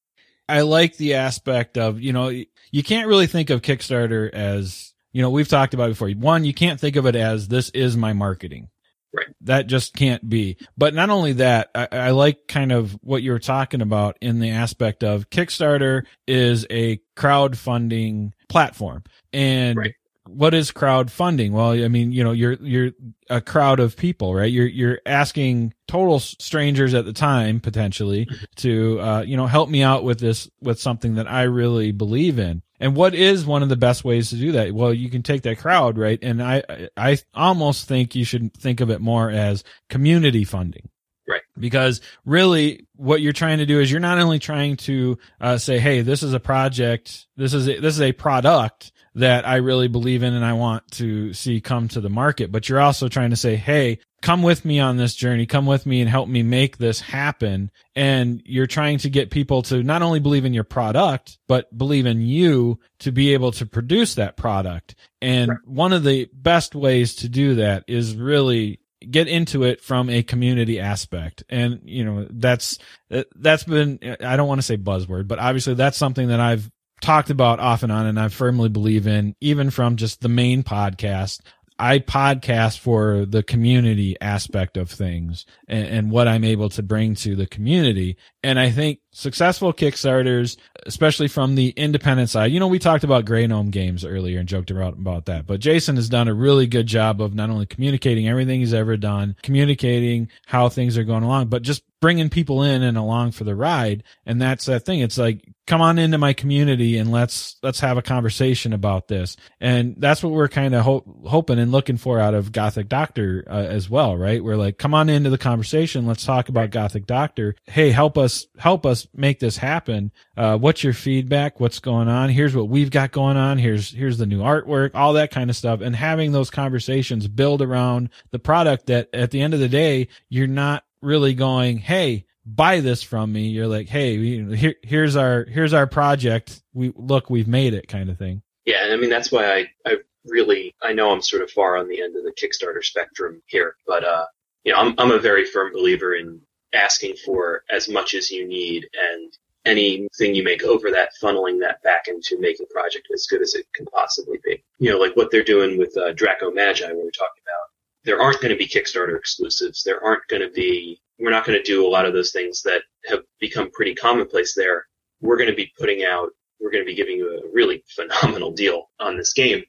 I 0.48 0.62
like 0.62 0.96
the 0.96 1.14
aspect 1.14 1.78
of, 1.78 2.00
you 2.00 2.12
know, 2.12 2.28
you 2.28 2.82
can't 2.82 3.08
really 3.08 3.26
think 3.26 3.50
of 3.50 3.62
Kickstarter 3.62 4.30
as, 4.32 4.94
you 5.12 5.22
know, 5.22 5.30
we've 5.30 5.48
talked 5.48 5.74
about 5.74 5.88
before. 5.88 6.10
One, 6.10 6.44
you 6.44 6.54
can't 6.54 6.80
think 6.80 6.96
of 6.96 7.06
it 7.06 7.16
as 7.16 7.48
this 7.48 7.70
is 7.70 7.96
my 7.96 8.12
marketing. 8.12 8.68
Right. 9.12 9.26
That 9.42 9.66
just 9.66 9.94
can't 9.94 10.28
be. 10.28 10.58
But 10.76 10.92
not 10.92 11.10
only 11.10 11.34
that, 11.34 11.70
I, 11.74 11.88
I 11.90 12.10
like 12.10 12.46
kind 12.48 12.70
of 12.70 12.92
what 13.02 13.22
you're 13.22 13.38
talking 13.38 13.80
about 13.80 14.18
in 14.20 14.40
the 14.40 14.50
aspect 14.50 15.02
of 15.02 15.30
Kickstarter 15.30 16.04
is 16.26 16.66
a 16.70 17.00
crowdfunding 17.16 18.32
platform. 18.48 19.04
And 19.32 19.78
right 19.78 19.94
what 20.28 20.54
is 20.54 20.70
crowdfunding? 20.72 21.52
Well, 21.52 21.72
I 21.72 21.88
mean, 21.88 22.12
you 22.12 22.24
know, 22.24 22.32
you're 22.32 22.54
you're 22.54 22.92
a 23.30 23.40
crowd 23.40 23.80
of 23.80 23.96
people, 23.96 24.34
right? 24.34 24.50
You're 24.50 24.66
you're 24.66 25.00
asking 25.06 25.74
total 25.88 26.20
strangers 26.20 26.94
at 26.94 27.04
the 27.04 27.12
time 27.12 27.60
potentially 27.60 28.26
mm-hmm. 28.26 28.44
to 28.56 29.00
uh, 29.00 29.22
you 29.22 29.36
know 29.36 29.46
help 29.46 29.68
me 29.68 29.82
out 29.82 30.04
with 30.04 30.18
this 30.20 30.50
with 30.60 30.80
something 30.80 31.14
that 31.14 31.30
I 31.30 31.42
really 31.42 31.92
believe 31.92 32.38
in. 32.38 32.62
And 32.78 32.94
what 32.94 33.14
is 33.14 33.46
one 33.46 33.62
of 33.62 33.68
the 33.68 33.76
best 33.76 34.04
ways 34.04 34.30
to 34.30 34.36
do 34.36 34.52
that? 34.52 34.72
Well, 34.72 34.92
you 34.92 35.08
can 35.08 35.22
take 35.22 35.42
that 35.42 35.58
crowd, 35.58 35.98
right? 35.98 36.18
And 36.22 36.42
I 36.42 36.88
I 36.96 37.18
almost 37.34 37.88
think 37.88 38.14
you 38.14 38.24
should 38.24 38.54
think 38.54 38.80
of 38.80 38.90
it 38.90 39.00
more 39.00 39.30
as 39.30 39.64
community 39.88 40.44
funding. 40.44 40.88
Right. 41.28 41.42
Because 41.58 42.00
really 42.24 42.86
what 42.94 43.20
you're 43.20 43.32
trying 43.32 43.58
to 43.58 43.66
do 43.66 43.80
is 43.80 43.90
you're 43.90 43.98
not 43.98 44.18
only 44.18 44.38
trying 44.38 44.76
to 44.76 45.18
uh, 45.40 45.58
say, 45.58 45.80
Hey, 45.80 46.02
this 46.02 46.22
is 46.22 46.34
a 46.34 46.40
project. 46.40 47.26
This 47.36 47.52
is 47.52 47.68
a, 47.68 47.80
this 47.80 47.94
is 47.94 48.02
a 48.02 48.12
product 48.12 48.92
that 49.16 49.48
I 49.48 49.56
really 49.56 49.88
believe 49.88 50.22
in 50.22 50.34
and 50.34 50.44
I 50.44 50.52
want 50.52 50.90
to 50.92 51.32
see 51.32 51.60
come 51.62 51.88
to 51.88 52.02
the 52.02 52.10
market. 52.10 52.52
But 52.52 52.68
you're 52.68 52.80
also 52.80 53.08
trying 53.08 53.30
to 53.30 53.36
say, 53.36 53.56
Hey, 53.56 53.98
come 54.20 54.42
with 54.42 54.64
me 54.64 54.78
on 54.78 54.98
this 54.98 55.14
journey. 55.14 55.46
Come 55.46 55.64
with 55.64 55.86
me 55.86 56.02
and 56.02 56.10
help 56.10 56.28
me 56.28 56.42
make 56.42 56.76
this 56.76 57.00
happen. 57.00 57.70
And 57.94 58.42
you're 58.44 58.66
trying 58.66 58.98
to 58.98 59.10
get 59.10 59.30
people 59.30 59.62
to 59.62 59.82
not 59.82 60.02
only 60.02 60.20
believe 60.20 60.44
in 60.44 60.52
your 60.52 60.64
product, 60.64 61.38
but 61.48 61.76
believe 61.76 62.04
in 62.04 62.20
you 62.20 62.78
to 63.00 63.10
be 63.10 63.32
able 63.32 63.52
to 63.52 63.64
produce 63.64 64.16
that 64.16 64.36
product. 64.36 64.94
And 65.22 65.50
right. 65.50 65.58
one 65.64 65.94
of 65.94 66.04
the 66.04 66.28
best 66.34 66.74
ways 66.74 67.14
to 67.16 67.28
do 67.30 67.54
that 67.56 67.84
is 67.88 68.16
really 68.16 68.80
get 69.10 69.28
into 69.28 69.62
it 69.62 69.80
from 69.80 70.10
a 70.10 70.22
community 70.22 70.78
aspect. 70.78 71.42
And, 71.48 71.80
you 71.84 72.04
know, 72.04 72.26
that's, 72.28 72.78
that's 73.08 73.64
been, 73.64 73.98
I 74.20 74.36
don't 74.36 74.48
want 74.48 74.58
to 74.58 74.66
say 74.66 74.76
buzzword, 74.76 75.26
but 75.26 75.38
obviously 75.38 75.74
that's 75.74 75.96
something 75.96 76.28
that 76.28 76.40
I've 76.40 76.70
talked 77.00 77.30
about 77.30 77.60
off 77.60 77.82
and 77.82 77.92
on 77.92 78.06
and 78.06 78.18
I 78.18 78.28
firmly 78.28 78.68
believe 78.68 79.06
in, 79.06 79.34
even 79.40 79.70
from 79.70 79.96
just 79.96 80.20
the 80.20 80.28
main 80.28 80.62
podcast. 80.62 81.40
I 81.78 81.98
podcast 81.98 82.78
for 82.78 83.26
the 83.26 83.42
community 83.42 84.16
aspect 84.20 84.78
of 84.78 84.90
things 84.90 85.44
and, 85.68 85.86
and, 85.86 86.10
what 86.10 86.26
I'm 86.26 86.42
able 86.42 86.70
to 86.70 86.82
bring 86.82 87.14
to 87.16 87.36
the 87.36 87.46
community. 87.46 88.16
And 88.42 88.58
I 88.58 88.70
think 88.70 89.00
successful 89.12 89.74
Kickstarters, 89.74 90.56
especially 90.86 91.28
from 91.28 91.54
the 91.54 91.70
independent 91.76 92.30
side, 92.30 92.50
you 92.50 92.60
know, 92.60 92.66
we 92.66 92.78
talked 92.78 93.04
about 93.04 93.26
Grey 93.26 93.46
Gnome 93.46 93.70
games 93.70 94.06
earlier 94.06 94.38
and 94.38 94.48
joked 94.48 94.70
about, 94.70 94.94
about 94.94 95.26
that, 95.26 95.46
but 95.46 95.60
Jason 95.60 95.96
has 95.96 96.08
done 96.08 96.28
a 96.28 96.34
really 96.34 96.66
good 96.66 96.86
job 96.86 97.20
of 97.20 97.34
not 97.34 97.50
only 97.50 97.66
communicating 97.66 98.26
everything 98.26 98.60
he's 98.60 98.72
ever 98.72 98.96
done, 98.96 99.36
communicating 99.42 100.30
how 100.46 100.70
things 100.70 100.96
are 100.96 101.04
going 101.04 101.24
along, 101.24 101.48
but 101.48 101.60
just 101.60 101.82
bringing 102.00 102.28
people 102.28 102.62
in 102.62 102.82
and 102.82 102.96
along 102.96 103.32
for 103.32 103.44
the 103.44 103.54
ride. 103.54 104.04
And 104.24 104.40
that's 104.40 104.66
that 104.66 104.84
thing. 104.84 105.00
It's 105.00 105.18
like, 105.18 105.46
come 105.66 105.80
on 105.80 105.98
into 105.98 106.18
my 106.18 106.32
community 106.32 106.96
and 106.96 107.10
let's, 107.10 107.56
let's 107.62 107.80
have 107.80 107.98
a 107.98 108.02
conversation 108.02 108.72
about 108.72 109.08
this. 109.08 109.36
And 109.60 109.96
that's 109.98 110.22
what 110.22 110.32
we're 110.32 110.46
kind 110.46 110.74
of 110.74 110.84
ho- 110.84 111.16
hoping 111.26 111.58
and 111.58 111.72
looking 111.72 111.96
for 111.96 112.20
out 112.20 112.34
of 112.34 112.52
Gothic 112.52 112.88
Doctor 112.88 113.44
uh, 113.50 113.64
as 113.64 113.90
well, 113.90 114.16
right? 114.16 114.44
We're 114.44 114.56
like, 114.56 114.78
come 114.78 114.94
on 114.94 115.08
into 115.08 115.30
the 115.30 115.38
conversation. 115.38 116.06
Let's 116.06 116.24
talk 116.24 116.48
about 116.48 116.70
Gothic 116.70 117.06
Doctor. 117.06 117.56
Hey, 117.64 117.90
help 117.90 118.16
us, 118.16 118.46
help 118.58 118.86
us 118.86 119.08
make 119.12 119.40
this 119.40 119.56
happen. 119.56 120.12
Uh, 120.36 120.56
what's 120.56 120.84
your 120.84 120.92
feedback? 120.92 121.58
What's 121.58 121.80
going 121.80 122.08
on? 122.08 122.28
Here's 122.28 122.54
what 122.54 122.68
we've 122.68 122.90
got 122.90 123.10
going 123.10 123.36
on. 123.36 123.58
Here's, 123.58 123.90
here's 123.90 124.18
the 124.18 124.26
new 124.26 124.42
artwork, 124.42 124.90
all 124.94 125.14
that 125.14 125.32
kind 125.32 125.50
of 125.50 125.56
stuff. 125.56 125.80
And 125.80 125.96
having 125.96 126.30
those 126.30 126.50
conversations 126.50 127.26
build 127.26 127.60
around 127.60 128.10
the 128.30 128.38
product 128.38 128.86
that 128.86 129.08
at 129.12 129.32
the 129.32 129.40
end 129.40 129.54
of 129.54 129.58
the 129.60 129.68
day, 129.68 130.08
you're 130.28 130.46
not 130.46 130.84
really 131.06 131.34
going, 131.34 131.78
Hey, 131.78 132.26
buy 132.44 132.80
this 132.80 133.02
from 133.02 133.32
me. 133.32 133.48
You're 133.48 133.68
like, 133.68 133.88
Hey, 133.88 134.44
here, 134.54 134.74
here's 134.82 135.16
our, 135.16 135.44
here's 135.44 135.72
our 135.72 135.86
project. 135.86 136.62
We 136.74 136.92
look, 136.94 137.30
we've 137.30 137.48
made 137.48 137.72
it 137.74 137.88
kind 137.88 138.10
of 138.10 138.18
thing. 138.18 138.42
Yeah. 138.64 138.84
And 138.84 138.92
I 138.92 138.96
mean, 138.96 139.10
that's 139.10 139.32
why 139.32 139.46
I, 139.46 139.66
I 139.86 139.96
really, 140.26 140.74
I 140.82 140.92
know 140.92 141.10
I'm 141.12 141.22
sort 141.22 141.42
of 141.42 141.50
far 141.50 141.76
on 141.76 141.88
the 141.88 142.02
end 142.02 142.16
of 142.16 142.24
the 142.24 142.32
Kickstarter 142.32 142.84
spectrum 142.84 143.42
here, 143.46 143.76
but, 143.86 144.04
uh, 144.04 144.26
you 144.64 144.72
know, 144.72 144.78
I'm, 144.78 144.94
I'm 144.98 145.12
a 145.12 145.18
very 145.18 145.46
firm 145.46 145.72
believer 145.72 146.14
in 146.14 146.40
asking 146.74 147.16
for 147.24 147.62
as 147.70 147.88
much 147.88 148.14
as 148.14 148.30
you 148.30 148.46
need 148.46 148.88
and 149.12 149.32
anything 149.64 150.34
you 150.34 150.44
make 150.44 150.62
over 150.62 150.90
that, 150.90 151.10
funneling 151.22 151.60
that 151.60 151.82
back 151.82 152.08
into 152.08 152.38
making 152.38 152.66
project 152.66 153.08
as 153.12 153.26
good 153.26 153.42
as 153.42 153.54
it 153.54 153.66
can 153.74 153.86
possibly 153.86 154.38
be. 154.44 154.62
You 154.78 154.90
know, 154.90 154.98
like 154.98 155.16
what 155.16 155.30
they're 155.30 155.42
doing 155.42 155.76
with 155.76 155.96
uh, 155.96 156.12
Draco 156.12 156.50
Magi, 156.50 156.86
where 156.86 156.96
we 156.96 157.04
were 157.04 157.10
talking 157.10 157.42
about 157.42 157.65
there 158.06 158.22
aren't 158.22 158.40
going 158.40 158.52
to 158.52 158.58
be 158.58 158.68
Kickstarter 158.68 159.18
exclusives. 159.18 159.82
There 159.82 160.02
aren't 160.02 160.26
going 160.28 160.42
to 160.42 160.50
be, 160.50 161.00
we're 161.18 161.30
not 161.30 161.44
going 161.44 161.58
to 161.58 161.64
do 161.64 161.84
a 161.84 161.90
lot 161.90 162.06
of 162.06 162.14
those 162.14 162.30
things 162.30 162.62
that 162.62 162.82
have 163.06 163.20
become 163.40 163.70
pretty 163.72 163.94
commonplace 163.94 164.54
there. 164.54 164.86
We're 165.20 165.36
going 165.36 165.50
to 165.50 165.56
be 165.56 165.72
putting 165.78 166.04
out, 166.04 166.30
we're 166.60 166.70
going 166.70 166.84
to 166.84 166.88
be 166.88 166.94
giving 166.94 167.16
you 167.16 167.36
a 167.36 167.52
really 167.52 167.84
phenomenal 167.94 168.52
deal 168.52 168.90
on 169.00 169.18
this 169.18 169.32
game. 169.32 169.64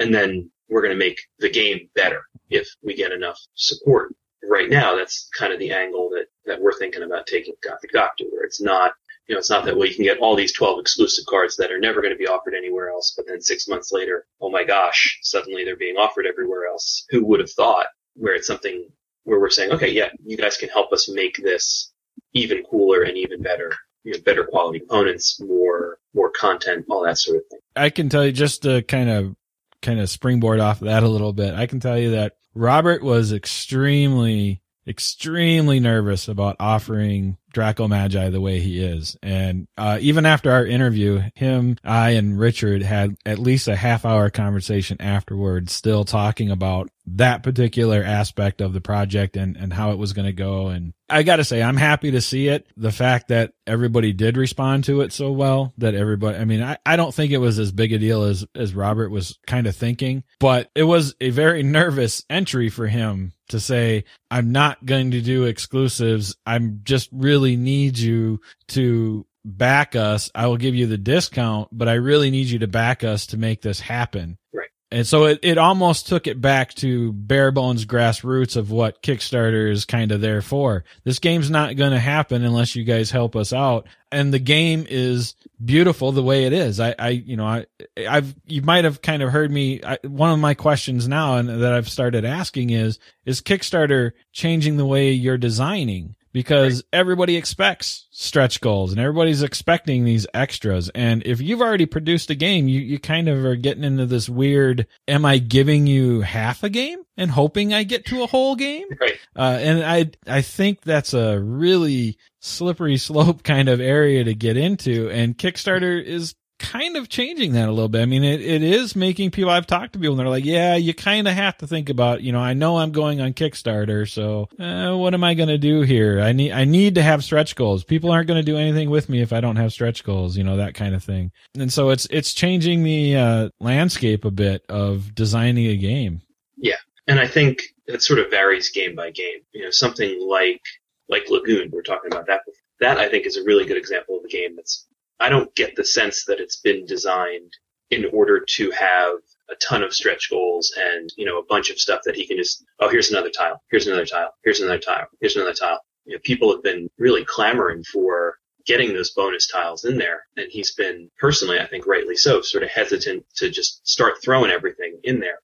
And 0.00 0.12
then 0.12 0.50
we're 0.70 0.80
going 0.80 0.94
to 0.94 0.98
make 0.98 1.20
the 1.38 1.50
game 1.50 1.90
better 1.94 2.22
if 2.48 2.66
we 2.82 2.94
get 2.94 3.12
enough 3.12 3.38
support. 3.54 4.14
Right 4.42 4.70
now, 4.70 4.96
that's 4.96 5.28
kind 5.38 5.52
of 5.52 5.60
the 5.60 5.72
angle 5.72 6.10
that, 6.10 6.26
that 6.46 6.60
we're 6.60 6.76
thinking 6.76 7.02
about 7.02 7.26
taking 7.26 7.54
Gothic 7.62 7.92
Doctor, 7.92 8.24
where 8.30 8.44
it's 8.44 8.60
not 8.60 8.92
you 9.26 9.34
know, 9.34 9.38
it's 9.38 9.50
not 9.50 9.64
that 9.64 9.76
way. 9.76 9.88
You 9.88 9.94
can 9.94 10.04
get 10.04 10.18
all 10.18 10.36
these 10.36 10.52
12 10.52 10.80
exclusive 10.80 11.24
cards 11.26 11.56
that 11.56 11.70
are 11.70 11.78
never 11.78 12.00
going 12.00 12.12
to 12.12 12.18
be 12.18 12.26
offered 12.26 12.54
anywhere 12.54 12.90
else, 12.90 13.14
but 13.16 13.26
then 13.26 13.40
six 13.40 13.68
months 13.68 13.92
later, 13.92 14.26
oh 14.40 14.50
my 14.50 14.64
gosh, 14.64 15.18
suddenly 15.22 15.64
they're 15.64 15.76
being 15.76 15.96
offered 15.96 16.26
everywhere 16.26 16.66
else. 16.66 17.04
Who 17.10 17.24
would 17.26 17.40
have 17.40 17.50
thought? 17.50 17.86
Where 18.14 18.34
it's 18.34 18.46
something 18.46 18.88
where 19.24 19.40
we're 19.40 19.50
saying, 19.50 19.72
okay, 19.72 19.90
yeah, 19.90 20.08
you 20.24 20.36
guys 20.36 20.56
can 20.56 20.68
help 20.68 20.92
us 20.92 21.08
make 21.08 21.36
this 21.36 21.92
even 22.34 22.62
cooler 22.64 23.02
and 23.02 23.16
even 23.16 23.42
better. 23.42 23.72
You 24.04 24.12
know, 24.12 24.18
better 24.24 24.44
quality 24.44 24.80
components, 24.80 25.40
more 25.40 25.98
more 26.12 26.30
content, 26.30 26.86
all 26.90 27.04
that 27.04 27.18
sort 27.18 27.38
of 27.38 27.42
thing. 27.48 27.60
I 27.76 27.90
can 27.90 28.08
tell 28.08 28.26
you 28.26 28.32
just 28.32 28.62
to 28.62 28.82
kind 28.82 29.08
of 29.08 29.36
kind 29.80 30.00
of 30.00 30.10
springboard 30.10 30.60
off 30.60 30.80
of 30.80 30.86
that 30.86 31.04
a 31.04 31.08
little 31.08 31.32
bit, 31.32 31.54
I 31.54 31.66
can 31.66 31.80
tell 31.80 31.98
you 31.98 32.12
that 32.12 32.36
Robert 32.54 33.02
was 33.02 33.32
extremely 33.32 34.60
extremely 34.86 35.78
nervous 35.78 36.26
about 36.26 36.56
offering 36.58 37.36
Draco 37.52 37.88
Magi 37.88 38.30
the 38.30 38.40
way 38.40 38.60
he 38.60 38.82
is. 38.82 39.16
And 39.22 39.68
uh, 39.76 39.98
even 40.00 40.26
after 40.26 40.50
our 40.50 40.66
interview, 40.66 41.22
him, 41.34 41.76
I, 41.84 42.10
and 42.10 42.38
Richard 42.38 42.82
had 42.82 43.16
at 43.24 43.38
least 43.38 43.68
a 43.68 43.76
half 43.76 44.04
hour 44.04 44.30
conversation 44.30 45.00
afterwards, 45.00 45.72
still 45.72 46.04
talking 46.04 46.50
about 46.50 46.90
that 47.06 47.42
particular 47.42 48.02
aspect 48.02 48.60
of 48.60 48.72
the 48.72 48.80
project 48.80 49.36
and, 49.36 49.56
and 49.56 49.72
how 49.72 49.90
it 49.90 49.98
was 49.98 50.12
going 50.12 50.26
to 50.26 50.32
go. 50.32 50.68
And 50.68 50.94
I 51.08 51.24
got 51.24 51.36
to 51.36 51.44
say, 51.44 51.62
I'm 51.62 51.76
happy 51.76 52.12
to 52.12 52.20
see 52.20 52.48
it. 52.48 52.66
The 52.76 52.92
fact 52.92 53.28
that 53.28 53.54
everybody 53.66 54.12
did 54.12 54.36
respond 54.36 54.84
to 54.84 55.00
it 55.00 55.12
so 55.12 55.32
well 55.32 55.74
that 55.78 55.94
everybody, 55.94 56.38
I 56.38 56.44
mean, 56.44 56.62
I, 56.62 56.78
I 56.86 56.96
don't 56.96 57.14
think 57.14 57.32
it 57.32 57.38
was 57.38 57.58
as 57.58 57.72
big 57.72 57.92
a 57.92 57.98
deal 57.98 58.22
as, 58.22 58.46
as 58.54 58.74
Robert 58.74 59.10
was 59.10 59.38
kind 59.46 59.66
of 59.66 59.74
thinking, 59.74 60.22
but 60.38 60.70
it 60.74 60.84
was 60.84 61.14
a 61.20 61.30
very 61.30 61.62
nervous 61.62 62.24
entry 62.30 62.68
for 62.68 62.86
him 62.86 63.32
to 63.48 63.60
say, 63.60 64.04
I'm 64.30 64.52
not 64.52 64.84
going 64.84 65.10
to 65.10 65.20
do 65.20 65.44
exclusives. 65.44 66.36
I'm 66.46 66.80
just 66.84 67.08
really 67.42 67.56
need 67.56 67.98
you 67.98 68.40
to 68.68 69.26
back 69.44 69.96
us. 69.96 70.30
I 70.34 70.46
will 70.46 70.56
give 70.56 70.74
you 70.74 70.86
the 70.86 70.98
discount, 70.98 71.68
but 71.72 71.88
I 71.88 71.94
really 71.94 72.30
need 72.30 72.46
you 72.46 72.60
to 72.60 72.68
back 72.68 73.02
us 73.02 73.26
to 73.28 73.36
make 73.36 73.62
this 73.62 73.80
happen. 73.80 74.38
Right. 74.52 74.68
And 74.92 75.06
so 75.06 75.24
it, 75.24 75.40
it 75.42 75.58
almost 75.58 76.06
took 76.06 76.26
it 76.26 76.40
back 76.40 76.74
to 76.74 77.12
bare 77.14 77.50
bones 77.50 77.86
grassroots 77.86 78.56
of 78.56 78.70
what 78.70 79.02
Kickstarter 79.02 79.70
is 79.70 79.86
kind 79.86 80.12
of 80.12 80.20
there 80.20 80.42
for. 80.42 80.84
This 81.02 81.18
game's 81.18 81.50
not 81.50 81.76
going 81.76 81.92
to 81.92 81.98
happen 81.98 82.44
unless 82.44 82.76
you 82.76 82.84
guys 82.84 83.10
help 83.10 83.34
us 83.34 83.52
out. 83.52 83.88
And 84.12 84.32
the 84.32 84.38
game 84.38 84.86
is 84.88 85.34
beautiful 85.64 86.12
the 86.12 86.22
way 86.22 86.44
it 86.44 86.52
is. 86.52 86.78
I, 86.78 86.94
I, 86.98 87.08
you 87.08 87.36
know, 87.36 87.46
I, 87.46 87.66
I've, 88.06 88.34
you 88.46 88.62
might 88.62 88.84
have 88.84 89.02
kind 89.02 89.22
of 89.22 89.30
heard 89.30 89.50
me. 89.50 89.82
I, 89.82 89.98
one 90.04 90.30
of 90.30 90.38
my 90.38 90.54
questions 90.54 91.08
now 91.08 91.38
and 91.38 91.48
that 91.48 91.72
I've 91.72 91.88
started 91.88 92.24
asking 92.24 92.70
is, 92.70 92.98
is 93.24 93.40
Kickstarter 93.40 94.12
changing 94.32 94.76
the 94.76 94.86
way 94.86 95.10
you're 95.10 95.38
designing? 95.38 96.14
Because 96.32 96.76
right. 96.76 96.84
everybody 96.92 97.36
expects 97.36 98.06
stretch 98.10 98.60
goals 98.60 98.92
and 98.92 99.00
everybody's 99.00 99.42
expecting 99.42 100.04
these 100.04 100.26
extras. 100.32 100.90
And 100.94 101.22
if 101.26 101.40
you've 101.40 101.60
already 101.60 101.86
produced 101.86 102.30
a 102.30 102.34
game, 102.34 102.68
you, 102.68 102.80
you 102.80 102.98
kind 102.98 103.28
of 103.28 103.44
are 103.44 103.56
getting 103.56 103.84
into 103.84 104.06
this 104.06 104.28
weird, 104.28 104.86
am 105.06 105.24
I 105.24 105.38
giving 105.38 105.86
you 105.86 106.22
half 106.22 106.62
a 106.62 106.70
game 106.70 107.00
and 107.16 107.30
hoping 107.30 107.74
I 107.74 107.82
get 107.84 108.06
to 108.06 108.22
a 108.22 108.26
whole 108.26 108.56
game? 108.56 108.86
Right. 109.00 109.18
Uh, 109.34 109.58
and 109.60 109.82
I, 109.82 110.10
I 110.28 110.42
think 110.42 110.82
that's 110.82 111.12
a 111.12 111.40
really 111.40 112.18
slippery 112.40 112.96
slope 112.98 113.42
kind 113.42 113.68
of 113.68 113.80
area 113.80 114.22
to 114.22 114.34
get 114.34 114.56
into. 114.56 115.10
And 115.10 115.36
Kickstarter 115.36 116.00
is 116.02 116.36
kind 116.62 116.96
of 116.96 117.08
changing 117.08 117.52
that 117.52 117.68
a 117.68 117.72
little 117.72 117.88
bit. 117.88 118.00
I 118.00 118.06
mean, 118.06 118.24
it, 118.24 118.40
it 118.40 118.62
is 118.62 118.96
making 118.96 119.32
people, 119.32 119.50
I've 119.50 119.66
talked 119.66 119.92
to 119.92 119.98
people 119.98 120.12
and 120.12 120.20
they're 120.20 120.28
like, 120.28 120.44
yeah, 120.44 120.76
you 120.76 120.94
kind 120.94 121.26
of 121.26 121.34
have 121.34 121.58
to 121.58 121.66
think 121.66 121.90
about, 121.90 122.22
you 122.22 122.32
know, 122.32 122.40
I 122.40 122.54
know 122.54 122.78
I'm 122.78 122.92
going 122.92 123.20
on 123.20 123.34
Kickstarter. 123.34 124.08
So 124.08 124.48
uh, 124.58 124.96
what 124.96 125.12
am 125.12 125.24
I 125.24 125.34
going 125.34 125.48
to 125.48 125.58
do 125.58 125.82
here? 125.82 126.20
I 126.20 126.32
need, 126.32 126.52
I 126.52 126.64
need 126.64 126.94
to 126.94 127.02
have 127.02 127.24
stretch 127.24 127.56
goals. 127.56 127.84
People 127.84 128.10
aren't 128.10 128.28
going 128.28 128.38
to 128.38 128.50
do 128.50 128.56
anything 128.56 128.88
with 128.88 129.08
me 129.08 129.20
if 129.20 129.32
I 129.32 129.40
don't 129.40 129.56
have 129.56 129.72
stretch 129.72 130.04
goals, 130.04 130.36
you 130.36 130.44
know, 130.44 130.56
that 130.56 130.74
kind 130.74 130.94
of 130.94 131.02
thing. 131.04 131.32
And 131.58 131.72
so 131.72 131.90
it's, 131.90 132.06
it's 132.10 132.32
changing 132.32 132.84
the 132.84 133.16
uh, 133.16 133.48
landscape 133.60 134.24
a 134.24 134.30
bit 134.30 134.64
of 134.68 135.14
designing 135.14 135.66
a 135.66 135.76
game. 135.76 136.22
Yeah. 136.56 136.76
And 137.08 137.18
I 137.18 137.26
think 137.26 137.62
it 137.86 138.02
sort 138.02 138.20
of 138.20 138.30
varies 138.30 138.70
game 138.70 138.94
by 138.94 139.10
game. 139.10 139.40
You 139.52 139.64
know, 139.64 139.70
something 139.70 140.26
like, 140.28 140.62
like 141.08 141.24
Lagoon, 141.28 141.70
we 141.72 141.78
are 141.78 141.82
talking 141.82 142.12
about 142.12 142.26
that 142.28 142.40
before. 142.46 142.58
That 142.80 142.98
I 142.98 143.08
think 143.08 143.26
is 143.26 143.36
a 143.36 143.44
really 143.44 143.64
good 143.64 143.76
example 143.76 144.18
of 144.18 144.24
a 144.24 144.28
game 144.28 144.56
that's 144.56 144.86
I 145.22 145.28
don't 145.28 145.54
get 145.54 145.76
the 145.76 145.84
sense 145.84 146.24
that 146.24 146.40
it's 146.40 146.56
been 146.56 146.84
designed 146.84 147.52
in 147.90 148.06
order 148.12 148.40
to 148.40 148.70
have 148.72 149.18
a 149.50 149.54
ton 149.56 149.84
of 149.84 149.94
stretch 149.94 150.30
goals 150.30 150.74
and, 150.76 151.10
you 151.16 151.24
know, 151.24 151.38
a 151.38 151.44
bunch 151.44 151.70
of 151.70 151.78
stuff 151.78 152.00
that 152.04 152.16
he 152.16 152.26
can 152.26 152.36
just, 152.36 152.64
oh, 152.80 152.88
here's 152.88 153.10
another 153.10 153.30
tile, 153.30 153.62
here's 153.70 153.86
another 153.86 154.06
tile, 154.06 154.34
here's 154.42 154.60
another 154.60 154.80
tile, 154.80 155.06
here's 155.20 155.36
another 155.36 155.54
tile. 155.54 155.78
You 156.06 156.14
know, 156.14 156.20
people 156.24 156.52
have 156.52 156.64
been 156.64 156.88
really 156.98 157.24
clamoring 157.24 157.84
for 157.84 158.38
getting 158.66 158.92
those 158.92 159.10
bonus 159.10 159.46
tiles 159.46 159.84
in 159.84 159.96
there. 159.96 160.24
And 160.36 160.48
he's 160.50 160.74
been 160.74 161.08
personally, 161.20 161.60
I 161.60 161.66
think 161.66 161.86
rightly 161.86 162.16
so, 162.16 162.40
sort 162.40 162.64
of 162.64 162.70
hesitant 162.70 163.24
to 163.36 163.48
just 163.48 163.86
start 163.86 164.22
throwing 164.22 164.50
everything 164.50 164.98
in 165.04 165.20
there. 165.20 165.38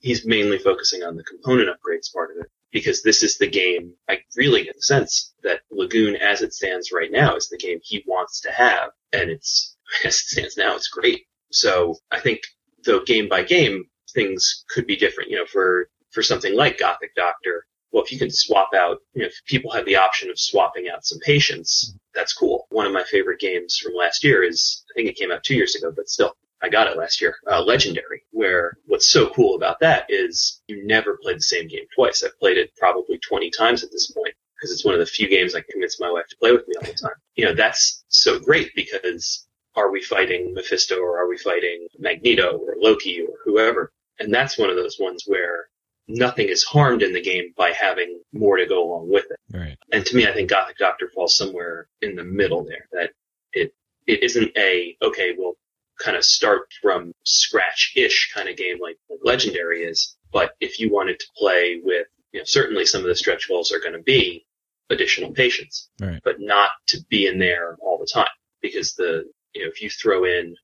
He's 0.00 0.24
mainly 0.24 0.58
focusing 0.58 1.02
on 1.02 1.16
the 1.16 1.24
component 1.24 1.68
upgrades 1.68 2.12
part 2.12 2.30
of 2.30 2.38
it 2.38 2.50
because 2.72 3.02
this 3.02 3.22
is 3.22 3.38
the 3.38 3.48
game. 3.48 3.94
I 4.08 4.18
really 4.36 4.64
get 4.64 4.76
the 4.76 4.82
sense 4.82 5.32
that 5.42 5.60
Lagoon, 5.70 6.16
as 6.16 6.42
it 6.42 6.52
stands 6.52 6.92
right 6.92 7.10
now, 7.10 7.36
is 7.36 7.48
the 7.48 7.58
game 7.58 7.78
he 7.82 8.04
wants 8.06 8.40
to 8.42 8.50
have, 8.50 8.90
and 9.12 9.30
it's 9.30 9.76
as 10.04 10.14
it 10.14 10.26
stands 10.26 10.56
now, 10.56 10.76
it's 10.76 10.88
great. 10.88 11.26
So 11.50 11.96
I 12.10 12.20
think 12.20 12.40
though 12.84 13.00
game 13.00 13.28
by 13.28 13.42
game 13.42 13.84
things 14.14 14.64
could 14.70 14.86
be 14.86 14.96
different. 14.96 15.30
You 15.30 15.36
know, 15.36 15.46
for 15.46 15.88
for 16.10 16.22
something 16.22 16.54
like 16.54 16.78
Gothic 16.78 17.14
Doctor, 17.14 17.64
well, 17.92 18.02
if 18.04 18.12
you 18.12 18.18
can 18.18 18.30
swap 18.30 18.70
out, 18.74 18.98
you 19.14 19.22
know, 19.22 19.28
if 19.28 19.34
people 19.46 19.70
have 19.72 19.86
the 19.86 19.96
option 19.96 20.30
of 20.30 20.38
swapping 20.38 20.88
out 20.88 21.04
some 21.04 21.18
patients, 21.20 21.94
that's 22.14 22.34
cool. 22.34 22.66
One 22.70 22.86
of 22.86 22.92
my 22.92 23.04
favorite 23.04 23.40
games 23.40 23.76
from 23.76 23.94
last 23.94 24.24
year 24.24 24.42
is, 24.42 24.84
I 24.90 24.92
think 24.94 25.08
it 25.08 25.16
came 25.16 25.30
out 25.32 25.42
two 25.42 25.54
years 25.54 25.74
ago, 25.74 25.92
but 25.94 26.08
still, 26.08 26.34
I 26.62 26.68
got 26.68 26.88
it 26.88 26.96
last 26.96 27.20
year, 27.20 27.36
uh, 27.50 27.62
Legendary, 27.62 28.22
where 28.32 28.76
what's 28.86 29.10
so 29.10 29.30
cool 29.30 29.54
about 29.54 29.80
that 29.80 30.06
is 30.08 30.60
you 30.66 30.84
never 30.84 31.16
play 31.22 31.34
the 31.34 31.40
same 31.40 31.68
game 31.68 31.84
twice. 31.94 32.22
I've 32.24 32.38
played 32.38 32.58
it 32.58 32.74
probably 32.76 33.18
20 33.18 33.50
times 33.50 33.84
at 33.84 33.92
this 33.92 34.10
point 34.10 34.34
because 34.56 34.72
it's 34.72 34.84
one 34.84 34.94
of 34.94 35.00
the 35.00 35.06
few 35.06 35.28
games 35.28 35.54
I 35.54 35.62
convince 35.70 36.00
my 36.00 36.10
wife 36.10 36.26
to 36.30 36.36
play 36.36 36.52
with 36.52 36.66
me 36.66 36.74
all 36.76 36.86
the 36.86 36.94
time. 36.94 37.16
You 37.36 37.44
know, 37.44 37.54
that's 37.54 38.04
so 38.08 38.40
great 38.40 38.72
because 38.74 39.46
are 39.76 39.90
we 39.90 40.02
fighting 40.02 40.52
Mephisto 40.54 40.98
or 40.98 41.18
are 41.18 41.28
we 41.28 41.38
fighting 41.38 41.86
Magneto 41.98 42.58
or 42.58 42.74
Loki 42.76 43.22
or 43.22 43.34
whoever? 43.44 43.92
And 44.18 44.34
that's 44.34 44.58
one 44.58 44.70
of 44.70 44.76
those 44.76 44.98
ones 44.98 45.22
where 45.26 45.68
nothing 46.08 46.48
is 46.48 46.64
harmed 46.64 47.02
in 47.02 47.12
the 47.12 47.22
game 47.22 47.54
by 47.56 47.70
having 47.70 48.20
more 48.32 48.56
to 48.56 48.66
go 48.66 48.82
along 48.82 49.10
with 49.10 49.26
it. 49.30 49.38
Right. 49.56 49.78
And 49.92 50.04
to 50.06 50.16
me, 50.16 50.26
I 50.26 50.32
think 50.32 50.50
Gothic 50.50 50.78
Doctor 50.78 51.08
falls 51.14 51.36
somewhere 51.36 51.86
in 52.02 52.16
the 52.16 52.24
middle 52.24 52.64
there 52.64 52.88
that 52.92 53.10
it, 53.52 53.72
it 54.06 54.24
isn't 54.24 54.56
a, 54.56 54.96
okay, 55.02 55.34
well, 55.38 55.54
kind 55.98 56.16
of 56.16 56.24
start 56.24 56.68
from 56.80 57.12
scratch-ish 57.24 58.32
kind 58.34 58.48
of 58.48 58.56
game 58.56 58.78
like, 58.80 58.98
like 59.10 59.20
Legendary 59.22 59.82
is. 59.84 60.16
But 60.32 60.52
if 60.60 60.78
you 60.78 60.92
wanted 60.92 61.18
to 61.18 61.26
play 61.36 61.80
with, 61.82 62.06
you 62.32 62.40
know, 62.40 62.44
certainly 62.44 62.84
some 62.84 63.00
of 63.00 63.06
the 63.06 63.14
stretch 63.14 63.48
goals 63.48 63.72
are 63.72 63.80
going 63.80 63.94
to 63.94 64.02
be 64.02 64.46
additional 64.90 65.32
patients, 65.32 65.88
right. 66.00 66.20
but 66.24 66.36
not 66.38 66.70
to 66.88 66.98
be 67.08 67.26
in 67.26 67.38
there 67.38 67.76
all 67.80 67.98
the 67.98 68.08
time 68.12 68.26
because 68.62 68.94
the, 68.94 69.24
you 69.54 69.62
know, 69.62 69.68
if 69.68 69.82
you 69.82 69.90
throw 69.90 70.24
in, 70.24 70.54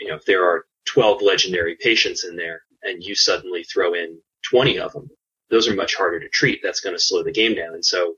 you 0.00 0.08
know, 0.08 0.16
if 0.16 0.24
there 0.24 0.44
are 0.44 0.64
12 0.86 1.22
legendary 1.22 1.76
patients 1.80 2.24
in 2.24 2.36
there 2.36 2.62
and 2.82 3.02
you 3.02 3.14
suddenly 3.14 3.64
throw 3.64 3.94
in 3.94 4.18
20 4.50 4.78
of 4.78 4.92
them, 4.92 5.08
those 5.50 5.68
are 5.68 5.74
much 5.74 5.94
harder 5.94 6.20
to 6.20 6.28
treat. 6.28 6.60
That's 6.62 6.80
going 6.80 6.96
to 6.96 7.02
slow 7.02 7.22
the 7.22 7.32
game 7.32 7.54
down. 7.54 7.74
And 7.74 7.84
so 7.84 8.14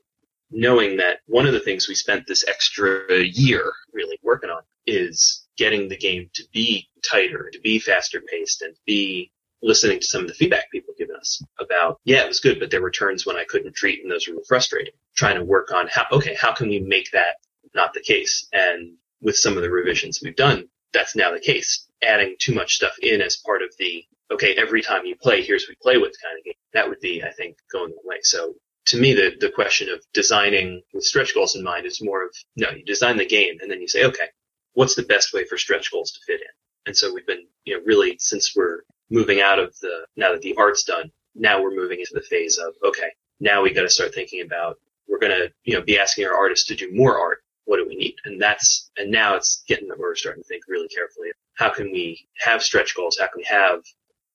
knowing 0.51 0.97
that 0.97 1.19
one 1.27 1.45
of 1.45 1.53
the 1.53 1.59
things 1.59 1.87
we 1.87 1.95
spent 1.95 2.25
this 2.25 2.43
extra 2.47 3.21
year 3.23 3.71
really 3.93 4.19
working 4.23 4.49
on 4.49 4.61
is 4.85 5.46
getting 5.57 5.89
the 5.89 5.97
game 5.97 6.29
to 6.35 6.43
be 6.53 6.87
tighter, 7.09 7.49
to 7.51 7.59
be 7.61 7.79
faster 7.79 8.21
paced, 8.21 8.61
and 8.61 8.75
be 8.85 9.31
listening 9.61 9.99
to 9.99 10.05
some 10.05 10.21
of 10.21 10.27
the 10.27 10.33
feedback 10.33 10.69
people 10.71 10.93
have 10.93 10.97
given 10.97 11.15
us 11.15 11.41
about, 11.59 11.99
yeah, 12.03 12.23
it 12.23 12.27
was 12.27 12.39
good, 12.39 12.59
but 12.59 12.69
there 12.69 12.81
were 12.81 12.91
turns 12.91 13.25
when 13.25 13.37
I 13.37 13.45
couldn't 13.45 13.75
treat 13.75 14.01
and 14.01 14.11
those 14.11 14.27
were 14.27 14.35
frustrating. 14.47 14.93
Trying 15.15 15.37
to 15.37 15.43
work 15.43 15.71
on 15.71 15.87
how, 15.91 16.05
okay, 16.11 16.35
how 16.39 16.53
can 16.53 16.69
we 16.69 16.79
make 16.79 17.11
that 17.11 17.37
not 17.73 17.93
the 17.93 18.01
case? 18.01 18.47
And 18.53 18.93
with 19.21 19.35
some 19.35 19.57
of 19.57 19.63
the 19.63 19.71
revisions 19.71 20.21
we've 20.23 20.35
done, 20.35 20.67
that's 20.93 21.15
now 21.15 21.31
the 21.31 21.39
case. 21.39 21.87
Adding 22.03 22.35
too 22.39 22.53
much 22.53 22.75
stuff 22.75 22.93
in 23.01 23.21
as 23.21 23.37
part 23.37 23.63
of 23.63 23.73
the, 23.79 24.05
okay, 24.31 24.53
every 24.55 24.83
time 24.83 25.05
you 25.05 25.15
play, 25.15 25.41
here's 25.41 25.63
what 25.63 25.69
we 25.69 25.75
play 25.81 25.97
with 25.97 26.15
kind 26.23 26.37
of 26.37 26.45
game. 26.45 26.53
That 26.73 26.87
would 26.87 26.99
be, 26.99 27.23
I 27.23 27.31
think, 27.31 27.57
going 27.71 27.89
the 27.89 28.07
way. 28.07 28.17
So 28.21 28.53
to 28.87 28.99
me, 28.99 29.13
the, 29.13 29.35
the 29.39 29.49
question 29.49 29.89
of 29.89 30.01
designing 30.13 30.83
with 30.93 31.03
stretch 31.03 31.33
goals 31.33 31.55
in 31.55 31.63
mind 31.63 31.87
is 31.87 32.01
more 32.01 32.25
of, 32.25 32.29
no, 32.55 32.69
you 32.69 32.85
design 32.85 33.17
the 33.17 33.25
game 33.25 33.57
and 33.59 33.71
then 33.71 33.81
you 33.81 33.87
say, 33.87 34.05
okay, 34.05 34.27
what's 34.77 34.93
the 34.93 35.01
best 35.01 35.33
way 35.33 35.43
for 35.43 35.57
stretch 35.57 35.91
goals 35.91 36.11
to 36.11 36.19
fit 36.27 36.39
in? 36.39 36.53
And 36.85 36.95
so 36.95 37.11
we've 37.11 37.25
been, 37.25 37.47
you 37.65 37.75
know, 37.75 37.83
really 37.83 38.15
since 38.19 38.53
we're 38.55 38.81
moving 39.09 39.41
out 39.41 39.57
of 39.57 39.75
the, 39.81 40.05
now 40.15 40.31
that 40.31 40.41
the 40.43 40.55
art's 40.55 40.83
done, 40.83 41.09
now 41.33 41.59
we're 41.59 41.75
moving 41.75 41.99
into 41.99 42.13
the 42.13 42.21
phase 42.21 42.59
of, 42.59 42.75
okay, 42.87 43.09
now 43.39 43.63
we 43.63 43.73
got 43.73 43.81
to 43.81 43.89
start 43.89 44.13
thinking 44.13 44.41
about, 44.45 44.77
we're 45.09 45.17
going 45.17 45.31
to, 45.31 45.51
you 45.63 45.73
know, 45.73 45.81
be 45.81 45.97
asking 45.97 46.27
our 46.27 46.37
artists 46.37 46.67
to 46.67 46.75
do 46.75 46.93
more 46.93 47.19
art. 47.19 47.39
What 47.65 47.77
do 47.77 47.87
we 47.87 47.95
need? 47.95 48.17
And 48.25 48.39
that's, 48.39 48.91
and 48.97 49.09
now 49.09 49.35
it's 49.35 49.63
getting 49.67 49.87
that 49.87 49.97
we're 49.97 50.13
starting 50.13 50.43
to 50.43 50.47
think 50.47 50.61
really 50.67 50.87
carefully. 50.89 51.29
How 51.55 51.69
can 51.73 51.91
we 51.91 52.27
have 52.37 52.61
stretch 52.61 52.95
goals? 52.95 53.17
How 53.19 53.25
can 53.25 53.37
we 53.37 53.47
have 53.49 53.79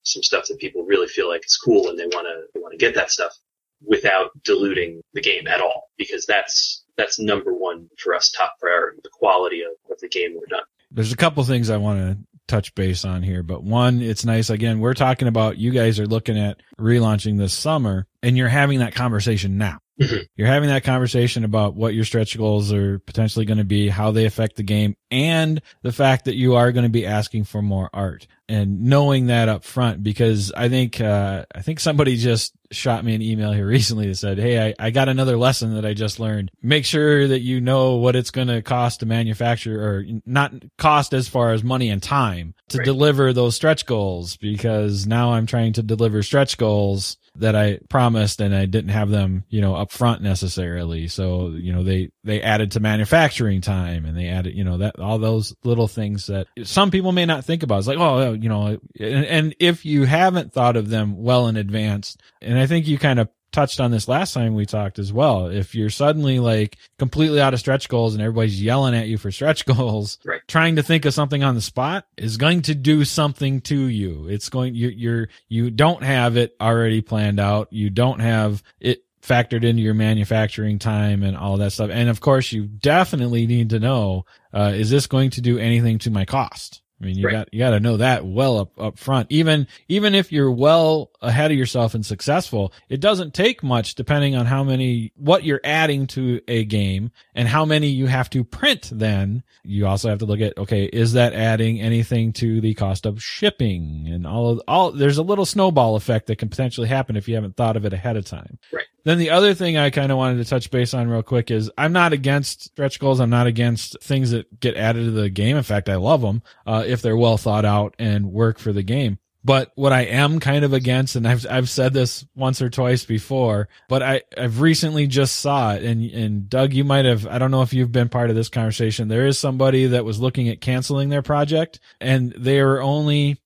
some 0.03 0.25
stuff 0.25 0.47
that 0.49 0.59
people 0.59 0.83
really 0.83 1.07
feel 1.07 1.29
like 1.29 1.47
is 1.47 1.57
cool 1.57 1.89
and 1.89 1.97
they 1.97 2.07
want 2.07 2.27
to, 2.27 2.43
they 2.53 2.61
want 2.61 2.73
to 2.73 2.79
get 2.79 2.97
that 2.97 3.13
stuff 3.13 3.33
without 3.81 4.31
diluting 4.43 5.03
the 5.13 5.21
game 5.21 5.47
at 5.47 5.61
all? 5.61 5.91
Because 5.97 6.27
that's, 6.27 6.82
that's 6.97 7.19
number 7.19 7.53
one 7.53 7.89
for 7.99 8.15
us, 8.15 8.31
top 8.31 8.59
priority, 8.61 9.01
the 9.03 9.11
quality 9.11 9.63
of, 9.63 9.73
of 9.91 9.99
the 10.01 10.09
game 10.09 10.35
we're 10.35 10.47
done. 10.47 10.65
There's 10.91 11.13
a 11.13 11.17
couple 11.17 11.43
things 11.45 11.71
I 11.71 11.79
want 11.79 12.01
to 12.01 12.19
touch 12.49 12.75
base 12.75 13.05
on 13.05 13.23
here, 13.23 13.43
but 13.43 13.63
one, 13.63 14.03
it's 14.03 14.25
nice. 14.25 14.51
Again, 14.51 14.81
we're 14.81 14.95
talking 14.95 15.29
about 15.29 15.57
you 15.57 15.71
guys 15.71 15.99
are 15.99 16.07
looking 16.07 16.39
at 16.39 16.61
relaunching 16.79 17.39
this 17.39 17.55
summer 17.55 18.07
and 18.23 18.37
you're 18.37 18.49
having 18.49 18.81
that 18.81 18.95
conversation 18.95 19.57
now. 19.57 19.79
Mhm. 20.01 20.25
You're 20.37 20.49
having 20.49 20.71
that 20.71 20.85
conversation 20.85 21.45
about 21.45 21.75
what 21.75 21.95
your 21.95 22.05
stretch 22.05 22.37
goals 22.37 22.73
are 22.73 22.99
potentially 23.01 23.45
going 23.45 23.59
to 23.59 23.65
be, 23.65 23.89
how 23.89 24.11
they 24.11 24.25
affect 24.25 24.57
the 24.57 24.63
game, 24.63 24.97
and 25.11 25.61
the 25.83 25.93
fact 25.93 26.25
that 26.25 26.35
you 26.35 26.55
are 26.55 26.73
going 26.73 26.85
to 26.85 26.89
be 26.89 27.07
asking 27.07 27.45
for 27.45 27.61
more 27.61 27.91
art 27.93 28.27
and 28.49 28.85
knowing 28.85 29.27
that 29.27 29.49
up 29.49 29.65
front 29.65 30.03
because 30.03 30.51
I 30.57 30.69
think, 30.71 31.01
uh, 31.01 31.45
I 31.55 31.61
think 31.63 31.79
somebody 31.79 32.17
just 32.17 32.55
shot 32.71 33.05
me 33.05 33.15
an 33.15 33.21
email 33.23 33.53
here 33.53 33.67
recently 33.79 34.09
that 34.09 34.17
said, 34.17 34.39
Hey, 34.39 34.69
I, 34.69 34.75
I 34.87 34.91
got 34.91 35.11
another 35.11 35.37
lesson 35.37 35.75
that 35.75 35.85
I 35.85 35.93
just 35.93 36.19
learned. 36.19 36.51
Make 36.63 36.87
sure 36.87 37.29
that 37.29 37.41
you 37.41 37.61
know 37.61 37.97
what 37.97 38.17
it's 38.17 38.31
going 38.31 38.49
to 38.49 38.63
cost 38.63 39.01
to 39.01 39.07
manufacture 39.07 39.79
or 39.87 40.05
not 40.25 40.55
cost 40.79 41.13
as 41.13 41.29
far 41.29 41.53
as 41.53 41.63
money 41.63 41.91
and 41.91 42.03
time 42.03 42.55
to 42.69 42.79
Right. 42.79 42.85
deliver 42.87 43.33
those 43.35 43.55
stretch 43.57 43.85
goals 43.85 44.37
because 44.39 45.07
now 45.07 45.33
I'm 45.35 45.45
trying 45.47 45.75
to 45.75 45.83
deliver 45.83 46.23
stretch 46.23 46.57
goals 46.57 47.19
that 47.37 47.57
I 47.57 47.79
promised 47.89 48.41
and 48.41 48.55
I 48.55 48.67
didn't 48.67 48.91
have 48.91 49.09
them, 49.09 49.45
you 49.49 49.61
know, 49.61 49.75
up 49.75 49.91
front 49.91 50.23
necessarily. 50.23 51.09
So, 51.09 51.49
you 51.49 51.73
know, 51.73 51.83
they, 51.83 52.11
they 52.25 52.43
added 52.43 52.73
to 52.73 52.81
manufacturing 52.81 53.61
time 53.61 54.05
and 54.05 54.17
they 54.17 54.29
added, 54.29 54.55
you 54.55 54.65
know, 54.65 54.79
that 54.79 54.99
all 54.99 55.19
those 55.19 55.55
little 55.65 55.89
things 55.89 56.27
that 56.27 56.47
some 56.65 56.91
people 56.91 57.13
may 57.13 57.25
not 57.25 57.45
think 57.45 57.63
about. 57.63 57.79
It's 57.79 57.89
like, 57.89 57.99
oh, 57.99 58.33
you 58.33 58.49
know, 58.49 58.79
and, 58.99 59.25
and 59.25 59.57
if 59.59 59.85
you 59.85 60.05
haven't 60.05 60.53
thought 60.53 60.77
of 60.77 60.91
them 60.91 61.23
well 61.23 61.49
in 61.49 61.57
advance, 61.57 62.17
and 62.41 62.59
I 62.59 62.67
think 62.67 62.87
you 62.87 62.99
kind 62.99 63.19
of 63.19 63.29
touched 63.53 63.81
on 63.81 63.91
this 63.91 64.09
last 64.09 64.33
time 64.35 64.55
we 64.55 64.67
talked 64.67 64.99
as 64.99 65.13
well. 65.13 65.47
If 65.47 65.75
you're 65.75 65.91
suddenly 65.91 66.39
like 66.39 66.77
completely 66.99 67.41
out 67.41 67.55
of 67.55 67.61
stretch 67.61 67.89
goals 67.89 68.15
and 68.15 68.23
everybody's 68.23 68.61
yelling 68.63 68.95
at 68.95 69.09
you 69.09 69.19
for 69.19 69.31
stretch 69.31 69.65
goals, 69.67 70.19
Right. 70.25 70.41
trying 70.49 70.77
to 70.77 70.83
think 70.83 71.05
of 71.05 71.15
something 71.15 71.45
on 71.45 71.55
the 71.55 71.61
spot 71.61 72.07
is 72.17 72.37
going 72.37 72.63
to 72.63 72.75
do 72.75 73.05
something 73.05 73.61
to 73.63 73.77
you. 73.87 74.27
It's 74.29 74.49
going, 74.49 74.75
you're, 74.75 74.91
you're, 74.91 75.29
you 75.49 75.71
don't 75.71 76.03
have 76.03 76.37
it 76.37 76.57
already 76.61 77.01
planned 77.03 77.39
out. 77.41 77.69
You 77.73 77.91
don't 77.91 78.21
have 78.21 78.63
it 78.81 79.05
factored 79.23 79.63
into 79.63 79.83
your 79.83 79.95
manufacturing 79.95 80.81
time 80.81 81.23
and 81.23 81.37
all 81.37 81.57
that 81.59 81.71
stuff. 81.73 81.91
And 81.93 82.09
of 82.09 82.21
course, 82.21 82.51
you 82.51 82.65
definitely 82.67 83.47
need 83.47 83.71
to 83.71 83.79
know, 83.79 84.25
uh, 84.53 84.73
is 84.75 84.91
this 84.91 85.07
going 85.07 85.31
to 85.31 85.41
do 85.41 85.59
anything 85.59 85.99
to 86.01 86.11
my 86.11 86.25
cost? 86.25 86.82
I 87.03 87.07
mean, 87.07 87.19
you 87.19 87.27
Right. 87.27 87.33
got, 87.33 87.53
you 87.53 87.59
got 87.59 87.71
to 87.71 87.81
know 87.81 87.97
that 87.97 88.25
well 88.25 88.59
up, 88.59 88.81
up 88.81 88.99
front. 88.99 89.27
Even, 89.31 89.67
even 89.89 90.15
if 90.15 90.31
you're 90.31 90.51
well 90.51 91.11
ahead 91.21 91.51
of 91.51 91.57
yourself 91.59 91.95
and 91.95 92.07
successful, 92.07 92.73
it 92.89 93.01
doesn't 93.01 93.35
take 93.35 93.63
much 93.63 93.95
depending 93.97 94.37
on 94.37 94.47
how 94.47 94.63
many, 94.63 95.13
what 95.17 95.43
you're 95.45 95.61
adding 95.65 96.07
to 96.09 96.41
a 96.47 96.65
game 96.65 97.11
and 97.35 97.49
how 97.49 97.65
many 97.65 97.89
you 97.89 98.07
have 98.07 98.31
to 98.31 98.45
print 98.45 98.89
then. 98.93 99.43
You 99.65 99.87
also 99.87 100.09
have 100.11 100.19
to 100.21 100.27
look 100.27 100.41
at, 100.41 100.57
okay, 100.59 100.85
is 100.85 101.15
that 101.15 101.33
adding 101.33 101.81
anything 101.81 102.33
to 102.35 102.61
the 102.61 102.75
cost 102.75 103.05
of 103.07 103.23
shipping 103.23 104.09
and 104.09 104.27
all 104.27 104.51
of, 104.51 104.61
all, 104.69 104.93
there's 104.93 105.19
a 105.19 105.23
little 105.23 105.47
snowball 105.47 105.97
effect 105.97 106.29
that 106.29 106.37
can 106.37 106.49
potentially 106.49 106.89
happen 106.89 107.17
if 107.17 107.29
you 107.29 107.35
haven't 107.35 107.57
thought 107.57 107.77
of 107.77 107.85
it 107.85 107.93
ahead 107.93 108.17
of 108.17 108.25
time. 108.25 108.59
Right. 108.73 108.85
Then 109.05 109.19
the 109.19 109.31
other 109.31 109.55
thing 109.55 109.77
I 109.77 109.91
kind 109.91 110.13
of 110.13 110.19
wanted 110.19 110.37
to 110.39 110.49
touch 110.49 110.71
base 110.71 110.95
on 110.95 111.09
real 111.09 111.23
quick 111.23 111.51
is 111.51 111.71
I'm 111.77 111.93
not 111.93 112.13
against 112.13 112.65
stretch 112.65 113.01
goals. 113.01 113.21
I'm 113.21 113.31
not 113.31 113.47
against 113.47 114.01
things 114.03 114.31
that 114.31 114.61
get 114.61 114.77
added 114.77 115.05
to 115.05 115.11
the 115.11 115.31
game. 115.31 115.57
In 115.57 115.63
fact, 115.63 115.89
I 115.89 115.97
love 115.97 116.21
them, 116.21 116.43
uh, 116.67 116.85
if 116.87 117.03
they're 117.03 117.17
well 117.17 117.37
thought 117.37 117.65
out 117.65 117.95
and 117.99 118.33
work 118.33 118.59
for 118.59 118.73
the 118.73 118.83
game. 118.83 119.19
But 119.45 119.73
what 119.75 119.93
I 119.93 120.03
am 120.03 120.39
kind 120.39 120.65
of 120.65 120.73
against, 120.73 121.17
and 121.17 121.27
I've, 121.27 121.45
I've 121.51 121.69
said 121.69 121.93
this 121.93 122.25
once 122.37 122.63
or 122.63 122.71
twice 122.71 123.05
before, 123.05 123.69
but 123.89 124.01
I, 124.01 124.23
I've 124.39 124.61
recently 124.61 125.09
just 125.09 125.39
saw 125.39 125.75
it 125.75 125.83
and, 125.83 126.09
and 126.13 126.49
Doug, 126.49 126.73
you 126.73 126.85
might 126.85 127.07
have, 127.07 127.27
I 127.27 127.39
don't 127.39 127.51
know 127.51 127.63
if 127.63 127.73
you've 127.73 127.91
been 127.91 128.09
part 128.09 128.31
of 128.31 128.37
this 128.37 128.49
conversation. 128.49 129.09
There 129.09 129.27
is 129.27 129.39
somebody 129.39 129.87
that 129.87 130.05
was 130.05 130.21
looking 130.21 130.49
at 130.49 130.61
canceling 130.61 131.09
their 131.09 131.23
project 131.23 131.81
and 132.01 132.33
they 132.33 132.63
were 132.63 132.81
only 132.81 133.42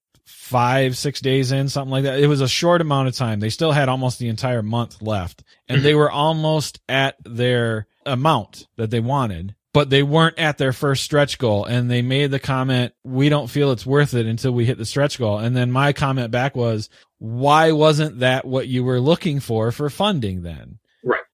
five, 0.46 0.96
six 0.96 1.20
days 1.20 1.50
in, 1.50 1.68
something 1.68 1.90
like 1.90 2.04
that. 2.04 2.20
It 2.20 2.28
was 2.28 2.40
a 2.40 2.46
short 2.46 2.80
amount 2.80 3.08
of 3.08 3.16
time. 3.16 3.40
They 3.40 3.50
still 3.50 3.72
had 3.72 3.88
almost 3.88 4.20
the 4.20 4.28
entire 4.28 4.62
month 4.62 5.02
left 5.02 5.42
and 5.68 5.82
they 5.82 5.90
mm-hmm. 5.90 5.98
were 5.98 6.10
almost 6.10 6.80
at 6.88 7.16
their 7.24 7.88
amount 8.04 8.68
that 8.76 8.90
they 8.90 9.00
wanted. 9.00 9.56
But 9.72 9.90
they 9.90 10.04
weren't 10.04 10.38
at 10.38 10.56
their 10.56 10.72
first 10.72 11.02
stretch 11.02 11.38
goal 11.38 11.64
and 11.64 11.90
they 11.90 12.00
made 12.00 12.30
the 12.30 12.38
comment, 12.38 12.94
we 13.02 13.28
don't 13.28 13.50
feel 13.50 13.72
it's 13.72 13.84
worth 13.84 14.14
it 14.14 14.26
until 14.26 14.52
we 14.52 14.64
hit 14.64 14.78
the 14.78 14.86
stretch 14.86 15.18
goal. 15.18 15.38
And 15.38 15.56
then 15.56 15.72
my 15.72 15.92
comment 15.92 16.30
back 16.30 16.54
was, 16.54 16.88
why 17.18 17.72
wasn't 17.72 18.20
that 18.20 18.44
what 18.44 18.68
you 18.68 18.84
were 18.84 19.00
looking 19.00 19.40
for 19.40 19.72
for 19.72 19.90
funding 19.90 20.42
then? 20.42 20.78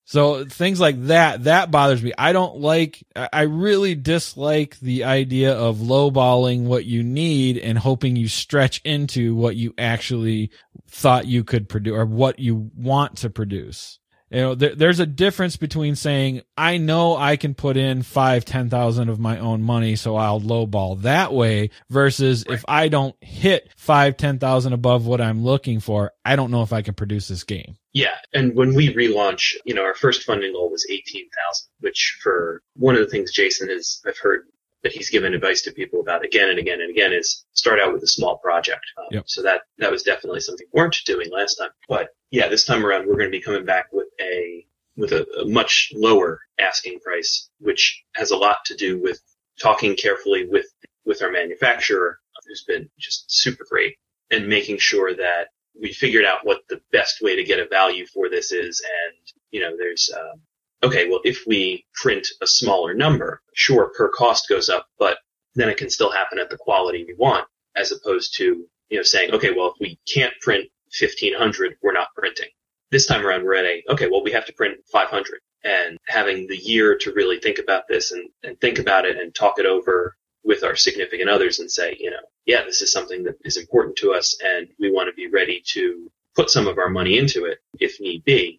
So 0.05 0.45
things 0.45 0.81
like 0.81 1.01
that, 1.05 1.45
that 1.45 1.71
bothers 1.71 2.03
me. 2.03 2.13
I 2.19 2.33
don't 2.33 2.57
like, 2.57 3.03
I 3.15 3.43
really 3.43 3.95
dislike 3.95 4.79
the 4.81 5.05
idea 5.05 5.55
of 5.55 5.79
lowballing 5.79 6.65
what 6.65 6.85
you 6.85 7.03
need 7.03 7.57
and 7.59 7.79
hoping 7.79 8.17
you 8.17 8.29
stretch 8.29 8.81
into 8.85 9.35
what 9.35 9.57
you 9.57 9.75
actually 9.79 10.51
thought 10.89 11.27
you 11.27 11.45
could 11.45 11.69
produce 11.69 11.95
or 11.95 12.05
what 12.05 12.39
you 12.39 12.71
want 12.77 13.19
to 13.19 13.31
produce. 13.31 14.01
You 14.33 14.41
know, 14.41 14.55
there, 14.55 14.75
there's 14.75 14.99
a 14.99 15.07
difference 15.07 15.57
between 15.59 15.95
saying, 15.95 16.41
I 16.57 16.79
know 16.79 17.17
I 17.17 17.37
can 17.37 17.55
put 17.55 17.77
in 17.77 18.03
five, 18.03 18.45
ten 18.47 18.71
thousand 18.71 19.11
of 19.11 19.21
my 19.21 19.39
own 19.39 19.63
money, 19.63 19.95
so 19.95 20.17
I'll 20.17 20.41
lowball 20.41 21.03
that 21.03 21.35
way 21.35 21.71
versus 21.91 22.45
if 22.49 22.65
I 22.67 22.89
don't 22.89 23.15
hit 23.21 23.69
five, 23.77 24.17
ten 24.17 24.39
thousand 24.39 24.73
above 24.73 25.07
what 25.07 25.21
I'm 25.21 25.45
looking 25.45 25.81
for, 25.81 26.13
I 26.25 26.37
don't 26.37 26.51
know 26.51 26.63
if 26.63 26.73
I 26.73 26.81
can 26.81 26.95
produce 26.95 27.29
this 27.29 27.45
game. 27.45 27.77
Yeah, 27.93 28.17
and 28.33 28.55
when 28.55 28.75
we 28.75 28.95
relaunch, 28.95 29.55
you 29.67 29.75
know, 29.75 29.83
our 29.83 29.95
first 29.95 30.23
funding 30.23 30.55
goal 30.55 30.71
was 30.71 30.87
eighteen 30.91 31.29
thousand, 31.29 31.69
which 31.81 32.19
for 32.23 32.63
one 32.75 32.95
of 32.95 33.03
the 33.03 33.09
things 33.09 33.33
Jason 33.33 33.69
has 33.69 34.01
I've 34.07 34.17
heard 34.19 34.47
that 34.83 34.93
he's 34.93 35.11
given 35.11 35.35
advice 35.35 35.63
to 35.63 35.73
people 35.73 36.01
about 36.01 36.25
again 36.25 36.49
and 36.49 36.59
again 36.59 36.81
and 36.81 36.91
again 36.91 37.13
is 37.13 37.45
start 37.53 37.79
out 37.79 37.93
with 37.93 38.03
a 38.03 38.07
small 38.09 38.39
project. 38.39 38.85
Um, 38.99 39.07
Yep. 39.11 39.25
So 39.27 39.43
that 39.43 39.61
that 39.79 39.91
was 39.91 40.03
definitely 40.03 40.41
something 40.41 40.67
we 40.73 40.81
weren't 40.81 40.97
doing 41.05 41.31
last 41.31 41.57
time. 41.57 41.71
But 41.89 42.09
yeah, 42.33 42.49
this 42.49 42.65
time 42.65 42.85
around 42.85 43.07
we're 43.07 43.17
going 43.17 43.31
to 43.31 43.39
be 43.39 43.43
coming 43.43 43.65
back 43.65 43.87
with 43.93 44.09
a 44.21 44.67
with 44.97 45.13
a, 45.13 45.25
a 45.41 45.47
much 45.47 45.93
lower 45.95 46.41
asking 46.59 46.99
price, 46.99 47.49
which 47.61 48.03
has 48.15 48.31
a 48.31 48.37
lot 48.37 48.59
to 48.67 48.75
do 48.75 49.01
with 49.01 49.21
talking 49.61 49.95
carefully 49.95 50.49
with 50.49 50.67
with 51.05 51.23
our 51.23 51.31
manufacturer, 51.31 52.19
who's 52.47 52.65
been 52.65 52.89
just 52.99 53.31
super 53.31 53.65
great, 53.71 53.97
and 54.31 54.49
making 54.49 54.79
sure 54.79 55.15
that 55.15 55.49
we 55.81 55.93
figured 55.93 56.25
out 56.25 56.45
what 56.45 56.61
the 56.69 56.81
best 56.91 57.23
way 57.23 57.37
to 57.37 57.45
get 57.45 57.61
a 57.61 57.69
value 57.69 58.07
for 58.07 58.29
this 58.29 58.53
is. 58.53 58.83
And, 58.83 59.17
you 59.51 59.61
know, 59.61 59.77
there's, 59.77 60.11
um, 60.15 60.41
okay, 60.83 61.09
well, 61.09 61.21
if 61.25 61.45
we 61.47 61.87
print 61.95 62.27
a 62.43 62.47
smaller 62.47 62.95
number, 62.95 63.41
sure, 63.55 63.91
per 63.97 64.11
cost 64.11 64.49
goes 64.49 64.69
up, 64.69 64.87
but 64.99 65.19
then 65.55 65.69
it 65.69 65.77
can 65.79 65.91
still 65.91 66.11
happen 66.11 66.39
at 66.39 66.51
the 66.51 66.57
quality 66.59 67.05
we 67.07 67.15
want, 67.15 67.47
as 67.75 67.93
opposed 67.93 68.37
to, 68.37 68.67
you 68.91 68.97
know, 68.97 69.03
saying, 69.03 69.33
okay, 69.33 69.51
well, 69.57 69.69
if 69.69 69.75
we 69.81 69.99
can't 70.13 70.35
print 70.41 70.69
1500, 70.99 71.77
we're 71.83 71.93
not 71.93 72.09
printing. 72.17 72.49
This 72.91 73.07
time 73.07 73.25
around, 73.27 73.45
we're 73.45 73.55
at 73.55 73.65
a, 73.65 73.83
okay, 73.91 74.09
well, 74.11 74.23
we 74.23 74.33
have 74.33 74.47
to 74.47 74.53
print 74.53 74.77
500 74.91 75.41
and 75.65 75.99
having 76.07 76.47
the 76.49 76.57
year 76.57 76.97
to 76.99 77.13
really 77.13 77.39
think 77.39 77.59
about 77.59 77.85
this 77.89 78.11
and, 78.13 78.29
and 78.43 78.61
think 78.61 78.79
about 78.79 79.05
it 79.07 79.17
and 79.17 79.35
talk 79.35 79.59
it 79.59 79.67
over 79.67 80.17
with 80.45 80.65
our 80.65 80.77
significant 80.77 81.31
others 81.31 81.61
and 81.61 81.71
say, 81.71 81.97
you 81.99 82.11
know, 82.11 82.17
yeah, 82.47 82.65
this 82.65 82.83
is 82.83 82.93
something 82.93 83.23
that 83.25 83.37
is 83.45 83.57
important 83.57 83.97
to 83.97 84.13
us 84.13 84.37
and 84.45 84.69
we 84.79 84.91
want 84.91 85.09
to 85.09 85.15
be 85.15 85.29
ready 85.29 85.63
to 85.65 86.11
put 86.35 86.51
some 86.51 86.67
of 86.67 86.79
our 86.79 86.89
money 86.89 87.19
into 87.19 87.45
it 87.45 87.59
if 87.79 88.01
need 88.01 88.25
be. 88.25 88.59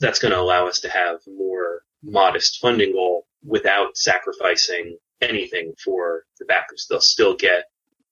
That's 0.00 0.18
going 0.18 0.32
to 0.32 0.40
allow 0.40 0.66
us 0.66 0.80
to 0.80 0.88
have 0.88 1.20
more 1.26 1.82
modest 2.02 2.60
funding 2.60 2.92
goal 2.92 3.26
without 3.42 3.96
sacrificing 3.96 4.96
anything 5.20 5.74
for 5.82 6.24
the 6.38 6.44
backers. 6.44 6.86
They'll 6.88 7.00
still 7.00 7.34
get 7.36 7.64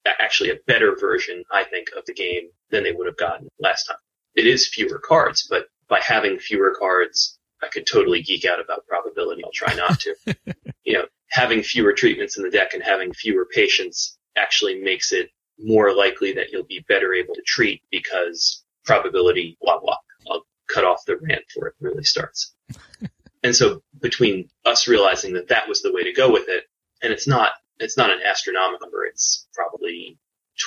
actually 0.07 0.51
a 0.51 0.59
better 0.67 0.97
version, 0.99 1.45
I 1.51 1.65
think, 1.65 1.88
of 1.97 2.05
the 2.07 2.15
game 2.15 2.49
than 2.71 2.85
they 2.85 2.93
would 2.93 3.07
have 3.07 3.17
gotten 3.17 3.49
last 3.61 3.85
time. 3.85 3.97
It 4.35 4.47
is 4.47 4.69
fewer 4.69 4.99
cards, 4.99 5.47
but 5.49 5.67
by 5.88 6.01
having 6.01 6.38
fewer 6.38 6.75
cards, 6.79 7.38
I 7.62 7.69
could 7.69 7.87
totally 7.87 8.23
geek 8.23 8.45
out 8.45 8.61
about 8.61 8.87
probability. 8.87 9.45
I'll 9.45 9.53
try 9.53 9.75
not 9.75 10.01
to. 10.01 10.15
you 10.85 10.95
know, 10.95 11.05
having 11.31 11.62
fewer 11.62 11.93
treatments 11.93 12.37
in 12.37 12.45
the 12.45 12.51
deck 12.51 12.75
and 12.75 12.83
having 12.83 13.12
fewer 13.12 13.47
patients 13.47 14.19
actually 14.37 14.81
makes 14.81 15.12
it 15.12 15.31
more 15.59 15.95
likely 15.95 16.33
that 16.33 16.51
you'll 16.51 16.65
be 16.65 16.85
better 16.88 17.15
able 17.15 17.35
to 17.35 17.43
treat 17.47 17.83
because 17.91 18.65
probability 18.85 19.57
blah 19.61 19.79
blah. 19.79 19.97
I'll 20.31 20.45
cut 20.69 20.85
off 20.85 21.05
the 21.07 21.17
rant 21.17 21.43
before 21.49 21.69
it 21.69 21.75
really 21.81 22.05
starts. 22.05 22.55
and 23.43 23.55
so 23.55 23.83
between 24.01 24.49
us 24.65 24.88
realizing 24.88 25.35
that 25.35 25.49
that 25.49 25.69
was 25.69 25.83
the 25.83 25.93
way 25.93 26.05
to 26.05 26.12
go 26.12 26.33
with 26.33 26.49
it, 26.49 26.65
and 27.03 27.12
it's 27.12 27.27
not 27.27 27.53
it's 27.79 27.97
not 27.97 28.11
an 28.11 28.21
astronomical 28.25 28.87
number. 28.87 29.05
It's 29.07 29.47
probably 29.55 30.19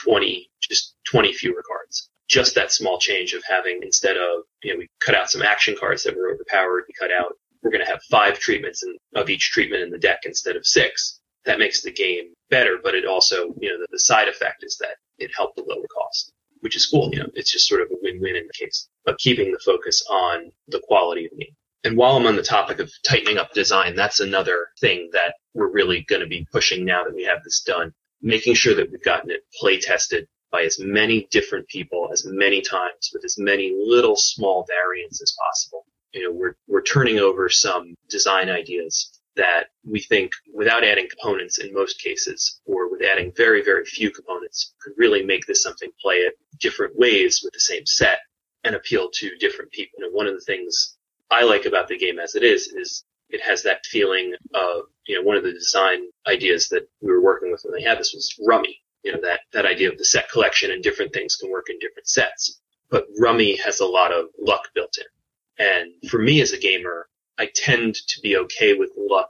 20, 0.04 0.50
just 0.62 0.96
20 1.12 1.34
fewer 1.34 1.64
cards. 1.68 2.10
Just 2.28 2.56
that 2.56 2.72
small 2.72 2.98
change 2.98 3.34
of 3.34 3.44
having 3.48 3.82
instead 3.84 4.18
of, 4.18 4.44
you 4.64 4.74
know, 4.74 4.80
we 4.80 4.90
cut 5.00 5.16
out 5.16 5.30
some 5.30 5.44
action 5.44 5.76
cards 5.80 6.04
that 6.04 6.16
were 6.16 6.34
overpowered. 6.34 6.86
We 6.88 6.94
cut 7.00 7.12
out, 7.12 7.34
we're 7.62 7.72
going 7.72 7.86
to 7.86 7.92
have 7.92 8.02
five 8.10 8.40
treatments 8.40 8.84
in, 8.84 8.98
of 9.16 9.30
each 9.30 9.52
treatment 9.52 9.84
in 9.84 9.92
the 9.92 10.00
deck 10.00 10.22
instead 10.26 10.56
of 10.56 10.66
six. 10.66 11.20
That 11.46 11.60
makes 11.60 11.84
the 11.84 11.92
game 11.92 12.34
better, 12.50 12.78
but 12.82 12.96
it 12.96 13.06
also, 13.06 13.54
you 13.60 13.70
know, 13.70 13.78
the, 13.78 13.88
the 13.92 14.00
side 14.00 14.28
effect 14.28 14.64
is 14.64 14.78
that 14.80 14.98
it 15.20 15.32
helped 15.36 15.56
the 15.56 15.64
lower 15.68 15.86
cost, 15.96 16.32
which 16.62 16.76
is 16.76 16.88
cool. 16.88 17.12
You 17.14 17.20
know, 17.20 17.30
it's 17.36 17.52
just 17.52 17.68
sort 17.68 17.82
of 17.82 17.88
a 17.92 17.96
win-win 18.02 18.36
in 18.36 18.48
the 18.48 18.66
case, 18.66 18.88
but 19.06 19.20
keeping 19.20 19.52
the 19.52 19.60
focus 19.64 20.04
on 20.10 20.52
the 20.68 20.82
quality 20.88 21.26
of 21.26 21.32
the 21.32 21.46
game. 21.46 21.56
And 21.86 21.96
while 21.96 22.16
I'm 22.16 22.26
on 22.26 22.36
the 22.36 22.42
topic 22.42 22.80
of 22.80 22.92
tightening 23.08 23.38
up 23.38 23.54
design, 23.54 23.96
that's 23.96 24.20
another 24.20 24.70
thing 24.82 25.12
that 25.14 25.36
we're 25.54 25.70
really 25.70 26.02
going 26.10 26.22
to 26.22 26.28
be 26.28 26.48
pushing 26.52 26.84
now 26.84 27.04
that 27.04 27.14
we 27.14 27.24
have 27.26 27.44
this 27.44 27.62
done, 27.62 27.94
making 28.24 28.56
sure 28.56 28.74
that 28.74 28.92
we've 28.92 29.04
gotten 29.04 29.30
it 29.30 29.44
play 29.54 29.80
tested 29.80 30.28
by 30.52 30.64
as 30.64 30.80
many 30.80 31.28
different 31.30 31.68
people 31.68 32.10
as 32.12 32.26
many 32.26 32.62
times 32.62 33.12
with 33.14 33.24
as 33.24 33.38
many 33.38 33.72
little 33.78 34.16
small 34.16 34.66
variants 34.68 35.22
as 35.22 35.36
possible. 35.40 35.86
you 36.12 36.24
know, 36.24 36.32
we're, 36.32 36.56
we're 36.68 36.82
turning 36.82 37.20
over 37.20 37.50
some 37.50 37.94
design 38.10 38.50
ideas 38.50 39.22
that 39.36 39.66
we 39.84 40.00
think 40.00 40.32
without 40.56 40.84
adding 40.84 41.08
components 41.08 41.60
in 41.60 41.72
most 41.72 42.02
cases 42.02 42.62
or 42.66 42.90
with 42.90 43.04
adding 43.04 43.32
very, 43.38 43.64
very 43.64 43.86
few 43.86 44.10
components 44.10 44.74
could 44.82 44.94
really 44.98 45.24
make 45.24 45.46
this 45.46 45.62
something 45.62 45.92
play 46.02 46.16
it 46.16 46.34
different 46.60 46.98
ways 46.98 47.42
with 47.44 47.54
the 47.54 47.60
same 47.60 47.86
set 47.86 48.22
and 48.64 48.74
appeal 48.74 49.10
to 49.14 49.36
different 49.38 49.72
people. 49.72 50.00
Know, 50.00 50.10
one 50.10 50.26
of 50.26 50.34
the 50.34 50.42
things 50.42 50.95
I 51.32 51.44
like 51.44 51.66
about 51.66 51.88
the 51.88 51.98
game 51.98 52.20
as 52.20 52.36
it 52.36 52.44
is, 52.44 52.68
is 52.68 53.04
it 53.30 53.42
has 53.42 53.64
that 53.64 53.86
feeling 53.86 54.34
of, 54.54 54.84
you 55.08 55.16
know, 55.16 55.24
one 55.24 55.38
of 55.38 55.44
the 55.44 55.52
design 55.52 56.10
ideas 56.28 56.70
that 56.70 56.88
we 57.02 57.12
were 57.12 57.22
working 57.22 57.52
with 57.52 57.62
when 57.64 57.74
they 57.74 57.88
had 57.88 58.00
this 58.00 58.14
was 58.14 58.36
rummy. 58.48 58.80
You 59.04 59.14
know, 59.14 59.22
that, 59.22 59.42
that 59.54 59.66
idea 59.66 59.92
of 59.92 59.98
the 59.98 60.06
set 60.06 60.30
collection 60.32 60.72
and 60.72 60.82
different 60.82 61.14
things 61.14 61.36
can 61.36 61.52
work 61.52 61.66
in 61.70 61.78
different 61.80 62.08
sets. 62.08 62.60
But 62.90 63.06
rummy 63.20 63.56
has 63.58 63.80
a 63.80 63.86
lot 63.86 64.12
of 64.12 64.26
luck 64.40 64.70
built 64.74 64.98
in. 64.98 65.66
And 65.66 66.10
for 66.10 66.20
me 66.20 66.42
as 66.42 66.54
a 66.54 66.60
gamer, 66.60 67.08
I 67.38 67.50
tend 67.54 67.96
to 67.96 68.22
be 68.22 68.38
okay 68.38 68.74
with 68.74 68.92
luck 68.98 69.30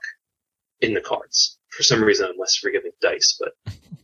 in 0.81 0.93
the 0.93 1.01
cards. 1.01 1.58
For 1.69 1.84
some 1.84 2.03
reason, 2.03 2.27
I'm 2.27 2.38
less 2.38 2.55
forgiving 2.55 2.91
dice, 3.01 3.38
but 3.39 3.53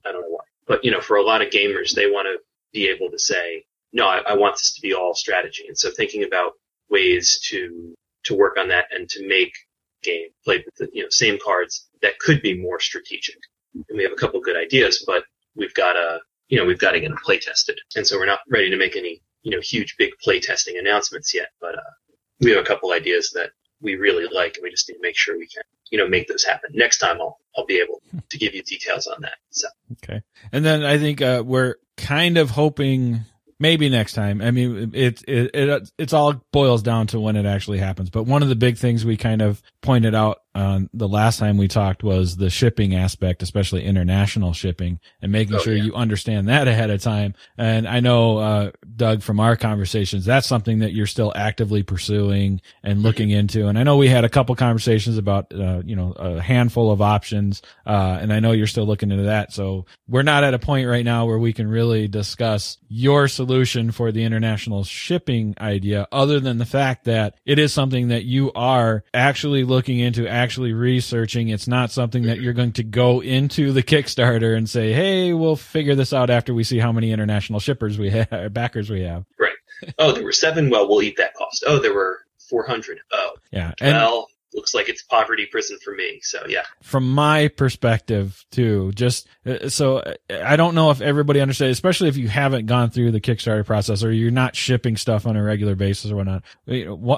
I 0.05 0.11
don't 0.11 0.21
know 0.21 0.29
why. 0.29 0.43
But, 0.67 0.83
you 0.83 0.91
know, 0.91 1.01
for 1.01 1.17
a 1.17 1.23
lot 1.23 1.41
of 1.41 1.49
gamers, 1.49 1.93
they 1.93 2.07
want 2.07 2.27
to 2.27 2.43
be 2.73 2.87
able 2.87 3.09
to 3.11 3.19
say, 3.19 3.65
no, 3.93 4.07
I, 4.07 4.19
I 4.19 4.33
want 4.35 4.55
this 4.55 4.73
to 4.75 4.81
be 4.81 4.93
all 4.93 5.13
strategy. 5.13 5.65
And 5.67 5.77
so 5.77 5.89
thinking 5.89 6.23
about 6.23 6.53
ways 6.91 7.39
to, 7.49 7.95
to 8.25 8.35
work 8.35 8.57
on 8.57 8.67
that 8.67 8.85
and 8.91 9.09
to 9.09 9.27
make 9.27 9.53
game 10.03 10.27
played 10.43 10.63
with 10.65 10.75
the, 10.75 10.89
you 10.93 11.03
know, 11.03 11.09
same 11.09 11.37
cards 11.43 11.87
that 12.01 12.19
could 12.19 12.41
be 12.41 12.59
more 12.59 12.79
strategic. 12.79 13.37
And 13.73 13.97
we 13.97 14.03
have 14.03 14.11
a 14.11 14.15
couple 14.15 14.39
good 14.41 14.57
ideas, 14.57 15.03
but 15.07 15.23
we've 15.55 15.73
got 15.73 15.93
to, 15.93 16.19
you 16.49 16.57
know, 16.57 16.65
we've 16.65 16.79
got 16.79 16.91
to 16.91 16.99
get 16.99 17.09
them 17.09 17.17
play 17.23 17.39
tested. 17.39 17.79
And 17.95 18.05
so 18.05 18.17
we're 18.17 18.25
not 18.25 18.39
ready 18.49 18.69
to 18.69 18.77
make 18.77 18.97
any, 18.97 19.21
you 19.43 19.51
know, 19.51 19.61
huge 19.61 19.95
big 19.97 20.11
play 20.23 20.39
testing 20.39 20.77
announcements 20.77 21.33
yet, 21.33 21.47
but, 21.59 21.75
uh, 21.75 21.93
we 22.41 22.51
have 22.51 22.59
a 22.59 22.67
couple 22.67 22.91
ideas 22.91 23.31
that 23.35 23.51
we 23.81 23.95
really 23.95 24.27
like 24.31 24.55
and 24.55 24.63
we 24.63 24.71
just 24.71 24.89
need 24.89 24.95
to 24.95 25.01
make 25.01 25.17
sure 25.17 25.37
we 25.37 25.47
can, 25.47 25.63
you 25.91 25.97
know, 25.97 26.07
make 26.07 26.27
those 26.27 26.43
happen. 26.43 26.71
Next 26.73 26.97
time 26.97 27.21
I'll, 27.21 27.37
I'll 27.55 27.65
be 27.65 27.79
able 27.79 28.01
to 28.29 28.37
give 28.37 28.53
you 28.55 28.63
details 28.63 29.07
on 29.07 29.21
that. 29.21 29.37
So. 29.51 29.67
Okay. 29.93 30.21
And 30.51 30.65
then 30.65 30.83
I 30.83 30.97
think, 30.97 31.21
uh, 31.21 31.43
we're 31.45 31.75
kind 31.97 32.37
of 32.37 32.49
hoping 32.49 33.21
maybe 33.61 33.89
next 33.89 34.13
time. 34.13 34.41
I 34.41 34.49
mean, 34.49 34.91
it, 34.95 35.23
it, 35.27 35.51
it, 35.53 35.91
it's 35.97 36.13
all 36.13 36.33
boils 36.51 36.81
down 36.81 37.07
to 37.07 37.19
when 37.19 37.35
it 37.35 37.45
actually 37.45 37.77
happens. 37.77 38.09
But 38.09 38.23
one 38.23 38.41
of 38.41 38.49
the 38.49 38.55
big 38.55 38.77
things 38.77 39.05
we 39.05 39.17
kind 39.17 39.41
of 39.41 39.61
pointed 39.81 40.15
out 40.15 40.41
on 40.53 40.89
the 40.93 41.07
last 41.07 41.39
time 41.39 41.57
we 41.57 41.67
talked 41.69 42.03
was 42.03 42.35
the 42.35 42.49
shipping 42.49 42.93
aspect, 42.95 43.41
especially 43.41 43.85
international 43.85 44.51
shipping 44.51 44.99
and 45.21 45.31
making 45.31 45.55
oh, 45.55 45.59
sure 45.59 45.75
yeah. 45.75 45.83
you 45.83 45.93
understand 45.93 46.49
that 46.49 46.67
ahead 46.67 46.89
of 46.89 47.01
time. 47.01 47.35
And 47.57 47.87
I 47.87 48.01
know, 48.01 48.37
uh, 48.39 48.71
Doug, 48.95 49.21
from 49.21 49.39
our 49.39 49.55
conversations, 49.55 50.25
that's 50.25 50.47
something 50.47 50.79
that 50.79 50.91
you're 50.91 51.07
still 51.07 51.31
actively 51.35 51.83
pursuing 51.83 52.61
and 52.83 52.95
mm-hmm. 52.95 53.03
looking 53.03 53.29
into. 53.29 53.67
And 53.67 53.77
I 53.79 53.83
know 53.83 53.95
we 53.95 54.09
had 54.09 54.25
a 54.25 54.29
couple 54.29 54.55
conversations 54.55 55.17
about, 55.17 55.53
uh, 55.53 55.83
you 55.85 55.95
know, 55.95 56.11
a 56.13 56.41
handful 56.41 56.91
of 56.91 57.01
options. 57.01 57.61
Uh, 57.85 58.17
and 58.19 58.33
I 58.33 58.39
know 58.41 58.51
you're 58.51 58.67
still 58.67 58.85
looking 58.85 59.11
into 59.11 59.25
that. 59.25 59.53
So 59.53 59.85
we're 60.09 60.23
not 60.23 60.43
at 60.43 60.53
a 60.53 60.59
point 60.59 60.87
right 60.87 61.05
now 61.05 61.27
where 61.27 61.39
we 61.39 61.53
can 61.53 61.69
really 61.69 62.07
discuss 62.09 62.77
your 62.89 63.27
solution 63.29 63.50
for 63.91 64.11
the 64.11 64.23
international 64.23 64.83
shipping 64.83 65.55
idea 65.59 66.07
other 66.11 66.39
than 66.39 66.57
the 66.57 66.65
fact 66.65 67.05
that 67.05 67.35
it 67.45 67.59
is 67.59 67.73
something 67.73 68.09
that 68.09 68.23
you 68.23 68.51
are 68.53 69.03
actually 69.13 69.63
looking 69.63 69.99
into 69.99 70.27
actually 70.27 70.73
researching. 70.73 71.49
It's 71.49 71.67
not 71.67 71.91
something 71.91 72.23
that 72.23 72.39
you're 72.39 72.53
going 72.53 72.73
to 72.73 72.83
go 72.83 73.21
into 73.21 73.71
the 73.71 73.83
Kickstarter 73.83 74.55
and 74.55 74.69
say, 74.69 74.93
"Hey, 74.93 75.33
we'll 75.33 75.55
figure 75.55 75.95
this 75.95 76.13
out 76.13 76.29
after 76.29 76.53
we 76.53 76.63
see 76.63 76.79
how 76.79 76.91
many 76.91 77.11
international 77.11 77.59
shippers 77.59 77.97
we 77.97 78.09
have, 78.09 78.53
backers 78.53 78.89
we 78.89 79.01
have." 79.01 79.25
Right. 79.39 79.51
Oh, 79.97 80.11
there 80.11 80.23
were 80.23 80.31
seven. 80.31 80.69
Well, 80.69 80.87
we'll 80.87 81.01
eat 81.01 81.17
that 81.17 81.33
cost. 81.33 81.63
Oh, 81.67 81.79
there 81.79 81.93
were 81.93 82.19
400. 82.49 82.99
Oh, 83.11 83.33
yeah. 83.51 83.73
And, 83.81 83.95
well, 83.95 84.27
looks 84.53 84.73
like 84.73 84.89
it's 84.89 85.03
poverty 85.03 85.45
prison 85.45 85.77
for 85.83 85.93
me. 85.93 86.19
So 86.21 86.45
yeah. 86.47 86.63
From 86.81 87.11
my 87.11 87.47
perspective 87.47 88.45
too, 88.51 88.91
just 88.93 89.27
uh, 89.45 89.69
so 89.69 89.97
uh, 89.99 90.13
I 90.43 90.55
don't 90.55 90.75
know 90.75 90.91
if 90.91 91.01
everybody 91.01 91.39
understands, 91.39 91.77
especially 91.77 92.09
if 92.09 92.17
you 92.17 92.27
haven't 92.27 92.65
gone 92.65 92.89
through 92.89 93.11
the 93.11 93.21
Kickstarter 93.21 93.65
process 93.65 94.03
or 94.03 94.11
you're 94.11 94.31
not 94.31 94.55
shipping 94.55 94.97
stuff 94.97 95.25
on 95.25 95.35
a 95.35 95.43
regular 95.43 95.75
basis 95.75 96.11
or 96.11 96.17
whatnot. 96.17 96.43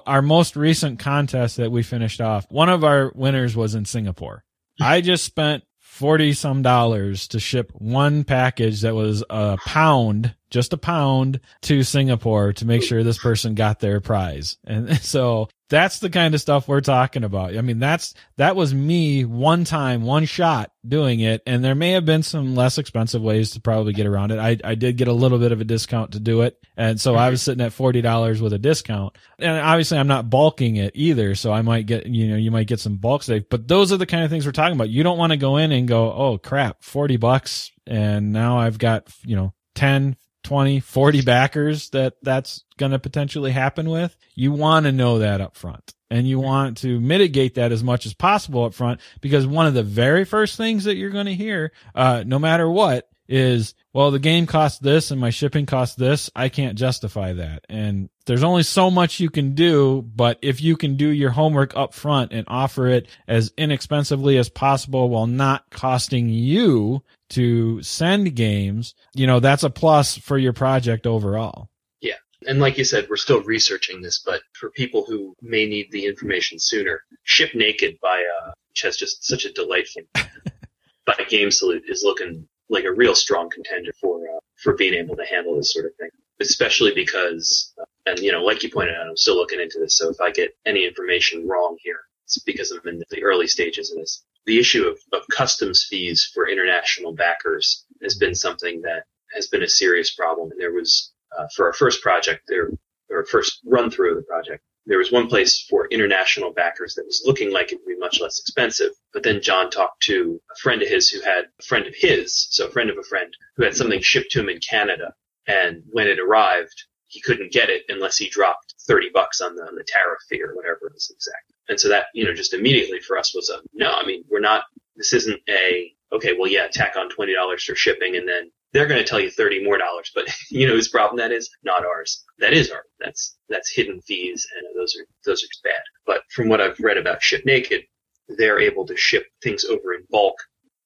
Our 0.06 0.22
most 0.22 0.56
recent 0.56 1.00
contest 1.00 1.58
that 1.58 1.72
we 1.72 1.84
finished 1.84 2.22
off, 2.22 2.46
one 2.50 2.70
of 2.70 2.84
our 2.84 3.12
winners 3.16 3.56
was 3.56 3.76
in 3.76 3.86
Singapore. 3.86 4.44
I 4.82 5.02
just 5.02 5.24
spent 5.24 5.64
40 5.80 6.34
some 6.34 6.62
dollars 6.64 7.28
to 7.30 7.40
ship 7.40 7.72
one 7.76 8.24
package 8.24 8.82
that 8.82 8.96
was 8.96 9.24
a 9.30 9.58
pound 9.64 10.34
just 10.54 10.72
a 10.72 10.78
pound 10.78 11.40
to 11.64 11.82
Singapore 11.82 12.54
to 12.54 12.66
make 12.66 12.84
sure 12.84 13.04
this 13.04 13.18
person 13.18 13.56
got 13.56 13.80
their 13.80 14.00
prize. 14.00 14.58
And 14.64 14.96
so 15.02 15.50
that's 15.68 15.98
the 15.98 16.12
kind 16.12 16.36
of 16.36 16.42
stuff 16.42 16.68
we're 16.68 16.80
talking 16.80 17.24
about. 17.24 17.58
I 17.58 17.62
mean, 17.62 17.80
that's, 17.80 18.14
that 18.38 18.56
was 18.56 18.72
me 18.72 19.26
one 19.26 19.64
time, 19.64 20.04
one 20.04 20.26
shot 20.26 20.72
doing 20.88 21.22
it. 21.22 21.42
And 21.48 21.64
there 21.64 21.74
may 21.74 21.94
have 21.94 22.06
been 22.06 22.22
some 22.22 22.54
less 22.54 22.78
expensive 22.78 23.24
ways 23.24 23.52
to 23.52 23.62
probably 23.62 23.94
get 23.94 24.06
around 24.06 24.30
it. 24.30 24.38
I, 24.38 24.58
I 24.64 24.76
did 24.76 24.98
get 24.98 25.08
a 25.08 25.14
little 25.14 25.40
bit 25.40 25.52
of 25.52 25.60
a 25.60 25.64
discount 25.64 26.12
to 26.12 26.20
do 26.20 26.42
it. 26.42 26.56
And 26.78 27.02
so 27.02 27.16
I 27.16 27.32
was 27.32 27.42
sitting 27.42 27.66
at 27.66 27.72
$40 27.72 28.40
with 28.40 28.54
a 28.54 28.60
discount. 28.60 29.18
And 29.40 29.58
obviously 29.58 29.98
I'm 29.98 30.08
not 30.08 30.30
bulking 30.30 30.76
it 30.76 30.92
either. 30.94 31.34
So 31.34 31.52
I 31.52 31.64
might 31.64 31.88
get, 31.88 32.06
you 32.06 32.28
know, 32.28 32.36
you 32.36 32.52
might 32.52 32.68
get 32.68 32.80
some 32.80 32.98
bulk 32.98 33.24
save, 33.24 33.50
but 33.50 33.68
those 33.68 33.92
are 33.92 33.98
the 33.98 34.06
kind 34.06 34.24
of 34.24 34.30
things 34.30 34.46
we're 34.46 34.52
talking 34.52 34.76
about. 34.76 34.90
You 34.90 35.02
don't 35.02 35.18
want 35.18 35.32
to 35.32 35.38
go 35.38 35.58
in 35.58 35.72
and 35.72 35.88
go, 35.88 36.14
Oh 36.14 36.38
crap, 36.38 36.84
40 36.84 37.18
bucks. 37.18 37.72
And 37.88 38.32
now 38.32 38.60
I've 38.60 38.78
got, 38.78 39.12
you 39.26 39.36
know, 39.36 39.56
10, 39.74 40.16
20, 40.44 40.80
40 40.80 41.22
backers 41.22 41.90
that 41.92 42.16
that's 42.22 42.64
going 42.78 42.92
to 42.92 43.00
potentially 43.00 43.52
happen 43.52 43.90
with. 43.90 44.16
You 44.36 44.52
want 44.52 44.86
to 44.86 44.92
know 44.92 45.20
that 45.20 45.42
up 45.42 45.56
front 45.56 45.94
and 46.10 46.28
you 46.28 46.40
want 46.40 46.78
to 46.78 47.00
mitigate 47.00 47.56
that 47.56 47.72
as 47.72 47.84
much 47.84 48.06
as 48.06 48.14
possible 48.14 48.66
up 48.66 48.74
front 48.74 49.00
because 49.22 49.48
one 49.48 49.66
of 49.66 49.74
the 49.74 49.84
very 49.84 50.26
first 50.26 50.58
things 50.58 50.84
that 50.84 50.96
you're 50.96 51.10
going 51.10 51.26
to 51.26 51.34
hear, 51.34 51.72
uh, 51.96 52.24
no 52.26 52.40
matter 52.40 52.70
what 52.70 53.10
is, 53.28 53.74
well, 53.94 54.12
the 54.12 54.20
game 54.20 54.46
costs 54.46 54.80
this 54.80 55.12
and 55.12 55.20
my 55.20 55.30
shipping 55.30 55.66
costs 55.66 55.96
this. 55.96 56.30
I 56.36 56.50
can't 56.50 56.78
justify 56.78 57.34
that. 57.34 57.66
And 57.70 58.10
there's 58.26 58.44
only 58.44 58.64
so 58.64 58.90
much 58.90 59.20
you 59.20 59.30
can 59.30 59.54
do, 59.56 60.02
but 60.02 60.40
if 60.42 60.62
you 60.62 60.78
can 60.78 60.96
do 60.96 61.08
your 61.08 61.32
homework 61.32 61.76
up 61.76 61.94
front 61.94 62.32
and 62.32 62.46
offer 62.48 62.88
it 62.88 63.08
as 63.28 63.54
inexpensively 63.58 64.38
as 64.38 64.50
possible 64.50 65.10
while 65.10 65.28
not 65.28 65.70
costing 65.70 66.30
you 66.30 67.04
to 67.30 67.82
send 67.82 68.36
games, 68.36 68.96
you 69.14 69.28
know, 69.28 69.40
that's 69.40 69.64
a 69.64 69.70
plus 69.70 70.18
for 70.18 70.38
your 70.38 70.54
project 70.54 71.08
overall. 71.08 71.70
Yeah. 72.02 72.16
And 72.48 72.60
like 72.60 72.78
you 72.78 72.84
said, 72.84 73.08
we're 73.10 73.16
still 73.18 73.42
researching 73.44 74.02
this, 74.02 74.20
but 74.26 74.42
for 74.54 74.70
people 74.70 75.06
who 75.06 75.36
may 75.42 75.66
need 75.66 75.92
the 75.92 76.06
information 76.06 76.60
sooner, 76.60 77.02
Ship 77.24 77.50
Naked 77.54 77.98
by, 78.02 78.24
uh, 78.42 78.52
which 78.70 78.82
has 78.82 78.98
just 78.98 79.26
such 79.26 79.46
a 79.46 79.54
delightful, 79.54 80.04
by 81.06 81.16
Game 81.30 81.52
Salute 81.52 81.84
is 81.88 82.04
looking 82.04 82.48
like 82.70 82.86
a 82.86 82.94
real 82.94 83.16
strong 83.16 83.50
contender 83.50 83.92
for, 84.00 84.20
uh, 84.28 84.40
for 84.62 84.76
being 84.76 84.94
able 84.94 85.16
to 85.16 85.26
handle 85.26 85.56
this 85.56 85.74
sort 85.74 85.86
of 85.86 85.92
thing. 86.00 86.10
Especially 86.42 86.94
because, 86.94 87.74
uh, 87.80 87.86
and 88.06 88.20
you 88.20 88.32
know, 88.32 88.44
like 88.44 88.64
you 88.64 88.70
pointed 88.70 88.96
out, 88.96 89.08
I'm 89.08 89.18
still 89.18 89.36
looking 89.36 89.62
into 89.62 89.80
this. 89.80 89.98
So 89.98 90.10
if 90.10 90.20
I 90.20 90.32
get 90.32 90.56
any 90.66 90.86
information 90.86 91.48
wrong 91.48 91.78
here, 91.82 92.00
it's 92.26 92.40
because 92.40 92.72
I'm 92.72 92.88
in 92.88 93.04
the 93.10 93.24
early 93.24 93.48
stages 93.48 93.92
of 93.92 93.98
this 93.98 94.24
the 94.46 94.60
issue 94.60 94.88
of, 94.88 95.00
of 95.14 95.28
customs 95.32 95.86
fees 95.90 96.30
for 96.34 96.50
international 96.50 97.14
backers 97.14 97.86
has 98.02 98.16
been 98.16 98.36
something 98.36 98.82
that 98.82 99.04
has 99.34 99.48
been 99.48 99.64
a 99.64 99.70
serious 99.70 100.14
problem. 100.14 100.52
And 100.52 100.60
there 100.60 100.74
was, 100.74 101.14
uh, 101.38 101.48
for 101.56 101.68
our 101.68 101.74
first 101.74 102.02
project, 102.02 102.44
there, 102.48 102.70
or 103.10 103.26
first 103.26 103.62
run 103.66 103.90
through 103.90 104.12
of 104.12 104.18
the 104.18 104.24
project, 104.24 104.64
there 104.86 104.98
was 104.98 105.12
one 105.12 105.28
place 105.28 105.66
for 105.70 105.88
international 105.88 106.52
backers 106.52 106.96
that 106.96 107.06
was 107.06 107.24
looking 107.26 107.52
like 107.52 107.72
it 107.72 107.80
would 107.80 107.94
be 107.94 108.00
much 108.00 108.20
less 108.20 108.40
expensive. 108.40 108.92
But 109.14 109.24
then 109.24 109.42
John 109.42 109.70
talked 109.70 110.04
to 110.04 110.42
a 110.52 110.60
friend 110.60 110.82
of 110.82 110.90
his 110.90 111.10
who 111.10 111.22
had 111.22 111.46
a 111.60 111.64
friend 111.64 111.88
of 111.88 111.94
his, 111.96 112.48
so 112.52 112.68
a 112.68 112.72
friend 112.72 112.90
of 112.90 112.98
a 112.98 113.04
friend, 113.04 113.34
who 113.56 113.64
had 113.64 113.76
something 113.76 114.02
shipped 114.02 114.32
to 114.32 114.42
him 114.42 114.50
in 114.50 114.60
Canada. 114.60 115.14
And 115.48 115.84
when 115.92 116.08
it 116.08 116.20
arrived, 116.20 116.84
he 117.08 117.22
couldn't 117.22 117.52
get 117.52 117.70
it 117.70 117.84
unless 117.90 118.18
he 118.18 118.28
dropped 118.28 118.74
30 118.88 119.12
bucks 119.14 119.40
on 119.40 119.56
the, 119.56 119.62
on 119.64 119.76
the 119.76 119.86
tariff 119.88 120.20
fee 120.30 120.42
or 120.42 120.56
whatever 120.56 120.88
it 120.88 120.94
was 120.94 121.12
exact. 121.14 121.54
And 121.70 121.80
so 121.80 121.90
that, 121.90 122.06
you 122.14 122.26
know, 122.26 122.34
just 122.34 122.54
immediately 122.54 123.00
for 123.00 123.18
us 123.18 123.36
was 123.36 123.50
a 123.50 123.62
no. 123.74 123.92
I 123.92 124.06
mean, 124.06 124.24
we're 124.30 124.40
not, 124.40 124.64
this 124.96 125.14
isn't 125.14 125.40
a, 125.48 125.94
okay, 126.12 126.34
well, 126.38 126.50
yeah, 126.50 126.68
tack 126.68 126.96
on 126.98 127.10
$20 127.10 127.64
for 127.64 127.76
shipping 127.76 128.16
and 128.16 128.28
then 128.28 128.52
they're 128.74 128.88
going 128.88 129.02
to 129.02 129.08
tell 129.08 129.20
you 129.20 129.30
30 129.30 129.64
more 129.64 129.78
dollars, 129.78 130.12
but 130.14 130.28
you 130.50 130.68
know 130.68 130.74
whose 130.74 130.90
problem 130.90 131.18
that 131.18 131.32
is? 131.32 131.50
Not 131.64 131.86
ours. 131.86 132.24
That 132.40 132.54
is 132.54 132.72
our, 132.72 132.84
that's, 133.00 133.36
that's 133.50 133.72
hidden 133.72 134.02
fees 134.02 134.46
and 134.56 134.68
those 134.76 134.96
are, 135.00 135.06
those 135.26 135.44
are 135.44 135.48
bad. 135.64 135.82
But 136.06 136.22
from 136.32 136.50
what 136.50 136.62
I've 136.62 136.80
read 136.80 136.98
about 136.98 137.24
Ship 137.24 137.44
Naked, 137.46 137.84
they're 138.28 138.60
able 138.60 138.86
to 138.88 138.98
ship 138.98 139.28
things 139.42 139.66
over 139.66 139.94
in 139.94 140.04
bulk 140.10 140.36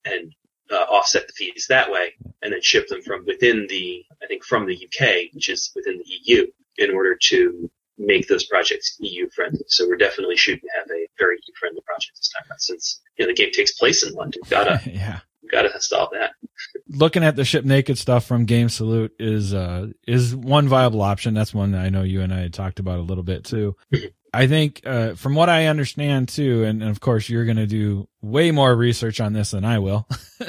and 0.05 0.33
uh, 0.71 0.75
offset 0.75 1.27
the 1.27 1.33
fees 1.33 1.67
that 1.69 1.91
way 1.91 2.13
and 2.41 2.51
then 2.51 2.61
ship 2.61 2.87
them 2.87 3.01
from 3.01 3.25
within 3.25 3.67
the, 3.69 4.03
I 4.21 4.27
think 4.27 4.43
from 4.43 4.65
the 4.65 4.75
UK, 4.75 5.33
which 5.33 5.49
is 5.49 5.71
within 5.75 5.97
the 5.97 6.05
EU 6.05 6.47
in 6.77 6.91
order 6.91 7.15
to 7.15 7.69
make 7.97 8.27
those 8.27 8.45
projects 8.45 8.95
EU 8.99 9.29
friendly. 9.29 9.63
So 9.67 9.87
we're 9.87 9.97
definitely 9.97 10.37
shooting 10.37 10.61
to 10.61 10.79
have 10.79 10.87
a 10.91 11.07
very 11.17 11.35
EU 11.35 11.53
friendly 11.59 11.81
project 11.81 12.17
this 12.17 12.29
time 12.29 12.47
around 12.49 12.59
since 12.59 13.01
you 13.17 13.25
know 13.25 13.31
the 13.31 13.35
game 13.35 13.51
takes 13.51 13.73
place 13.73 14.03
in 14.03 14.13
London. 14.13 14.41
Gotta 14.49 14.81
yeah. 14.91 15.19
Gotta 15.51 15.73
install 15.73 16.09
that. 16.13 16.31
Looking 16.89 17.23
at 17.23 17.35
the 17.35 17.45
ship 17.45 17.65
naked 17.65 17.97
stuff 17.97 18.25
from 18.25 18.45
Game 18.45 18.69
Salute 18.69 19.13
is 19.19 19.53
uh 19.53 19.87
is 20.07 20.35
one 20.35 20.67
viable 20.67 21.01
option. 21.01 21.33
That's 21.33 21.53
one 21.53 21.75
I 21.75 21.89
know 21.89 22.03
you 22.03 22.21
and 22.21 22.33
I 22.33 22.39
had 22.39 22.53
talked 22.53 22.79
about 22.79 22.99
a 22.99 23.03
little 23.03 23.23
bit 23.23 23.43
too. 23.45 23.75
I 24.33 24.47
think, 24.47 24.81
uh, 24.85 25.15
from 25.15 25.35
what 25.35 25.49
I 25.49 25.65
understand 25.65 26.29
too, 26.29 26.63
and, 26.63 26.81
and 26.81 26.91
of 26.91 26.99
course 26.99 27.29
you're 27.29 27.45
going 27.45 27.57
to 27.57 27.65
do 27.65 28.07
way 28.21 28.51
more 28.51 28.75
research 28.75 29.19
on 29.19 29.33
this 29.33 29.51
than 29.51 29.65
I 29.65 29.79
will. 29.79 30.07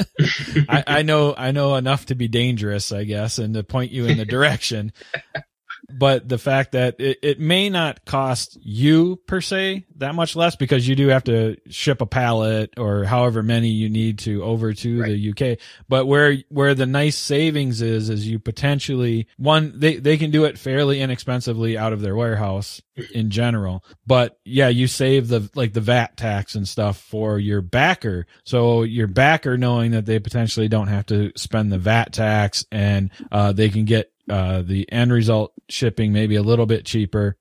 I, 0.68 0.84
I 0.86 1.02
know, 1.02 1.34
I 1.34 1.52
know 1.52 1.74
enough 1.76 2.06
to 2.06 2.14
be 2.14 2.28
dangerous, 2.28 2.92
I 2.92 3.04
guess, 3.04 3.38
and 3.38 3.54
to 3.54 3.62
point 3.62 3.90
you 3.90 4.06
in 4.06 4.18
the 4.18 4.24
direction 4.26 4.92
but 5.90 6.28
the 6.28 6.38
fact 6.38 6.72
that 6.72 6.96
it, 6.98 7.18
it 7.22 7.40
may 7.40 7.70
not 7.70 8.04
cost 8.04 8.58
you 8.60 9.16
per 9.26 9.40
se 9.40 9.86
that 9.96 10.14
much 10.14 10.36
less 10.36 10.54
because 10.54 10.86
you 10.86 10.94
do 10.94 11.08
have 11.08 11.24
to 11.24 11.56
ship 11.68 12.00
a 12.00 12.06
pallet 12.06 12.74
or 12.76 13.04
however 13.04 13.42
many 13.42 13.68
you 13.68 13.88
need 13.88 14.18
to 14.20 14.42
over 14.42 14.74
to 14.74 15.00
right. 15.00 15.08
the 15.08 15.30
UK. 15.30 15.58
But 15.88 16.06
where, 16.06 16.36
where 16.48 16.74
the 16.74 16.86
nice 16.86 17.16
savings 17.16 17.80
is, 17.80 18.10
is 18.10 18.28
you 18.28 18.38
potentially 18.38 19.28
one, 19.36 19.72
they, 19.78 19.96
they 19.96 20.18
can 20.18 20.30
do 20.30 20.44
it 20.44 20.58
fairly 20.58 21.00
inexpensively 21.00 21.78
out 21.78 21.92
of 21.92 22.00
their 22.00 22.14
warehouse 22.14 22.82
in 23.14 23.30
general. 23.30 23.82
But 24.06 24.38
yeah, 24.44 24.68
you 24.68 24.88
save 24.88 25.28
the, 25.28 25.50
like 25.54 25.72
the 25.72 25.80
VAT 25.80 26.16
tax 26.16 26.54
and 26.54 26.68
stuff 26.68 26.98
for 26.98 27.38
your 27.38 27.62
backer. 27.62 28.26
So 28.44 28.82
your 28.82 29.06
backer 29.06 29.56
knowing 29.56 29.92
that 29.92 30.04
they 30.04 30.18
potentially 30.18 30.68
don't 30.68 30.88
have 30.88 31.06
to 31.06 31.32
spend 31.36 31.72
the 31.72 31.78
VAT 31.78 32.12
tax 32.12 32.66
and, 32.70 33.10
uh, 33.32 33.52
they 33.52 33.70
can 33.70 33.86
get 33.86 34.12
uh, 34.28 34.62
the 34.62 34.90
end 34.90 35.12
result 35.12 35.52
shipping 35.68 36.12
maybe 36.12 36.36
a 36.36 36.42
little 36.42 36.66
bit 36.66 36.84
cheaper, 36.84 37.36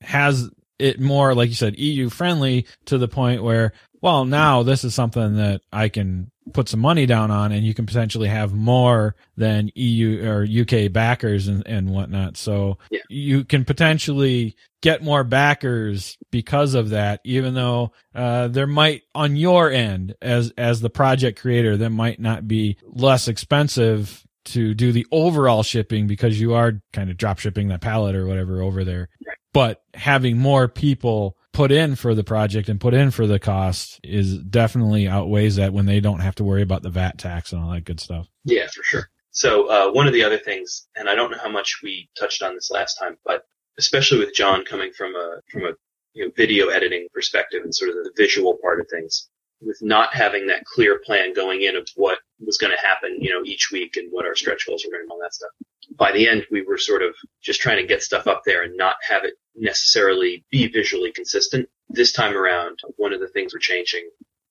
has 0.00 0.50
it 0.78 1.00
more, 1.00 1.34
like 1.34 1.48
you 1.48 1.54
said, 1.54 1.78
EU 1.78 2.08
friendly 2.08 2.66
to 2.86 2.98
the 2.98 3.08
point 3.08 3.42
where, 3.42 3.72
well, 4.00 4.24
now 4.24 4.62
this 4.62 4.84
is 4.84 4.94
something 4.94 5.36
that 5.36 5.60
I 5.72 5.88
can 5.88 6.30
put 6.52 6.68
some 6.68 6.80
money 6.80 7.04
down 7.04 7.30
on 7.30 7.52
and 7.52 7.66
you 7.66 7.74
can 7.74 7.84
potentially 7.84 8.28
have 8.28 8.54
more 8.54 9.14
than 9.36 9.70
EU 9.74 10.24
or 10.26 10.46
UK 10.46 10.90
backers 10.90 11.48
and, 11.48 11.66
and 11.66 11.90
whatnot. 11.90 12.36
So 12.36 12.78
yeah. 12.90 13.00
you 13.08 13.44
can 13.44 13.64
potentially 13.64 14.56
get 14.80 15.02
more 15.02 15.24
backers 15.24 16.16
because 16.30 16.74
of 16.74 16.90
that, 16.90 17.20
even 17.24 17.54
though, 17.54 17.92
uh, 18.14 18.48
there 18.48 18.66
might 18.66 19.02
on 19.14 19.36
your 19.36 19.70
end 19.70 20.14
as, 20.22 20.52
as 20.56 20.80
the 20.80 20.90
project 20.90 21.40
creator, 21.40 21.76
that 21.76 21.90
might 21.90 22.20
not 22.20 22.46
be 22.46 22.78
less 22.86 23.28
expensive 23.28 24.24
to 24.52 24.74
do 24.74 24.92
the 24.92 25.06
overall 25.12 25.62
shipping 25.62 26.06
because 26.06 26.40
you 26.40 26.54
are 26.54 26.80
kind 26.92 27.10
of 27.10 27.16
drop 27.16 27.38
shipping 27.38 27.68
that 27.68 27.80
pallet 27.80 28.14
or 28.14 28.26
whatever 28.26 28.62
over 28.62 28.84
there. 28.84 29.08
But 29.52 29.82
having 29.94 30.38
more 30.38 30.68
people 30.68 31.36
put 31.52 31.72
in 31.72 31.96
for 31.96 32.14
the 32.14 32.24
project 32.24 32.68
and 32.68 32.80
put 32.80 32.94
in 32.94 33.10
for 33.10 33.26
the 33.26 33.38
cost 33.38 33.98
is 34.04 34.38
definitely 34.38 35.08
outweighs 35.08 35.56
that 35.56 35.72
when 35.72 35.86
they 35.86 36.00
don't 36.00 36.20
have 36.20 36.34
to 36.36 36.44
worry 36.44 36.62
about 36.62 36.82
the 36.82 36.90
VAT 36.90 37.18
tax 37.18 37.52
and 37.52 37.62
all 37.62 37.72
that 37.72 37.84
good 37.84 38.00
stuff. 38.00 38.28
Yeah, 38.44 38.66
for 38.66 38.82
sure. 38.82 39.10
So 39.30 39.66
uh, 39.68 39.92
one 39.92 40.06
of 40.06 40.12
the 40.12 40.24
other 40.24 40.38
things, 40.38 40.86
and 40.96 41.08
I 41.08 41.14
don't 41.14 41.30
know 41.30 41.38
how 41.38 41.50
much 41.50 41.80
we 41.82 42.08
touched 42.18 42.42
on 42.42 42.54
this 42.54 42.70
last 42.70 42.94
time, 42.94 43.16
but 43.24 43.42
especially 43.78 44.18
with 44.18 44.34
John 44.34 44.64
coming 44.64 44.92
from 44.92 45.14
a 45.14 45.40
from 45.50 45.64
a 45.64 45.72
you 46.14 46.24
know, 46.24 46.32
video 46.36 46.68
editing 46.68 47.06
perspective 47.12 47.62
and 47.62 47.74
sort 47.74 47.90
of 47.90 47.96
the 47.96 48.12
visual 48.16 48.58
part 48.62 48.80
of 48.80 48.88
things, 48.88 49.28
with 49.60 49.78
not 49.80 50.14
having 50.14 50.46
that 50.48 50.64
clear 50.64 51.00
plan 51.04 51.34
going 51.34 51.62
in 51.62 51.76
of 51.76 51.88
what 51.96 52.18
was 52.44 52.58
going 52.58 52.72
to 52.72 52.86
happen, 52.86 53.18
you 53.20 53.30
know, 53.30 53.42
each 53.44 53.70
week 53.72 53.96
and 53.96 54.08
what 54.10 54.26
our 54.26 54.36
stretch 54.36 54.66
goals 54.66 54.84
were 54.84 54.92
going 54.92 55.04
to 55.04 55.08
be, 55.08 55.12
all 55.12 55.20
that 55.20 55.34
stuff. 55.34 55.50
By 55.96 56.12
the 56.12 56.28
end, 56.28 56.46
we 56.50 56.62
were 56.62 56.78
sort 56.78 57.02
of 57.02 57.14
just 57.42 57.60
trying 57.60 57.78
to 57.78 57.86
get 57.86 58.02
stuff 58.02 58.26
up 58.26 58.42
there 58.44 58.62
and 58.62 58.76
not 58.76 58.96
have 59.08 59.24
it 59.24 59.34
necessarily 59.56 60.44
be 60.50 60.68
visually 60.68 61.12
consistent. 61.12 61.68
This 61.88 62.12
time 62.12 62.36
around, 62.36 62.78
one 62.96 63.12
of 63.12 63.20
the 63.20 63.28
things 63.28 63.54
we're 63.54 63.60
changing 63.60 64.08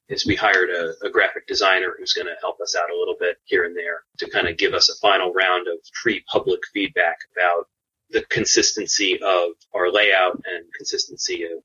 is 0.09 0.25
we 0.25 0.35
hired 0.35 0.69
a, 0.69 0.93
a 1.05 1.09
graphic 1.09 1.47
designer 1.47 1.93
who's 1.97 2.13
going 2.13 2.27
to 2.27 2.35
help 2.41 2.59
us 2.61 2.75
out 2.75 2.89
a 2.89 2.97
little 2.97 3.15
bit 3.19 3.37
here 3.45 3.65
and 3.65 3.75
there 3.75 4.03
to 4.19 4.29
kind 4.29 4.47
of 4.47 4.57
give 4.57 4.73
us 4.73 4.89
a 4.89 4.99
final 4.99 5.33
round 5.33 5.67
of 5.67 5.77
pre-public 6.01 6.61
feedback 6.73 7.17
about 7.35 7.67
the 8.09 8.21
consistency 8.29 9.19
of 9.21 9.51
our 9.75 9.91
layout 9.91 10.35
and 10.45 10.65
consistency 10.77 11.43
of 11.43 11.61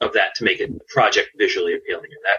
of 0.00 0.12
that 0.12 0.34
to 0.36 0.44
make 0.44 0.60
it 0.60 0.70
project 0.88 1.30
visually 1.36 1.74
appealing. 1.74 2.04
And 2.04 2.24
that 2.24 2.38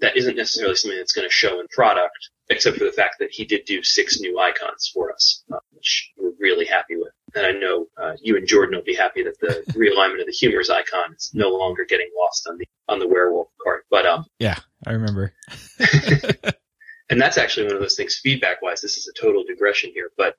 that 0.00 0.16
isn't 0.16 0.36
necessarily 0.36 0.76
something 0.76 0.98
that's 0.98 1.12
going 1.12 1.26
to 1.26 1.32
show 1.32 1.60
in 1.60 1.66
product, 1.68 2.30
except 2.48 2.78
for 2.78 2.84
the 2.84 2.92
fact 2.92 3.16
that 3.18 3.30
he 3.30 3.44
did 3.44 3.64
do 3.64 3.82
six 3.82 4.20
new 4.20 4.38
icons 4.38 4.90
for 4.92 5.12
us, 5.12 5.42
uh, 5.52 5.58
which 5.72 6.12
we're 6.16 6.32
really 6.38 6.66
happy 6.66 6.96
with. 6.96 7.12
And 7.34 7.46
I 7.46 7.52
know 7.52 7.86
uh, 8.00 8.12
you 8.22 8.36
and 8.36 8.46
Jordan 8.46 8.76
will 8.76 8.84
be 8.84 8.94
happy 8.94 9.22
that 9.24 9.38
the 9.40 9.72
realignment 9.78 10.20
of 10.20 10.26
the 10.26 10.32
humors 10.32 10.70
icon 10.70 11.14
is 11.16 11.30
no 11.34 11.50
longer 11.50 11.84
getting 11.84 12.10
lost 12.16 12.48
on 12.48 12.58
the 12.58 12.66
on 12.88 12.98
the 12.98 13.08
werewolf 13.08 13.48
card. 13.62 13.82
But 13.90 14.06
um, 14.06 14.24
yeah, 14.38 14.58
I 14.86 14.92
remember. 14.92 15.34
and 17.10 17.20
that's 17.20 17.38
actually 17.38 17.66
one 17.66 17.76
of 17.76 17.82
those 17.82 17.96
things, 17.96 18.16
feedback 18.22 18.62
wise. 18.62 18.80
This 18.80 18.96
is 18.96 19.08
a 19.08 19.20
total 19.20 19.44
digression 19.44 19.90
here, 19.92 20.10
but 20.16 20.36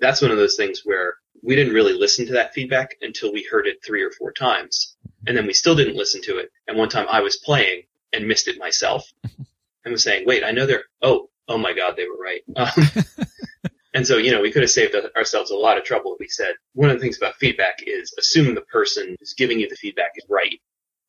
that's 0.00 0.22
one 0.22 0.30
of 0.30 0.36
those 0.36 0.56
things 0.56 0.82
where 0.84 1.14
we 1.42 1.54
didn't 1.54 1.74
really 1.74 1.92
listen 1.92 2.26
to 2.26 2.32
that 2.32 2.54
feedback 2.54 2.96
until 3.02 3.32
we 3.32 3.46
heard 3.50 3.66
it 3.66 3.78
three 3.84 4.02
or 4.02 4.10
four 4.10 4.32
times, 4.32 4.96
and 5.26 5.36
then 5.36 5.46
we 5.46 5.52
still 5.52 5.74
didn't 5.74 5.96
listen 5.96 6.22
to 6.22 6.38
it. 6.38 6.50
And 6.66 6.76
one 6.76 6.88
time 6.88 7.06
I 7.08 7.20
was 7.20 7.36
playing 7.36 7.82
and 8.12 8.26
missed 8.26 8.48
it 8.48 8.58
myself 8.58 9.10
and 9.84 9.92
was 9.92 10.02
saying, 10.02 10.24
wait, 10.26 10.44
I 10.44 10.50
know 10.50 10.66
they're, 10.66 10.84
oh, 11.02 11.28
oh 11.48 11.58
my 11.58 11.72
God, 11.72 11.94
they 11.96 12.06
were 12.06 12.22
right. 12.22 12.42
Um, 12.56 13.26
and 13.94 14.06
so, 14.06 14.16
you 14.16 14.30
know, 14.30 14.40
we 14.40 14.50
could 14.50 14.62
have 14.62 14.70
saved 14.70 14.94
ourselves 15.16 15.50
a 15.50 15.56
lot 15.56 15.76
of 15.76 15.84
trouble 15.84 16.14
if 16.14 16.20
we 16.20 16.28
said, 16.28 16.54
one 16.74 16.90
of 16.90 16.96
the 16.96 17.00
things 17.00 17.18
about 17.18 17.36
feedback 17.36 17.82
is 17.86 18.14
assume 18.18 18.54
the 18.54 18.62
person 18.62 19.16
who's 19.18 19.34
giving 19.34 19.60
you 19.60 19.68
the 19.68 19.76
feedback 19.76 20.12
is 20.16 20.24
right. 20.30 20.60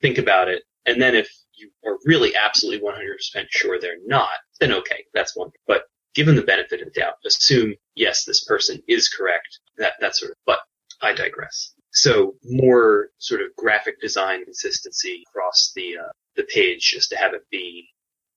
Think 0.02 0.18
about 0.18 0.50
it. 0.50 0.64
And 0.86 1.02
then 1.02 1.16
if 1.16 1.30
you 1.54 1.70
are 1.86 1.98
really 2.06 2.36
absolutely 2.36 2.86
100% 2.86 3.46
sure 3.50 3.80
they're 3.80 3.96
not, 4.06 4.30
then 4.60 4.74
okay, 4.74 5.06
that's 5.14 5.36
one 5.36 5.50
thing. 5.50 5.62
But 5.66 5.84
given 6.14 6.36
the 6.36 6.42
benefit 6.42 6.82
of 6.82 6.94
the 6.94 7.00
doubt, 7.00 7.16
assume, 7.26 7.76
yes, 7.96 8.26
this 8.26 8.44
person 8.44 8.82
is 8.88 9.08
correct. 9.08 9.60
That, 9.78 9.94
that 10.02 10.16
sort 10.16 10.32
of, 10.32 10.38
but 10.46 10.60
I 11.02 11.14
digress. 11.14 11.74
So 11.94 12.36
more 12.44 13.10
sort 13.20 13.42
of 13.42 13.56
graphic 13.56 14.02
design 14.02 14.44
consistency 14.44 15.24
across 15.30 15.72
the 15.76 15.98
uh, 16.00 16.12
the 16.36 16.44
page 16.44 16.82
just 16.82 17.10
to 17.12 17.18
have 17.18 17.34
it 17.34 17.44
be, 17.52 17.88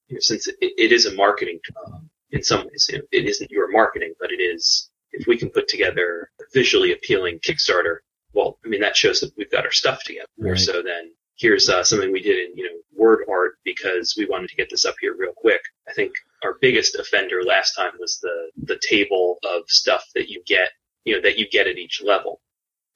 you 0.08 0.14
know, 0.14 0.20
since 0.20 0.46
it, 0.46 0.56
it 0.60 0.92
is 0.92 1.06
a 1.06 1.14
marketing, 1.14 1.58
um, 1.86 2.10
in 2.30 2.42
some 2.42 2.66
ways, 2.66 2.90
it, 2.92 3.02
it 3.12 3.26
isn't 3.26 3.50
your 3.50 3.70
marketing, 3.70 4.12
but 4.20 4.30
it 4.30 4.42
is, 4.42 4.90
if 5.12 5.26
we 5.26 5.38
can 5.38 5.48
put 5.48 5.68
together 5.68 6.30
a 6.40 6.44
visually 6.52 6.92
appealing 6.92 7.38
Kickstarter, 7.38 7.98
well, 8.34 8.58
I 8.64 8.68
mean, 8.68 8.82
that 8.82 8.96
shows 8.96 9.20
that 9.20 9.32
we've 9.36 9.50
got 9.50 9.64
our 9.64 9.72
stuff 9.72 10.02
together 10.04 10.26
more 10.38 10.56
so 10.56 10.82
than 10.82 11.12
here's 11.36 11.68
uh, 11.68 11.82
something 11.82 12.12
we 12.12 12.20
did 12.20 12.50
in, 12.50 12.56
you 12.56 12.64
know, 12.64 12.76
word 12.94 13.24
art 13.30 13.54
because 13.64 14.14
we 14.18 14.26
wanted 14.26 14.50
to 14.50 14.56
get 14.56 14.68
this 14.70 14.84
up 14.84 14.96
here 15.00 15.14
real 15.16 15.32
quick. 15.34 15.60
I 15.88 15.92
think 15.92 16.12
our 16.42 16.56
biggest 16.60 16.96
offender 16.96 17.42
last 17.42 17.72
time 17.72 17.92
was 17.98 18.18
the, 18.20 18.50
the 18.64 18.78
table 18.86 19.38
of 19.44 19.62
stuff 19.68 20.04
that 20.14 20.28
you 20.28 20.42
get, 20.46 20.70
you 21.04 21.14
know, 21.14 21.22
that 21.22 21.38
you 21.38 21.48
get 21.48 21.66
at 21.66 21.78
each 21.78 22.02
level. 22.04 22.40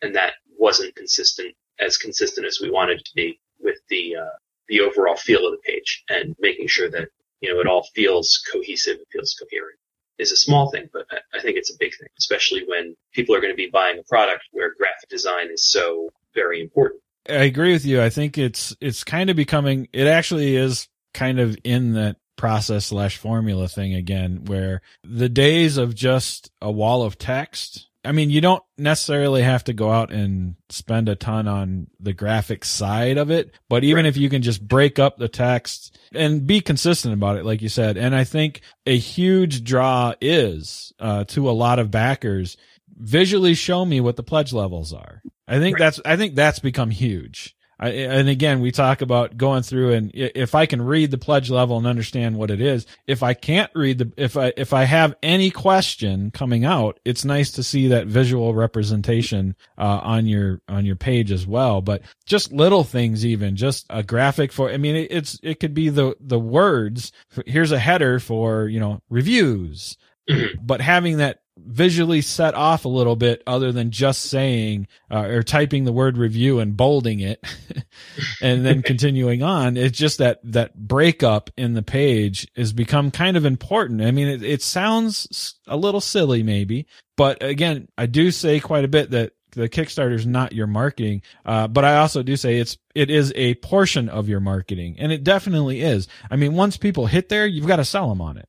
And 0.02 0.14
that 0.14 0.34
wasn't 0.58 0.94
consistent, 0.96 1.54
as 1.78 1.96
consistent 1.96 2.46
as 2.46 2.58
we 2.60 2.70
wanted 2.70 3.04
to 3.04 3.10
be 3.14 3.38
with 3.58 3.78
the, 3.88 4.16
uh, 4.16 4.36
the 4.68 4.80
overall 4.80 5.16
feel 5.16 5.46
of 5.46 5.52
the 5.52 5.62
page 5.64 6.04
and 6.08 6.34
making 6.38 6.68
sure 6.68 6.90
that, 6.90 7.08
you 7.40 7.52
know, 7.52 7.60
it 7.60 7.66
all 7.66 7.86
feels 7.94 8.42
cohesive, 8.52 8.96
it 8.96 9.08
feels 9.12 9.34
coherent 9.34 9.78
is 10.20 10.32
a 10.32 10.36
small 10.36 10.70
thing, 10.70 10.88
but 10.92 11.06
I 11.34 11.40
think 11.40 11.56
it's 11.56 11.72
a 11.72 11.78
big 11.80 11.92
thing, 11.98 12.08
especially 12.18 12.64
when 12.66 12.94
people 13.12 13.34
are 13.34 13.40
going 13.40 13.52
to 13.52 13.56
be 13.56 13.70
buying 13.72 13.98
a 13.98 14.02
product 14.02 14.44
where 14.52 14.74
graphic 14.74 15.08
design 15.08 15.48
is 15.50 15.64
so 15.64 16.10
very 16.34 16.60
important. 16.60 17.00
I 17.28 17.44
agree 17.44 17.72
with 17.72 17.84
you. 17.84 18.02
I 18.02 18.10
think 18.10 18.38
it's, 18.38 18.76
it's 18.80 19.02
kind 19.02 19.30
of 19.30 19.36
becoming, 19.36 19.88
it 19.92 20.06
actually 20.06 20.56
is 20.56 20.88
kind 21.14 21.40
of 21.40 21.56
in 21.64 21.94
that 21.94 22.16
process 22.36 22.86
slash 22.86 23.16
formula 23.16 23.68
thing 23.68 23.94
again, 23.94 24.44
where 24.44 24.82
the 25.02 25.28
days 25.28 25.76
of 25.76 25.94
just 25.94 26.50
a 26.60 26.70
wall 26.70 27.02
of 27.02 27.18
text 27.18 27.88
I 28.04 28.12
mean, 28.12 28.30
you 28.30 28.40
don't 28.40 28.62
necessarily 28.78 29.42
have 29.42 29.64
to 29.64 29.74
go 29.74 29.90
out 29.90 30.10
and 30.10 30.54
spend 30.70 31.08
a 31.08 31.16
ton 31.16 31.46
on 31.46 31.88
the 32.00 32.14
graphic 32.14 32.64
side 32.64 33.18
of 33.18 33.30
it, 33.30 33.52
but 33.68 33.84
even 33.84 34.04
right. 34.04 34.08
if 34.08 34.16
you 34.16 34.30
can 34.30 34.40
just 34.40 34.66
break 34.66 34.98
up 34.98 35.18
the 35.18 35.28
text 35.28 35.98
and 36.14 36.46
be 36.46 36.62
consistent 36.62 37.12
about 37.12 37.36
it, 37.36 37.44
like 37.44 37.60
you 37.60 37.68
said, 37.68 37.98
and 37.98 38.14
I 38.14 38.24
think 38.24 38.62
a 38.86 38.96
huge 38.96 39.64
draw 39.64 40.14
is, 40.20 40.94
uh, 40.98 41.24
to 41.24 41.50
a 41.50 41.52
lot 41.52 41.78
of 41.78 41.90
backers, 41.90 42.56
visually 42.88 43.54
show 43.54 43.84
me 43.84 44.00
what 44.00 44.16
the 44.16 44.22
pledge 44.22 44.54
levels 44.54 44.94
are. 44.94 45.22
I 45.46 45.58
think 45.58 45.78
right. 45.78 45.86
that's, 45.86 46.00
I 46.04 46.16
think 46.16 46.34
that's 46.34 46.58
become 46.58 46.90
huge. 46.90 47.54
I, 47.80 47.88
and 47.88 48.28
again, 48.28 48.60
we 48.60 48.72
talk 48.72 49.00
about 49.00 49.38
going 49.38 49.62
through 49.62 49.94
and 49.94 50.10
if 50.12 50.54
I 50.54 50.66
can 50.66 50.82
read 50.82 51.10
the 51.10 51.16
pledge 51.18 51.50
level 51.50 51.78
and 51.78 51.86
understand 51.86 52.36
what 52.36 52.50
it 52.50 52.60
is, 52.60 52.86
if 53.06 53.22
I 53.22 53.32
can't 53.32 53.70
read 53.74 53.98
the, 53.98 54.12
if 54.18 54.36
I, 54.36 54.52
if 54.56 54.74
I 54.74 54.84
have 54.84 55.14
any 55.22 55.50
question 55.50 56.30
coming 56.30 56.66
out, 56.66 57.00
it's 57.06 57.24
nice 57.24 57.52
to 57.52 57.62
see 57.62 57.88
that 57.88 58.06
visual 58.06 58.52
representation, 58.54 59.56
uh, 59.78 60.00
on 60.02 60.26
your, 60.26 60.60
on 60.68 60.84
your 60.84 60.96
page 60.96 61.32
as 61.32 61.46
well. 61.46 61.80
But 61.80 62.02
just 62.26 62.52
little 62.52 62.84
things, 62.84 63.24
even 63.24 63.56
just 63.56 63.86
a 63.88 64.02
graphic 64.02 64.52
for, 64.52 64.70
I 64.70 64.76
mean, 64.76 64.96
it, 64.96 65.08
it's, 65.10 65.40
it 65.42 65.58
could 65.58 65.72
be 65.72 65.88
the, 65.88 66.14
the 66.20 66.38
words. 66.38 67.12
Here's 67.46 67.72
a 67.72 67.78
header 67.78 68.20
for, 68.20 68.68
you 68.68 68.78
know, 68.78 69.00
reviews. 69.08 69.96
Mm-hmm. 70.28 70.64
but 70.64 70.80
having 70.80 71.16
that 71.16 71.40
visually 71.66 72.20
set 72.20 72.54
off 72.54 72.84
a 72.84 72.88
little 72.88 73.16
bit 73.16 73.42
other 73.46 73.72
than 73.72 73.90
just 73.90 74.22
saying 74.22 74.86
uh, 75.10 75.22
or 75.22 75.42
typing 75.42 75.84
the 75.84 75.92
word 75.92 76.16
review 76.16 76.60
and 76.60 76.76
bolding 76.76 77.20
it 77.20 77.44
and 78.42 78.64
then 78.64 78.82
continuing 78.82 79.42
on 79.42 79.76
it's 79.76 79.98
just 79.98 80.18
that 80.18 80.40
that 80.42 80.74
breakup 80.76 81.50
in 81.56 81.74
the 81.74 81.82
page 81.82 82.46
has 82.56 82.72
become 82.72 83.10
kind 83.10 83.36
of 83.36 83.44
important 83.44 84.02
i 84.02 84.10
mean 84.10 84.28
it, 84.28 84.42
it 84.42 84.62
sounds 84.62 85.54
a 85.66 85.76
little 85.76 86.00
silly 86.00 86.42
maybe 86.42 86.86
but 87.16 87.42
again 87.42 87.88
i 87.96 88.06
do 88.06 88.30
say 88.30 88.60
quite 88.60 88.84
a 88.84 88.88
bit 88.88 89.10
that 89.10 89.32
the 89.52 89.68
Kickstarter 89.68 90.14
is 90.14 90.26
not 90.26 90.52
your 90.52 90.66
marketing. 90.66 91.22
Uh, 91.44 91.66
but 91.68 91.84
I 91.84 91.96
also 91.96 92.22
do 92.22 92.36
say 92.36 92.58
it's, 92.58 92.78
it 92.94 93.10
is 93.10 93.32
a 93.34 93.54
portion 93.56 94.08
of 94.08 94.28
your 94.28 94.40
marketing 94.40 94.96
and 94.98 95.12
it 95.12 95.24
definitely 95.24 95.80
is. 95.80 96.08
I 96.30 96.36
mean, 96.36 96.54
once 96.54 96.76
people 96.76 97.06
hit 97.06 97.28
there, 97.28 97.46
you've 97.46 97.66
got 97.66 97.76
to 97.76 97.84
sell 97.84 98.08
them 98.08 98.20
on 98.20 98.36
it. 98.36 98.48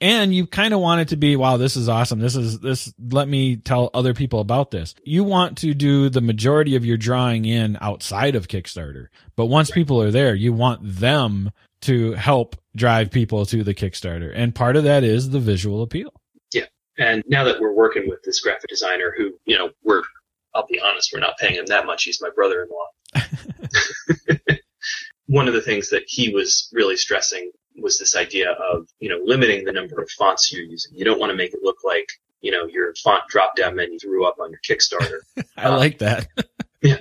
And 0.00 0.34
you 0.34 0.46
kind 0.46 0.74
of 0.74 0.80
want 0.80 1.00
it 1.00 1.08
to 1.08 1.16
be, 1.16 1.36
wow, 1.36 1.56
this 1.56 1.76
is 1.76 1.88
awesome. 1.88 2.18
This 2.18 2.36
is, 2.36 2.60
this, 2.60 2.92
let 3.10 3.28
me 3.28 3.56
tell 3.56 3.90
other 3.94 4.12
people 4.12 4.40
about 4.40 4.70
this. 4.70 4.94
You 5.04 5.24
want 5.24 5.58
to 5.58 5.72
do 5.72 6.08
the 6.08 6.20
majority 6.20 6.76
of 6.76 6.84
your 6.84 6.96
drawing 6.96 7.44
in 7.44 7.78
outside 7.80 8.34
of 8.34 8.48
Kickstarter. 8.48 9.06
But 9.36 9.46
once 9.46 9.70
people 9.70 10.02
are 10.02 10.10
there, 10.10 10.34
you 10.34 10.52
want 10.52 10.80
them 10.82 11.50
to 11.82 12.12
help 12.12 12.56
drive 12.76 13.10
people 13.10 13.46
to 13.46 13.62
the 13.62 13.74
Kickstarter. 13.74 14.32
And 14.34 14.54
part 14.54 14.76
of 14.76 14.84
that 14.84 15.04
is 15.04 15.30
the 15.30 15.40
visual 15.40 15.82
appeal. 15.82 16.12
Yeah. 16.52 16.66
And 16.98 17.22
now 17.28 17.44
that 17.44 17.60
we're 17.60 17.74
working 17.74 18.08
with 18.08 18.22
this 18.24 18.40
graphic 18.40 18.68
designer 18.68 19.14
who, 19.16 19.32
you 19.44 19.56
know, 19.56 19.70
we're, 19.84 20.02
I'll 20.54 20.66
be 20.66 20.80
honest, 20.80 21.10
we're 21.12 21.20
not 21.20 21.38
paying 21.38 21.54
him 21.54 21.66
that 21.66 21.86
much. 21.86 22.04
He's 22.04 22.20
my 22.20 22.30
brother-in-law. 22.34 23.22
One 25.26 25.48
of 25.48 25.54
the 25.54 25.62
things 25.62 25.90
that 25.90 26.02
he 26.06 26.34
was 26.34 26.68
really 26.72 26.96
stressing 26.96 27.50
was 27.76 27.98
this 27.98 28.16
idea 28.16 28.52
of, 28.52 28.88
you 29.00 29.08
know, 29.08 29.20
limiting 29.24 29.64
the 29.64 29.72
number 29.72 30.00
of 30.00 30.10
fonts 30.10 30.52
you're 30.52 30.64
using. 30.64 30.92
You 30.94 31.04
don't 31.04 31.18
want 31.18 31.30
to 31.30 31.36
make 31.36 31.54
it 31.54 31.60
look 31.62 31.78
like, 31.84 32.06
you 32.40 32.50
know, 32.50 32.66
your 32.66 32.94
font 33.02 33.22
drop 33.28 33.56
down 33.56 33.76
menu 33.76 33.98
threw 33.98 34.26
up 34.26 34.36
on 34.40 34.50
your 34.50 34.60
Kickstarter. 34.68 35.20
I 35.56 35.64
um, 35.64 35.76
like 35.76 35.98
that. 35.98 36.28
yeah. 36.82 36.98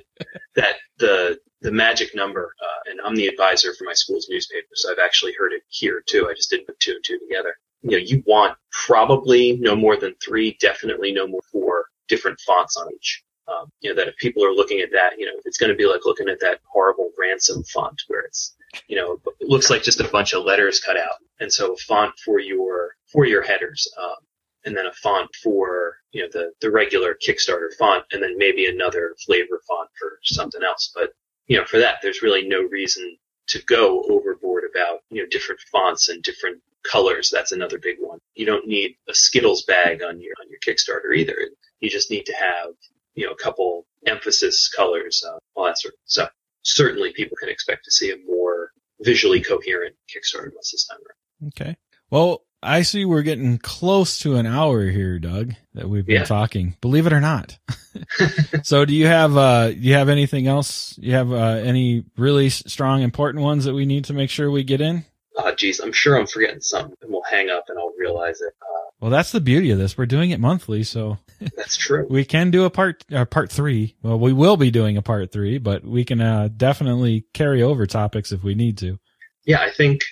That 0.55 0.75
the, 0.97 1.39
the 1.61 1.71
magic 1.71 2.15
number, 2.15 2.53
uh, 2.61 2.91
and 2.91 2.99
I'm 3.05 3.15
the 3.15 3.27
advisor 3.27 3.73
for 3.73 3.85
my 3.85 3.93
school's 3.93 4.27
newspaper, 4.29 4.67
so 4.73 4.91
I've 4.91 4.99
actually 5.03 5.33
heard 5.37 5.53
it 5.53 5.63
here 5.69 6.03
too. 6.05 6.27
I 6.29 6.33
just 6.33 6.49
didn't 6.49 6.67
put 6.67 6.79
two 6.79 6.91
and 6.91 7.03
two 7.03 7.19
together. 7.19 7.55
You 7.81 7.91
know, 7.91 7.97
you 7.97 8.23
want 8.25 8.57
probably 8.71 9.57
no 9.57 9.75
more 9.75 9.97
than 9.97 10.15
three, 10.23 10.57
definitely 10.59 11.11
no 11.11 11.27
more 11.27 11.41
four 11.51 11.85
different 12.07 12.39
fonts 12.41 12.77
on 12.77 12.87
each. 12.93 13.22
Um, 13.45 13.69
you 13.81 13.89
know, 13.89 13.95
that 13.97 14.07
if 14.07 14.15
people 14.15 14.45
are 14.45 14.53
looking 14.53 14.79
at 14.79 14.91
that, 14.93 15.19
you 15.19 15.25
know, 15.25 15.33
it's 15.43 15.57
going 15.57 15.69
to 15.69 15.75
be 15.75 15.85
like 15.85 16.05
looking 16.05 16.29
at 16.29 16.39
that 16.39 16.61
horrible 16.63 17.11
ransom 17.19 17.61
font 17.65 18.01
where 18.07 18.21
it's, 18.21 18.55
you 18.87 18.95
know, 18.95 19.19
it 19.41 19.49
looks 19.49 19.69
like 19.69 19.83
just 19.83 19.99
a 19.99 20.07
bunch 20.07 20.33
of 20.33 20.45
letters 20.45 20.79
cut 20.79 20.95
out. 20.95 21.15
And 21.41 21.51
so 21.51 21.73
a 21.73 21.77
font 21.77 22.13
for 22.23 22.39
your, 22.39 22.95
for 23.11 23.25
your 23.25 23.41
headers, 23.41 23.85
um, 24.01 24.15
and 24.63 24.77
then 24.77 24.85
a 24.85 24.93
font 24.93 25.29
for, 25.43 25.97
you 26.13 26.21
know, 26.21 26.29
the, 26.31 26.53
the 26.61 26.71
regular 26.71 27.17
Kickstarter 27.27 27.73
font, 27.77 28.05
and 28.13 28.23
then 28.23 28.37
maybe 28.37 28.67
another 28.67 29.13
flavor 29.25 29.59
font 29.67 29.89
for 29.99 30.19
something 30.23 30.63
else. 30.63 30.93
But, 30.95 31.09
you 31.47 31.57
know, 31.57 31.65
for 31.65 31.79
that, 31.79 31.97
there's 32.01 32.21
really 32.21 32.47
no 32.47 32.61
reason 32.61 33.17
to 33.47 33.61
go 33.63 34.05
overboard 34.09 34.63
about, 34.73 34.99
you 35.09 35.21
know, 35.21 35.27
different 35.29 35.59
fonts 35.69 36.07
and 36.07 36.23
different 36.23 36.61
colors. 36.89 37.29
That's 37.29 37.51
another 37.51 37.77
big 37.77 37.97
one. 37.99 38.19
You 38.35 38.45
don't 38.45 38.67
need 38.67 38.95
a 39.09 39.13
Skittles 39.13 39.63
bag 39.63 40.01
on 40.01 40.21
your, 40.21 40.33
on 40.39 40.47
your 40.49 40.59
Kickstarter 40.65 41.13
either. 41.13 41.35
You 41.81 41.89
just 41.89 42.09
need 42.09 42.25
to 42.27 42.33
have, 42.33 42.69
you 43.15 43.25
know, 43.25 43.31
a 43.31 43.37
couple 43.37 43.85
emphasis 44.05 44.69
colors, 44.75 45.23
uh, 45.27 45.37
all 45.55 45.65
that 45.65 45.79
sort 45.79 45.93
of 45.93 45.99
stuff. 46.05 46.29
Certainly 46.63 47.13
people 47.13 47.37
can 47.39 47.49
expect 47.49 47.85
to 47.85 47.91
see 47.91 48.11
a 48.11 48.17
more 48.25 48.71
visually 49.01 49.41
coherent 49.41 49.95
Kickstarter 50.09 50.53
once 50.53 50.71
this 50.71 50.87
time 50.87 50.99
around. 50.99 51.49
Okay. 51.49 51.77
Well, 52.09 52.43
I 52.63 52.83
see 52.83 53.03
we're 53.03 53.23
getting 53.23 53.57
close 53.57 54.19
to 54.19 54.35
an 54.35 54.45
hour 54.45 54.85
here, 54.85 55.19
Doug, 55.19 55.53
that 55.73 55.89
we've 55.89 56.05
been 56.05 56.21
yeah. 56.21 56.23
talking. 56.23 56.77
Believe 56.79 57.05
it 57.05 57.13
or 57.13 57.19
not. 57.19 57.57
so 58.63 58.85
do 58.85 58.95
you 58.95 59.05
have 59.05 59.37
uh 59.37 59.69
do 59.69 59.79
you 59.79 59.93
have 59.93 60.09
anything 60.09 60.47
else? 60.47 60.97
You 60.97 61.13
have 61.13 61.31
uh, 61.31 61.61
any 61.63 62.05
really 62.17 62.49
strong 62.49 63.01
important 63.01 63.43
ones 63.43 63.65
that 63.65 63.73
we 63.73 63.85
need 63.85 64.05
to 64.05 64.13
make 64.13 64.29
sure 64.29 64.49
we 64.49 64.63
get 64.63 64.81
in? 64.81 65.05
Uh 65.37 65.53
geez, 65.53 65.79
I'm 65.79 65.91
sure 65.91 66.17
I'm 66.17 66.27
forgetting 66.27 66.61
some 66.61 66.93
and 67.01 67.11
we'll 67.11 67.23
hang 67.29 67.49
up 67.49 67.65
and 67.67 67.77
I'll 67.77 67.93
realize 67.97 68.41
it. 68.41 68.53
Uh, 68.61 68.82
well, 69.03 69.11
that's 69.11 69.33
the 69.33 69.41
beauty 69.41 69.69
of 69.71 69.77
this. 69.77 69.97
We're 69.97 70.05
doing 70.05 70.31
it 70.31 70.39
monthly, 70.39 70.83
so 70.83 71.17
that's 71.57 71.75
true. 71.75 72.07
we 72.09 72.23
can 72.23 72.51
do 72.51 72.63
a 72.63 72.69
part 72.69 73.03
uh, 73.13 73.25
part 73.25 73.51
3. 73.51 73.97
Well, 74.01 74.17
we 74.17 74.31
will 74.31 74.55
be 74.55 74.71
doing 74.71 74.95
a 74.95 75.01
part 75.01 75.29
3, 75.29 75.57
but 75.57 75.83
we 75.83 76.05
can 76.05 76.21
uh, 76.21 76.47
definitely 76.55 77.25
carry 77.33 77.61
over 77.61 77.85
topics 77.85 78.31
if 78.31 78.45
we 78.45 78.55
need 78.55 78.77
to. 78.77 78.97
Yeah, 79.43 79.59
I 79.59 79.71
think 79.71 80.03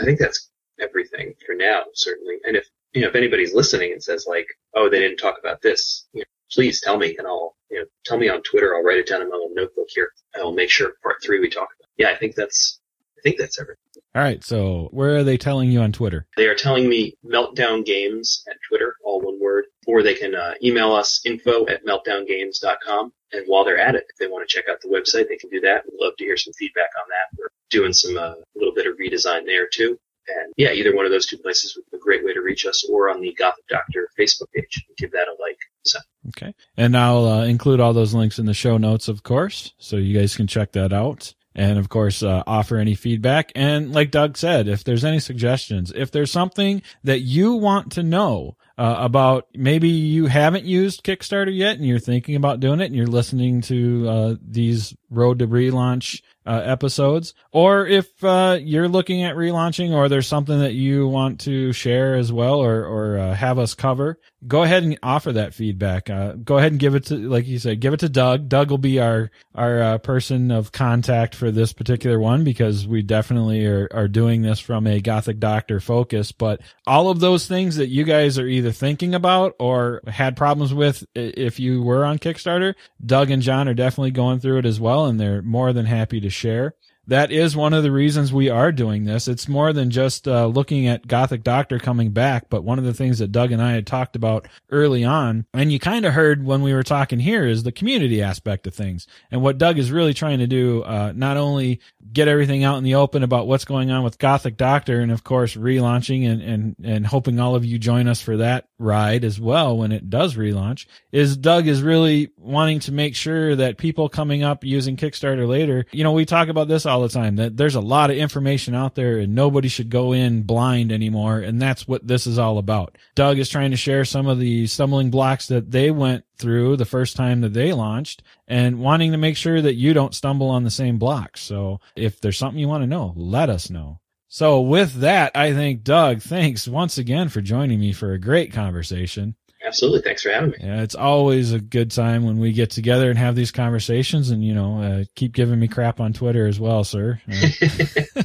I 0.00 0.04
think 0.04 0.20
that's 0.20 0.48
everything 0.80 1.34
for 1.44 1.56
now, 1.56 1.86
certainly. 1.94 2.36
And 2.44 2.56
if 2.56 2.68
you 2.92 3.02
know 3.02 3.08
if 3.08 3.16
anybody's 3.16 3.52
listening 3.52 3.90
and 3.90 4.00
says 4.00 4.26
like, 4.28 4.46
"Oh, 4.76 4.88
they 4.88 5.00
didn't 5.00 5.16
talk 5.16 5.40
about 5.40 5.60
this," 5.60 6.06
you 6.12 6.20
know, 6.20 6.26
please 6.52 6.80
tell 6.80 6.96
me, 6.96 7.16
and 7.18 7.26
I'll 7.26 7.56
you 7.68 7.80
know 7.80 7.86
tell 8.04 8.16
me 8.16 8.28
on 8.28 8.44
Twitter. 8.44 8.76
I'll 8.76 8.84
write 8.84 8.98
it 8.98 9.08
down 9.08 9.22
in 9.22 9.28
my 9.28 9.34
little 9.34 9.54
notebook 9.56 9.88
here. 9.88 10.10
I'll 10.36 10.52
make 10.52 10.70
sure 10.70 10.92
part 11.02 11.16
three 11.20 11.40
we 11.40 11.50
talk 11.50 11.68
about. 11.80 11.88
Yeah, 11.96 12.10
I 12.10 12.16
think 12.16 12.36
that's 12.36 12.78
I 13.18 13.22
think 13.22 13.38
that's 13.38 13.60
everything. 13.60 13.93
All 14.14 14.22
right. 14.22 14.44
So 14.44 14.88
where 14.92 15.16
are 15.16 15.24
they 15.24 15.36
telling 15.36 15.72
you 15.72 15.80
on 15.80 15.90
Twitter? 15.90 16.26
They 16.36 16.46
are 16.46 16.54
telling 16.54 16.88
me 16.88 17.16
Meltdown 17.24 17.84
Games 17.84 18.44
at 18.48 18.56
Twitter, 18.68 18.94
all 19.04 19.20
one 19.20 19.40
word, 19.40 19.64
or 19.88 20.02
they 20.02 20.14
can 20.14 20.36
uh, 20.36 20.54
email 20.62 20.92
us 20.92 21.20
info 21.24 21.66
at 21.66 21.84
meltdowngames.com. 21.84 23.12
And 23.32 23.44
while 23.46 23.64
they're 23.64 23.78
at 23.78 23.96
it, 23.96 24.04
if 24.08 24.16
they 24.18 24.28
want 24.28 24.48
to 24.48 24.54
check 24.54 24.66
out 24.70 24.80
the 24.80 24.88
website, 24.88 25.28
they 25.28 25.36
can 25.36 25.50
do 25.50 25.60
that. 25.62 25.82
We'd 25.84 25.98
love 26.00 26.14
to 26.18 26.24
hear 26.24 26.36
some 26.36 26.52
feedback 26.52 26.90
on 26.96 27.08
that. 27.08 27.36
We're 27.36 27.48
doing 27.70 27.92
some, 27.92 28.16
a 28.16 28.20
uh, 28.20 28.34
little 28.54 28.72
bit 28.72 28.86
of 28.86 28.96
redesign 28.98 29.46
there 29.46 29.66
too. 29.66 29.98
And 30.28 30.54
yeah, 30.56 30.70
either 30.70 30.94
one 30.94 31.04
of 31.04 31.10
those 31.10 31.26
two 31.26 31.36
places 31.36 31.76
would 31.76 31.84
be 31.90 31.96
a 31.96 32.00
great 32.00 32.24
way 32.24 32.32
to 32.32 32.40
reach 32.40 32.66
us 32.66 32.88
or 32.88 33.10
on 33.10 33.20
the 33.20 33.34
Gothic 33.34 33.66
Doctor 33.68 34.08
Facebook 34.18 34.50
page. 34.54 34.84
Give 34.96 35.10
that 35.10 35.26
a 35.26 35.34
like. 35.42 35.58
So. 35.82 35.98
Okay. 36.28 36.54
And 36.76 36.96
I'll 36.96 37.26
uh, 37.26 37.44
include 37.44 37.80
all 37.80 37.92
those 37.92 38.14
links 38.14 38.38
in 38.38 38.46
the 38.46 38.54
show 38.54 38.78
notes, 38.78 39.08
of 39.08 39.24
course, 39.24 39.74
so 39.78 39.96
you 39.96 40.18
guys 40.18 40.36
can 40.36 40.46
check 40.46 40.72
that 40.72 40.92
out 40.92 41.34
and 41.54 41.78
of 41.78 41.88
course 41.88 42.22
uh, 42.22 42.42
offer 42.46 42.76
any 42.76 42.94
feedback. 42.94 43.52
And 43.54 43.92
like 43.92 44.10
doug 44.10 44.36
said 44.36 44.68
if 44.68 44.84
there's 44.84 45.04
any 45.04 45.20
suggestions 45.20 45.92
if 45.94 46.10
there's 46.10 46.30
something 46.30 46.82
that 47.04 47.20
you 47.20 47.54
want 47.54 47.92
to 47.92 48.02
know 48.02 48.56
uh, 48.76 48.96
about 48.98 49.46
maybe 49.54 49.88
you 49.88 50.26
haven't 50.26 50.64
used 50.64 51.04
kickstarter 51.04 51.54
yet 51.54 51.76
and 51.76 51.86
you're 51.86 51.98
thinking 51.98 52.34
about 52.34 52.60
doing 52.60 52.80
it 52.80 52.86
and 52.86 52.96
you're 52.96 53.06
listening 53.06 53.60
to 53.60 54.08
uh, 54.08 54.34
these 54.42 54.94
road 55.16 55.38
to 55.40 55.46
relaunch 55.46 56.22
uh, 56.46 56.60
episodes, 56.64 57.32
or 57.52 57.86
if 57.86 58.22
uh, 58.22 58.58
you're 58.60 58.88
looking 58.88 59.22
at 59.22 59.34
relaunching, 59.34 59.92
or 59.92 60.08
there's 60.08 60.26
something 60.26 60.58
that 60.58 60.74
you 60.74 61.08
want 61.08 61.40
to 61.40 61.72
share 61.72 62.16
as 62.16 62.32
well, 62.32 62.56
or 62.56 62.84
or 62.84 63.18
uh, 63.18 63.34
have 63.34 63.58
us 63.58 63.74
cover, 63.74 64.18
go 64.46 64.62
ahead 64.62 64.82
and 64.82 64.98
offer 65.02 65.32
that 65.32 65.54
feedback. 65.54 66.10
Uh, 66.10 66.32
go 66.32 66.58
ahead 66.58 66.72
and 66.72 66.80
give 66.80 66.94
it 66.94 67.06
to, 67.06 67.16
like 67.16 67.46
you 67.46 67.58
said, 67.58 67.80
give 67.80 67.94
it 67.94 68.00
to 68.00 68.08
Doug. 68.08 68.48
Doug 68.48 68.70
will 68.70 68.78
be 68.78 69.00
our 69.00 69.30
our 69.54 69.82
uh, 69.82 69.98
person 69.98 70.50
of 70.50 70.70
contact 70.70 71.34
for 71.34 71.50
this 71.50 71.72
particular 71.72 72.20
one 72.20 72.44
because 72.44 72.86
we 72.86 73.02
definitely 73.02 73.64
are 73.66 73.88
are 73.92 74.08
doing 74.08 74.42
this 74.42 74.60
from 74.60 74.86
a 74.86 75.00
Gothic 75.00 75.38
Doctor 75.38 75.80
focus. 75.80 76.30
But 76.32 76.60
all 76.86 77.08
of 77.08 77.20
those 77.20 77.46
things 77.46 77.76
that 77.76 77.88
you 77.88 78.04
guys 78.04 78.38
are 78.38 78.46
either 78.46 78.72
thinking 78.72 79.14
about 79.14 79.54
or 79.58 80.02
had 80.06 80.36
problems 80.36 80.74
with, 80.74 81.04
if 81.14 81.58
you 81.58 81.82
were 81.82 82.04
on 82.04 82.18
Kickstarter, 82.18 82.74
Doug 83.04 83.30
and 83.30 83.42
John 83.42 83.66
are 83.66 83.74
definitely 83.74 84.10
going 84.10 84.40
through 84.40 84.58
it 84.58 84.66
as 84.66 84.78
well, 84.78 85.03
and 85.06 85.20
they're 85.20 85.42
more 85.42 85.72
than 85.72 85.86
happy 85.86 86.20
to 86.20 86.30
share. 86.30 86.74
That 87.06 87.30
is 87.30 87.56
one 87.56 87.74
of 87.74 87.82
the 87.82 87.92
reasons 87.92 88.32
we 88.32 88.48
are 88.48 88.72
doing 88.72 89.04
this. 89.04 89.28
It's 89.28 89.48
more 89.48 89.72
than 89.72 89.90
just 89.90 90.26
uh, 90.26 90.46
looking 90.46 90.86
at 90.86 91.06
Gothic 91.06 91.42
Doctor 91.42 91.78
coming 91.78 92.10
back, 92.10 92.48
but 92.48 92.64
one 92.64 92.78
of 92.78 92.84
the 92.84 92.94
things 92.94 93.18
that 93.18 93.32
Doug 93.32 93.52
and 93.52 93.62
I 93.62 93.72
had 93.72 93.86
talked 93.86 94.16
about 94.16 94.48
early 94.70 95.04
on, 95.04 95.46
and 95.52 95.70
you 95.70 95.78
kind 95.78 96.06
of 96.06 96.14
heard 96.14 96.44
when 96.44 96.62
we 96.62 96.72
were 96.72 96.82
talking 96.82 97.20
here, 97.20 97.46
is 97.46 97.62
the 97.62 97.72
community 97.72 98.22
aspect 98.22 98.66
of 98.66 98.74
things. 98.74 99.06
And 99.30 99.42
what 99.42 99.58
Doug 99.58 99.78
is 99.78 99.92
really 99.92 100.14
trying 100.14 100.38
to 100.38 100.46
do, 100.46 100.82
uh, 100.82 101.12
not 101.14 101.36
only 101.36 101.80
get 102.12 102.28
everything 102.28 102.64
out 102.64 102.78
in 102.78 102.84
the 102.84 102.94
open 102.94 103.22
about 103.22 103.46
what's 103.46 103.64
going 103.64 103.90
on 103.90 104.02
with 104.02 104.18
Gothic 104.18 104.56
Doctor, 104.56 105.00
and 105.00 105.12
of 105.12 105.24
course 105.24 105.56
relaunching, 105.56 106.26
and 106.26 106.42
and 106.42 106.76
and 106.82 107.06
hoping 107.06 107.38
all 107.38 107.54
of 107.54 107.64
you 107.64 107.78
join 107.78 108.08
us 108.08 108.22
for 108.22 108.38
that 108.38 108.68
ride 108.78 109.24
as 109.24 109.40
well 109.40 109.76
when 109.76 109.92
it 109.92 110.08
does 110.08 110.36
relaunch, 110.36 110.86
is 111.12 111.36
Doug 111.36 111.66
is 111.66 111.82
really 111.82 112.30
wanting 112.38 112.80
to 112.80 112.92
make 112.92 113.14
sure 113.14 113.56
that 113.56 113.78
people 113.78 114.08
coming 114.08 114.42
up 114.42 114.64
using 114.64 114.96
Kickstarter 114.96 115.46
later, 115.46 115.86
you 115.92 116.04
know, 116.04 116.12
we 116.12 116.24
talk 116.24 116.48
about 116.48 116.68
this 116.68 116.86
all 116.94 117.02
the 117.02 117.08
time 117.08 117.36
that 117.36 117.56
there's 117.56 117.74
a 117.74 117.80
lot 117.80 118.10
of 118.10 118.16
information 118.16 118.72
out 118.74 118.94
there 118.94 119.18
and 119.18 119.34
nobody 119.34 119.66
should 119.66 119.90
go 119.90 120.12
in 120.12 120.42
blind 120.42 120.92
anymore. 120.92 121.40
And 121.40 121.60
that's 121.60 121.88
what 121.88 122.06
this 122.06 122.26
is 122.26 122.38
all 122.38 122.58
about. 122.58 122.96
Doug 123.16 123.38
is 123.38 123.48
trying 123.48 123.72
to 123.72 123.76
share 123.76 124.04
some 124.04 124.28
of 124.28 124.38
the 124.38 124.68
stumbling 124.68 125.10
blocks 125.10 125.48
that 125.48 125.72
they 125.72 125.90
went 125.90 126.24
through 126.38 126.76
the 126.76 126.84
first 126.84 127.16
time 127.16 127.40
that 127.40 127.52
they 127.52 127.72
launched 127.72 128.22
and 128.46 128.78
wanting 128.78 129.10
to 129.10 129.18
make 129.18 129.36
sure 129.36 129.60
that 129.60 129.74
you 129.74 129.92
don't 129.92 130.14
stumble 130.14 130.50
on 130.50 130.62
the 130.62 130.70
same 130.70 130.96
blocks. 130.98 131.40
So 131.40 131.80
if 131.96 132.20
there's 132.20 132.38
something 132.38 132.60
you 132.60 132.68
want 132.68 132.84
to 132.84 132.88
know, 132.88 133.12
let 133.16 133.50
us 133.50 133.70
know. 133.70 133.98
So 134.28 134.60
with 134.60 134.94
that, 135.00 135.32
I 135.36 135.52
think 135.52 135.82
Doug, 135.82 136.22
thanks 136.22 136.68
once 136.68 136.96
again 136.96 137.28
for 137.28 137.40
joining 137.40 137.80
me 137.80 137.92
for 137.92 138.12
a 138.12 138.20
great 138.20 138.52
conversation. 138.52 139.34
Absolutely. 139.64 140.02
Thanks 140.02 140.22
for 140.22 140.30
having 140.30 140.50
me. 140.50 140.56
Yeah, 140.60 140.82
it's 140.82 140.94
always 140.94 141.52
a 141.52 141.60
good 141.60 141.90
time 141.90 142.24
when 142.24 142.38
we 142.38 142.52
get 142.52 142.70
together 142.70 143.08
and 143.08 143.18
have 143.18 143.34
these 143.34 143.50
conversations 143.50 144.30
and, 144.30 144.44
you 144.44 144.54
know, 144.54 144.82
uh, 144.82 145.04
keep 145.14 145.32
giving 145.32 145.58
me 145.58 145.68
crap 145.68 146.00
on 146.00 146.12
Twitter 146.12 146.46
as 146.46 146.60
well, 146.60 146.84
sir. 146.84 147.20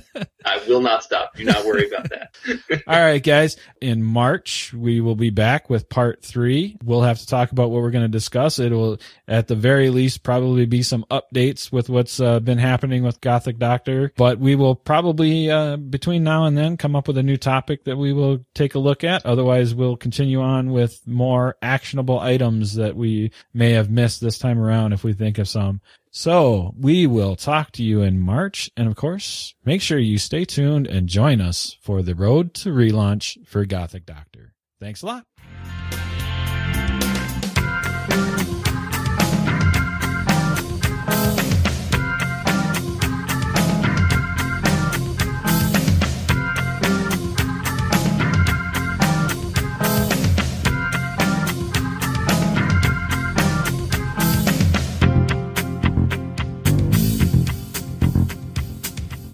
I 0.50 0.68
will 0.68 0.82
not 0.82 1.04
stop. 1.04 1.36
Do 1.36 1.44
not 1.44 1.64
worry 1.64 1.88
about 1.88 2.10
that. 2.10 2.84
All 2.88 3.00
right, 3.00 3.22
guys. 3.22 3.56
In 3.82 4.04
March, 4.04 4.74
we 4.74 5.00
will 5.00 5.16
be 5.16 5.30
back 5.30 5.70
with 5.70 5.90
part 5.90 6.24
three. 6.24 6.76
We'll 6.84 7.04
have 7.04 7.20
to 7.20 7.28
talk 7.28 7.52
about 7.52 7.70
what 7.70 7.84
we're 7.84 7.92
going 7.92 8.06
to 8.06 8.08
discuss. 8.08 8.58
It 8.58 8.72
will, 8.72 8.98
at 9.28 9.48
the 9.48 9.56
very 9.56 9.92
least, 9.92 10.24
probably 10.24 10.66
be 10.66 10.82
some 10.82 11.06
updates 11.12 11.72
with 11.72 11.90
what's 11.90 12.20
uh, 12.20 12.40
been 12.40 12.58
happening 12.58 13.04
with 13.04 13.22
Gothic 13.22 13.60
Doctor. 13.60 14.12
But 14.18 14.40
we 14.40 14.56
will 14.56 14.74
probably, 14.74 15.52
uh, 15.52 15.78
between 15.78 16.24
now 16.24 16.46
and 16.46 16.58
then, 16.58 16.78
come 16.78 16.96
up 16.96 17.08
with 17.08 17.18
a 17.18 17.24
new 17.24 17.38
topic 17.38 17.84
that 17.84 17.98
we 17.98 18.12
will 18.12 18.44
take 18.56 18.74
a 18.74 18.80
look 18.80 19.04
at. 19.04 19.26
Otherwise, 19.26 19.76
we'll 19.76 19.98
continue 19.98 20.42
on 20.42 20.72
with 20.72 21.06
more 21.08 21.58
actionable 21.62 22.20
items 22.20 22.74
that 22.76 22.96
we 22.96 23.32
may 23.54 23.74
have 23.74 23.92
missed 23.92 24.20
this 24.20 24.40
time 24.40 24.60
around 24.60 24.94
if 24.94 25.04
we 25.04 25.14
think 25.14 25.38
of 25.38 25.48
some. 25.48 25.80
So 26.12 26.74
we 26.78 27.06
will 27.06 27.36
talk 27.36 27.72
to 27.74 27.84
you 27.84 28.02
in 28.02 28.20
March. 28.20 28.70
And 28.76 28.88
of 28.88 28.96
course, 28.96 29.54
make 29.64 29.82
sure 29.82 30.00
you 30.00 30.18
stay 30.18 30.46
tuned 30.46 30.88
and 30.88 31.08
join 31.08 31.40
us 31.42 31.78
for 31.82 32.02
the 32.02 32.16
road 32.16 32.54
to 32.56 32.70
relaunch 32.70 33.46
for 33.46 33.66
Gothic 33.66 34.06
Doctor. 34.06 34.54
Thanks 34.80 35.02
a 35.02 35.06
lot. 35.06 35.29